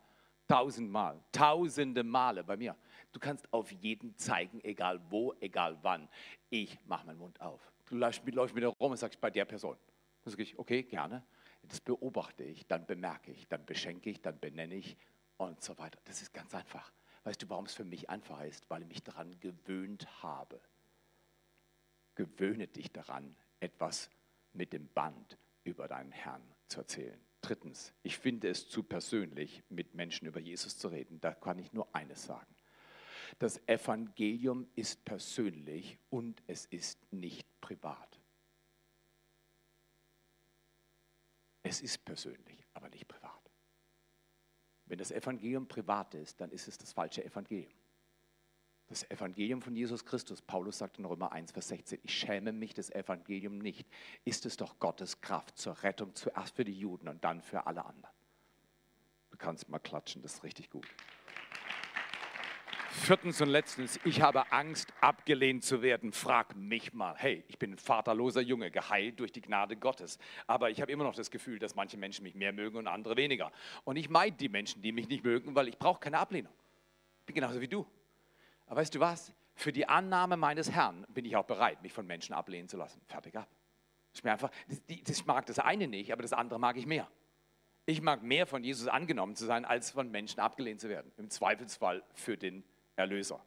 1000 0.48 0.90
Mal, 0.90 1.24
tausende 1.32 2.04
Male 2.04 2.44
bei 2.44 2.58
mir. 2.58 2.76
Du 3.12 3.20
kannst 3.20 3.52
auf 3.52 3.72
jeden 3.72 4.16
zeigen, 4.18 4.64
egal 4.64 5.02
wo, 5.10 5.34
egal 5.40 5.78
wann. 5.82 6.08
Ich 6.50 6.78
mache 6.86 7.06
meinen 7.06 7.18
Mund 7.18 7.42
auf. 7.42 7.72
Du 7.88 7.96
läufst 7.96 8.24
mit, 8.24 8.36
läufst 8.36 8.54
mit 8.54 8.64
der 8.64 8.70
rum 8.70 8.92
und 8.92 8.98
sagst 8.98 9.20
bei 9.20 9.32
der 9.32 9.46
Person. 9.46 9.78
Dann 10.24 10.32
sage 10.32 10.44
ich, 10.44 10.60
okay, 10.60 10.84
gerne. 10.84 11.24
Das 11.64 11.82
beobachte 11.82 12.44
ich, 12.44 12.68
dann 12.68 12.86
bemerke 12.86 13.32
ich, 13.32 13.48
dann 13.48 13.66
beschenke 13.66 14.10
ich, 14.10 14.22
dann 14.22 14.40
benenne 14.40 14.76
ich 14.76 14.96
und 15.38 15.62
so 15.62 15.78
weiter. 15.78 16.00
Das 16.06 16.22
ist 16.22 16.34
ganz 16.34 16.54
einfach. 16.54 16.92
Weißt 17.24 17.42
du, 17.42 17.50
warum 17.50 17.66
es 17.66 17.74
für 17.74 17.84
mich 17.84 18.10
einfach 18.10 18.42
ist? 18.44 18.70
Weil 18.70 18.84
ich 18.84 18.88
mich 18.88 19.04
daran 19.04 19.40
gewöhnt 19.40 20.08
habe. 20.24 20.60
Gewöhne 22.16 22.68
dich 22.68 22.92
daran, 22.92 23.36
etwas 23.60 24.10
mit 24.54 24.74
dem 24.74 24.88
Band 24.90 25.38
über 25.64 25.88
deinen 25.88 26.12
Herrn 26.12 26.44
zu 26.68 26.82
erzählen. 26.82 27.20
Drittens, 27.42 27.94
ich 28.04 28.18
finde 28.18 28.50
es 28.50 28.68
zu 28.68 28.84
persönlich, 28.84 29.64
mit 29.70 29.96
Menschen 29.96 30.28
über 30.28 30.40
Jesus 30.40 30.78
zu 30.78 30.90
reden. 30.90 31.22
Da 31.22 31.34
kann 31.34 31.60
ich 31.60 31.72
nur 31.72 31.94
eines 31.96 32.26
sagen. 32.26 32.54
Das 33.38 33.62
Evangelium 33.68 34.68
ist 34.76 35.06
persönlich 35.06 36.00
und 36.10 36.42
es 36.48 36.66
ist 36.66 37.00
nicht 37.12 37.48
privat. 37.62 38.20
Es 41.62 41.82
ist 41.82 42.04
persönlich, 42.04 42.66
aber 42.74 42.90
nicht 42.90 43.08
privat. 43.08 43.40
Wenn 44.86 44.98
das 44.98 45.12
Evangelium 45.12 45.68
privat 45.68 46.16
ist, 46.16 46.42
dann 46.42 46.50
ist 46.52 46.68
es 46.68 46.78
das 46.78 46.94
falsche 46.94 47.24
Evangelium. 47.24 47.72
Das 48.88 49.08
Evangelium 49.12 49.62
von 49.62 49.76
Jesus 49.76 50.04
Christus, 50.04 50.42
Paulus 50.42 50.80
sagt 50.80 50.98
in 50.98 51.06
Römer 51.06 51.32
1, 51.32 51.52
Vers 51.52 51.68
16, 51.68 52.00
ich 52.02 52.12
schäme 52.12 52.52
mich 52.52 52.74
des 52.74 52.90
Evangelium 52.90 53.60
nicht, 53.60 53.88
ist 54.26 54.48
es 54.48 54.58
doch 54.58 54.80
Gottes 54.80 55.22
Kraft 55.22 55.60
zur 55.60 55.84
Rettung 55.84 56.16
zuerst 56.16 56.56
für 56.56 56.66
die 56.66 56.74
Juden 56.74 57.08
und 57.08 57.24
dann 57.24 57.40
für 57.40 57.68
alle 57.68 57.86
anderen. 57.86 58.12
Du 59.30 59.38
kannst 59.38 59.70
mal 59.70 59.78
klatschen, 59.78 60.24
das 60.24 60.36
ist 60.36 60.44
richtig 60.44 60.72
gut. 60.72 60.88
Viertens 62.92 63.40
und 63.40 63.50
letztens, 63.50 64.00
ich 64.04 64.22
habe 64.22 64.52
Angst, 64.52 64.92
abgelehnt 65.00 65.64
zu 65.64 65.84
werden. 65.84 66.12
Frag 66.12 66.56
mich 66.56 66.92
mal. 66.92 67.16
Hey, 67.18 67.44
ich 67.48 67.60
bin 67.60 67.74
ein 67.74 67.78
vaterloser 67.78 68.42
Junge, 68.42 68.72
geheilt 68.72 69.20
durch 69.20 69.32
die 69.32 69.42
Gnade 69.42 69.78
Gottes. 69.78 70.18
Aber 70.48 70.72
ich 70.72 70.82
habe 70.82 70.92
immer 70.92 71.04
noch 71.04 71.14
das 71.14 71.30
Gefühl, 71.30 71.60
dass 71.60 71.76
manche 71.76 71.98
Menschen 71.98 72.24
mich 72.24 72.34
mehr 72.34 72.52
mögen 72.52 72.78
und 72.78 72.88
andere 72.88 73.16
weniger. 73.16 73.52
Und 73.84 73.96
ich 73.96 74.10
meide 74.10 74.36
die 74.36 74.50
Menschen, 74.50 74.82
die 74.82 74.92
mich 74.92 75.08
nicht 75.08 75.24
mögen, 75.24 75.54
weil 75.54 75.68
ich 75.68 75.78
brauche 75.78 76.00
keine 76.00 76.18
Ablehnung. 76.18 76.52
Ich 77.20 77.26
bin 77.28 77.36
genauso 77.36 77.62
wie 77.62 77.68
du. 77.68 77.86
Aber 78.66 78.82
weißt 78.82 78.96
du 78.96 79.00
was? 79.00 79.34
Für 79.54 79.72
die 79.72 79.88
Annahme 79.88 80.36
meines 80.36 80.72
Herrn 80.72 81.06
bin 81.10 81.26
ich 81.26 81.36
auch 81.36 81.46
bereit, 81.46 81.82
mich 81.84 81.94
von 81.94 82.08
Menschen 82.08 82.34
ablehnen 82.34 82.70
zu 82.70 82.78
lassen. 82.78 83.02
Fertig 83.06 83.36
ab. 83.36 83.50
Ich, 84.14 84.24
mir 84.24 84.32
einfach, 84.32 84.52
ich 84.88 85.26
mag 85.26 85.46
das 85.46 85.60
eine 85.60 85.88
nicht, 85.88 86.12
aber 86.12 86.24
das 86.24 86.34
andere 86.34 86.60
mag 86.60 86.76
ich 86.76 86.88
mehr. 86.88 87.08
Ich 87.86 88.02
mag 88.02 88.24
mehr 88.24 88.48
von 88.48 88.64
Jesus 88.64 88.88
angenommen 88.88 89.36
zu 89.36 89.46
sein, 89.46 89.66
als 89.66 89.92
von 89.92 90.10
Menschen 90.10 90.40
abgelehnt 90.40 90.82
zu 90.82 90.90
werden. 90.90 91.12
Im 91.18 91.30
Zweifelsfall 91.30 92.04
für 92.14 92.38
den 92.38 92.64
Erlöser. 93.00 93.42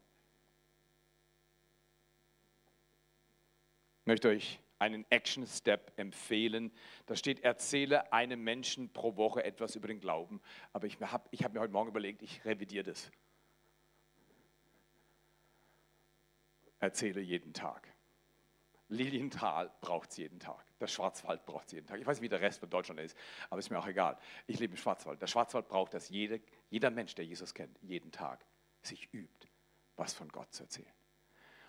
Ich 4.01 4.07
möchte 4.07 4.29
euch 4.31 4.59
einen 4.79 5.05
Action 5.11 5.47
Step 5.47 5.93
empfehlen. 5.97 6.73
Da 7.05 7.15
steht, 7.15 7.41
erzähle 7.41 8.15
einem 8.15 8.43
Menschen 8.43 8.91
pro 8.95 9.17
Woche 9.17 9.45
etwas 9.45 9.77
über 9.77 9.89
den 9.89 10.01
Glauben. 10.01 10.41
Aber 10.73 10.87
ich 10.87 10.99
habe 11.03 11.29
ich 11.31 11.45
hab 11.45 11.53
mir 11.53 11.61
heute 11.61 11.73
Morgen 11.73 11.91
überlegt, 11.91 12.23
ich 12.23 12.43
revidiere 12.47 12.85
das. 12.85 13.11
Erzähle 16.81 17.21
jeden 17.21 17.53
Tag. 17.53 17.87
Lilienthal 18.89 19.71
braucht 19.83 20.13
es 20.13 20.17
jeden 20.17 20.41
Tag. 20.41 20.65
Der 20.81 20.87
Schwarzwald 20.87 21.45
braucht 21.45 21.67
es 21.67 21.73
jeden 21.73 21.87
Tag. 21.87 22.01
Ich 22.01 22.07
weiß 22.07 22.17
nicht, 22.17 22.25
wie 22.25 22.31
der 22.31 22.41
Rest 22.41 22.61
von 22.61 22.71
Deutschland 22.71 23.01
ist, 23.01 23.19
aber 23.51 23.59
ist 23.59 23.69
mir 23.69 23.79
auch 23.79 23.87
egal. 23.87 24.19
Ich 24.47 24.59
lebe 24.59 24.73
im 24.73 24.79
Schwarzwald. 24.79 25.21
Der 25.21 25.27
Schwarzwald 25.27 25.69
braucht 25.69 25.93
das. 25.93 26.09
Jede, 26.09 26.41
jeder 26.71 26.91
Mensch, 26.91 27.15
der 27.15 27.27
Jesus 27.27 27.53
kennt, 27.53 27.79
jeden 27.83 28.11
Tag 28.11 28.47
sich 28.87 29.13
übt, 29.13 29.49
was 29.97 30.15
von 30.15 30.29
Gott 30.29 30.53
zu 30.53 30.65
erzählen. 30.65 30.93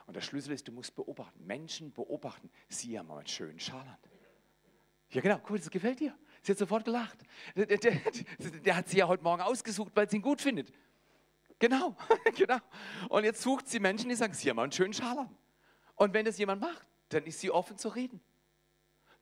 Und 0.05 0.15
der 0.15 0.21
Schlüssel 0.21 0.53
ist, 0.53 0.67
du 0.67 0.71
musst 0.71 0.95
beobachten. 0.95 1.45
Menschen 1.45 1.93
beobachten. 1.93 2.49
Sie 2.67 2.97
haben 2.97 3.09
einen 3.11 3.27
schönen 3.27 3.59
Scharland. 3.59 3.99
Ja, 5.09 5.21
genau, 5.21 5.39
cool, 5.49 5.59
das 5.59 5.69
gefällt 5.69 5.99
dir. 5.99 6.17
Sie 6.41 6.51
hat 6.51 6.59
sofort 6.59 6.83
gelacht. 6.83 7.19
Der, 7.55 7.65
der, 7.65 7.77
der, 7.79 8.75
hat 8.75 8.89
sie 8.89 8.97
ja 8.97 9.07
heute 9.07 9.23
Morgen 9.23 9.41
ausgesucht, 9.41 9.91
weil 9.95 10.09
sie 10.09 10.17
ihn 10.17 10.21
gut 10.21 10.41
findet. 10.41 10.73
Genau, 11.59 11.95
genau. 12.35 12.57
Und 13.09 13.23
jetzt 13.23 13.41
sucht 13.41 13.67
sie 13.67 13.79
Menschen, 13.79 14.09
die 14.09 14.15
sagen, 14.15 14.33
sie 14.33 14.49
haben 14.49 14.59
einen 14.59 14.71
schönen 14.71 14.93
Scharland. 14.93 15.31
Und 15.95 16.13
wenn 16.13 16.25
das 16.25 16.37
jemand 16.37 16.61
macht, 16.61 16.87
dann 17.09 17.23
ist 17.25 17.39
sie 17.39 17.51
offen 17.51 17.77
zu 17.77 17.89
reden. 17.89 18.19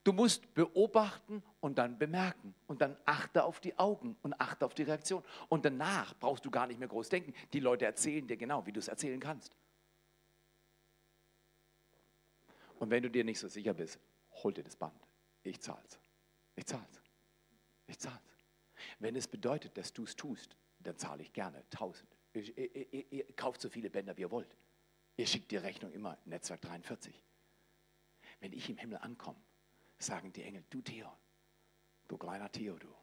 Du 0.04 0.14
musst 0.14 0.54
beobachten 0.56 1.44
und 1.60 1.78
dann 1.78 1.98
bemerken. 2.00 2.56
Und 2.68 2.82
dann 2.82 2.98
achte 3.06 3.44
auf 3.44 3.60
die 3.60 3.78
Augen 3.78 4.18
und 4.24 4.34
achte 4.40 4.66
auf 4.66 4.74
die 4.74 4.84
Reaktion. 4.84 5.24
Und 5.48 5.64
danach 5.64 6.18
brauchst 6.20 6.44
du 6.44 6.50
gar 6.50 6.66
nicht 6.66 6.80
mehr 6.80 6.88
groß 6.88 7.10
denken. 7.10 7.34
Die 7.54 7.60
Leute 7.60 7.86
erzählen 7.86 8.26
dir 8.26 8.38
genau, 8.38 8.66
wie 8.66 8.72
du 8.72 8.80
es 8.80 8.88
erzählen 8.88 9.20
kannst. 9.20 9.56
Und 12.80 12.90
wenn 12.90 13.04
du 13.04 13.12
dir 13.12 13.24
nicht 13.24 13.38
so 13.38 13.48
sicher 13.48 13.76
bist, 13.76 14.00
hol 14.44 14.52
dir 14.52 14.64
das 14.64 14.76
Band. 14.76 15.00
Ich 15.44 15.62
zahl's. 15.62 16.00
Ich 16.56 16.66
zahl's. 16.66 17.02
Ich 17.86 18.00
zahl's. 18.00 18.18
Wenn 18.98 19.16
es 19.16 19.28
bedeutet, 19.28 19.78
dass 19.78 19.94
du 19.94 20.04
es 20.04 20.16
tust, 20.16 20.56
dann 20.80 20.98
zahle 20.98 21.22
ich 21.22 21.32
gerne 21.32 21.64
tausend. 21.70 22.10
Ihr, 22.34 22.58
ihr, 22.58 22.94
ihr, 22.94 23.12
ihr 23.12 23.34
kauft 23.36 23.62
so 23.62 23.70
viele 23.70 23.92
Bänder, 23.92 24.18
wie 24.18 24.22
ihr 24.22 24.32
wollt. 24.32 24.58
Ihr 25.18 25.28
schickt 25.28 25.52
die 25.52 25.58
Rechnung 25.58 25.92
immer 25.92 26.18
Netzwerk 26.26 26.62
43. 26.62 27.22
Wenn 28.40 28.54
ich 28.54 28.68
im 28.68 28.78
Himmel 28.78 28.98
ankomme 28.98 29.38
sagen 30.04 30.34
die 30.34 30.44
Engel, 30.44 30.64
du 30.70 30.82
Theo, 30.82 31.12
du 32.08 32.18
kleiner 32.18 32.52
Theo, 32.52 32.78
du, 32.78 32.94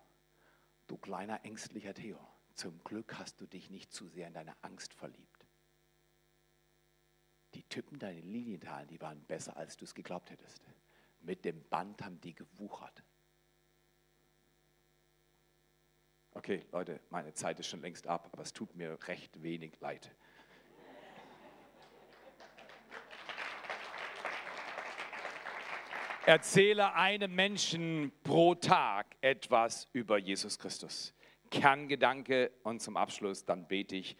du 0.86 0.96
kleiner 0.96 1.44
ängstlicher 1.44 1.94
Theo, 1.94 2.18
zum 2.54 2.82
Glück 2.84 3.18
hast 3.18 3.40
du 3.40 3.46
dich 3.46 3.70
nicht 3.70 3.92
zu 3.92 4.08
sehr 4.08 4.28
in 4.28 4.34
deine 4.34 4.56
Angst 4.62 4.94
verliebt. 4.94 5.46
Die 7.54 7.62
Typen 7.64 7.98
deine 7.98 8.20
Lilientalen, 8.20 8.88
die 8.88 9.00
waren 9.00 9.22
besser, 9.24 9.56
als 9.56 9.76
du 9.76 9.84
es 9.84 9.94
geglaubt 9.94 10.30
hättest. 10.30 10.62
Mit 11.20 11.44
dem 11.44 11.62
Band 11.68 12.02
haben 12.02 12.20
die 12.20 12.34
gewuchert. 12.34 13.02
Okay, 16.32 16.64
Leute, 16.70 17.00
meine 17.10 17.34
Zeit 17.34 17.58
ist 17.58 17.66
schon 17.66 17.80
längst 17.80 18.06
ab, 18.06 18.28
aber 18.32 18.42
es 18.42 18.52
tut 18.52 18.74
mir 18.76 18.96
recht 19.08 19.42
wenig 19.42 19.80
leid. 19.80 20.14
Erzähle 26.28 26.92
einem 26.92 27.34
Menschen 27.34 28.12
pro 28.22 28.54
Tag 28.54 29.16
etwas 29.22 29.88
über 29.94 30.18
Jesus 30.18 30.58
Christus. 30.58 31.14
Kerngedanke 31.50 32.50
und 32.64 32.82
zum 32.82 32.98
Abschluss, 32.98 33.46
dann 33.46 33.66
bete 33.66 33.96
ich. 33.96 34.14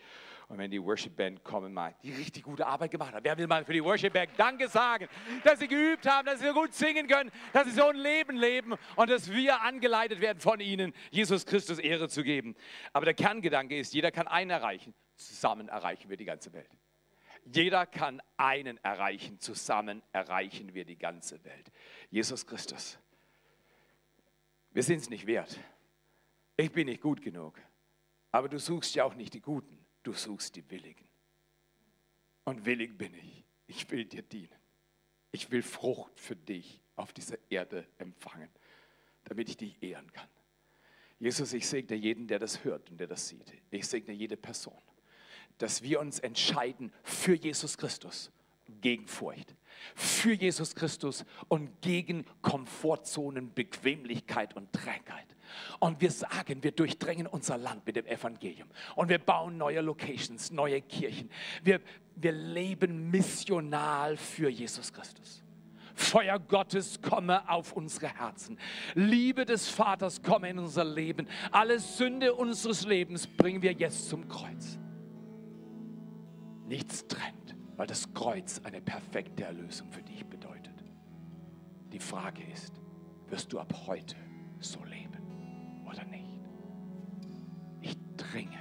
Und 0.49 0.57
wenn 0.57 0.71
die 0.71 0.83
Worship 0.83 1.15
Band 1.15 1.45
kommen, 1.45 1.75
mal 1.75 1.95
die 2.03 2.13
richtig 2.13 2.45
gute 2.45 2.67
Arbeit 2.67 2.93
gemacht 2.93 3.13
hat. 3.13 3.23
Wer 3.25 3.37
will 3.37 3.47
mal 3.47 3.63
für 3.63 3.75
die 3.75 3.85
Worship 3.85 4.15
Band 4.15 4.31
Danke 4.39 4.69
sagen, 4.69 5.07
dass 5.45 5.59
sie 5.59 5.69
geübt 5.69 6.07
haben, 6.07 6.25
dass 6.25 6.41
sie 6.41 6.51
gut 6.55 6.73
singen 6.73 7.09
können, 7.09 7.31
dass 7.53 7.67
sie 7.67 7.73
so 7.73 7.89
ein 7.89 7.97
Leben 7.97 8.39
leben 8.39 8.75
und 8.97 9.11
dass 9.11 9.31
wir 9.31 9.61
angeleitet 9.61 10.23
werden 10.23 10.41
von 10.41 10.61
ihnen, 10.61 10.95
Jesus 11.11 11.45
Christus 11.45 11.79
Ehre 11.79 12.09
zu 12.09 12.23
geben. 12.23 12.57
Aber 12.95 13.05
der 13.05 13.13
Kerngedanke 13.13 13.79
ist, 13.79 13.93
jeder 13.93 14.11
kann 14.13 14.27
einen 14.27 14.51
erreichen. 14.51 14.95
Zusammen 15.17 15.69
erreichen 15.69 16.09
wir 16.09 16.17
die 16.17 16.25
ganze 16.25 16.55
Welt. 16.55 16.71
Jeder 17.45 17.86
kann 17.86 18.22
einen 18.36 18.78
erreichen. 18.78 19.41
Zusammen 19.41 20.03
erreichen 20.12 20.74
wir 20.74 20.84
die 20.84 20.99
ganze 20.99 21.43
Welt. 21.45 21.70
Jesus 22.11 22.47
Christus. 22.47 22.99
Wir 24.70 24.82
sind 24.82 25.01
es 25.01 25.11
nicht 25.11 25.26
wert. 25.26 25.59
Ich 26.57 26.70
bin 26.72 26.86
nicht 26.86 27.01
gut 27.01 27.22
genug. 27.22 27.59
Aber 28.30 28.49
du 28.49 28.59
suchst 28.59 28.95
ja 28.95 29.05
auch 29.05 29.14
nicht 29.14 29.34
die 29.34 29.41
Guten, 29.41 29.78
du 30.03 30.12
suchst 30.12 30.57
die 30.57 30.70
Willigen. 30.70 31.09
Und 32.45 32.64
willig 32.64 32.97
bin 32.97 33.14
ich. 33.14 33.45
Ich 33.66 33.91
will 33.91 34.05
dir 34.05 34.22
dienen. 34.22 34.55
Ich 35.30 35.51
will 35.51 35.62
Frucht 35.62 36.18
für 36.18 36.36
dich 36.36 36.80
auf 36.97 37.12
dieser 37.12 37.39
Erde 37.51 37.86
empfangen, 37.99 38.51
damit 39.24 39.49
ich 39.49 39.57
dich 39.57 39.82
ehren 39.82 40.11
kann. 40.12 40.28
Jesus, 41.18 41.53
ich 41.53 41.66
segne 41.66 41.97
jeden, 41.97 42.26
der 42.26 42.39
das 42.39 42.64
hört 42.64 42.91
und 42.91 42.99
der 42.99 43.07
das 43.07 43.28
sieht. 43.28 43.53
Ich 43.70 43.86
segne 43.86 44.14
jede 44.14 44.36
Person 44.36 44.80
dass 45.59 45.83
wir 45.83 46.01
uns 46.01 46.19
entscheiden 46.19 46.93
für 47.03 47.35
Jesus 47.35 47.77
Christus, 47.77 48.31
gegen 48.81 49.07
Furcht, 49.07 49.55
für 49.95 50.33
Jesus 50.33 50.75
Christus 50.75 51.25
und 51.49 51.81
gegen 51.81 52.25
Komfortzonen, 52.43 53.53
Bequemlichkeit 53.55 54.55
und 54.57 54.73
Trägheit. 54.73 55.27
Und 55.79 56.01
wir 56.01 56.11
sagen, 56.11 56.63
wir 56.63 56.73
durchdrängen 56.73 57.27
unser 57.27 57.57
Land 57.57 57.87
mit 57.87 57.97
dem 57.97 58.07
Evangelium. 58.07 58.69
Und 58.97 59.09
wir 59.09 59.19
bauen 59.19 59.57
neue 59.57 59.81
Locations, 59.81 60.51
neue 60.51 60.83
Kirchen. 60.83 61.31
Wir, 61.63 61.81
wir 62.17 62.33
leben 62.33 63.11
missional 63.11 64.17
für 64.17 64.49
Jesus 64.49 64.93
Christus. 64.93 65.43
Feuer 65.95 66.39
Gottes 66.39 67.03
komme 67.03 67.49
auf 67.49 67.73
unsere 67.73 68.07
Herzen. 68.07 68.59
Liebe 68.95 69.45
des 69.45 69.69
Vaters 69.69 70.23
komme 70.23 70.49
in 70.49 70.59
unser 70.59 70.85
Leben. 70.85 71.27
Alle 71.51 71.81
Sünde 71.81 72.35
unseres 72.35 72.87
Lebens 72.87 73.27
bringen 73.27 73.63
wir 73.63 73.73
jetzt 73.73 74.09
zum 74.09 74.29
Kreuz. 74.29 74.79
Nichts 76.69 77.07
trennt, 77.09 77.57
weil 77.77 77.87
das 77.87 78.12
Kreuz 78.12 78.61
eine 78.62 78.83
perfekte 78.83 79.45
Erlösung 79.45 79.91
für 79.91 80.03
dich 80.03 80.27
bedeutet. 80.27 80.85
Die 81.91 81.99
Frage 81.99 82.43
ist, 82.53 82.75
wirst 83.29 83.51
du 83.55 83.59
ab 83.59 83.73
heute 83.87 84.16
so 84.61 84.85
leben 84.85 85.83
oder 85.91 86.05
nicht? 86.05 86.39
Ich 87.81 87.97
dringe, 88.19 88.59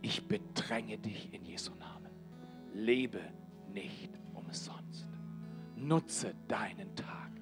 ich 0.00 0.28
bedränge 0.28 0.96
dich 0.96 1.34
in 1.34 1.44
Jesu 1.44 1.74
Namen. 1.74 2.12
Lebe 2.72 3.20
nicht 3.72 4.12
umsonst. 4.32 5.08
Nutze 5.74 6.36
deinen 6.46 6.94
Tag. 6.94 7.32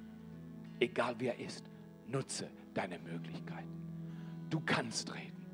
Egal 0.81 1.17
wer 1.19 1.39
ist, 1.39 1.71
nutze 2.07 2.49
deine 2.73 2.99
Möglichkeiten. 2.99 4.49
Du 4.49 4.59
kannst 4.61 5.13
reden, 5.15 5.47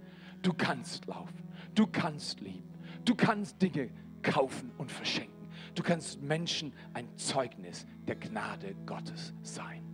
du 0.43 0.53
kannst 0.53 1.07
laufen, 1.07 1.49
du 1.75 1.89
kannst 1.89 2.39
lieben, 2.39 2.73
du 3.05 3.17
kannst 3.17 3.61
Dinge 3.61 3.91
kaufen 4.23 4.71
und 4.79 4.91
verschenken. 4.91 5.49
Du 5.75 5.83
kannst 5.83 6.21
Menschen 6.21 6.73
ein 6.95 7.09
Zeugnis 7.17 7.87
der 8.07 8.17
Gnade 8.17 8.75
Gottes 8.87 9.35
sein. 9.43 9.85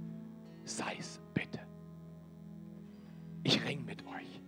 Sei 0.65 0.97
es 0.99 1.21
bitte. 1.35 1.61
Ich 3.43 3.63
ring 3.65 3.85
mit 3.85 4.07
euch. 4.07 4.43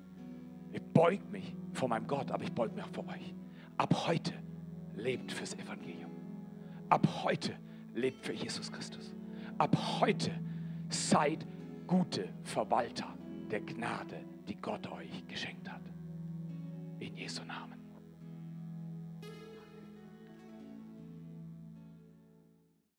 Ich 0.72 0.83
beug 0.83 1.20
mich 1.31 1.55
vor 1.72 1.89
meinem 1.89 2.07
Gott, 2.07 2.31
aber 2.31 2.43
ich 2.43 2.53
beug 2.53 2.74
mich 2.74 2.85
auch 2.85 2.91
vor 2.91 3.07
euch. 3.09 3.35
Ab 3.77 4.07
heute 4.07 4.33
lebt 4.95 5.33
fürs 5.33 5.55
Evangelium. 5.55 6.11
Ab 6.89 7.07
heute 7.24 7.55
lebt 7.95 8.24
für 8.24 8.33
Jesus 8.33 8.72
Christus. 8.72 9.14
Ab 9.59 9.77
heute 10.01 10.31
seid 10.89 11.47
gute 11.87 12.29
Verwalter 12.43 13.14
der 13.51 13.61
Gnade, 13.61 14.24
die 14.49 14.57
Gott 14.57 14.91
euch 14.91 15.27
geschenkt 15.27 15.70
hat. 15.70 15.83
In 16.99 17.16
Jesu 17.16 17.45
Namen. 17.45 17.76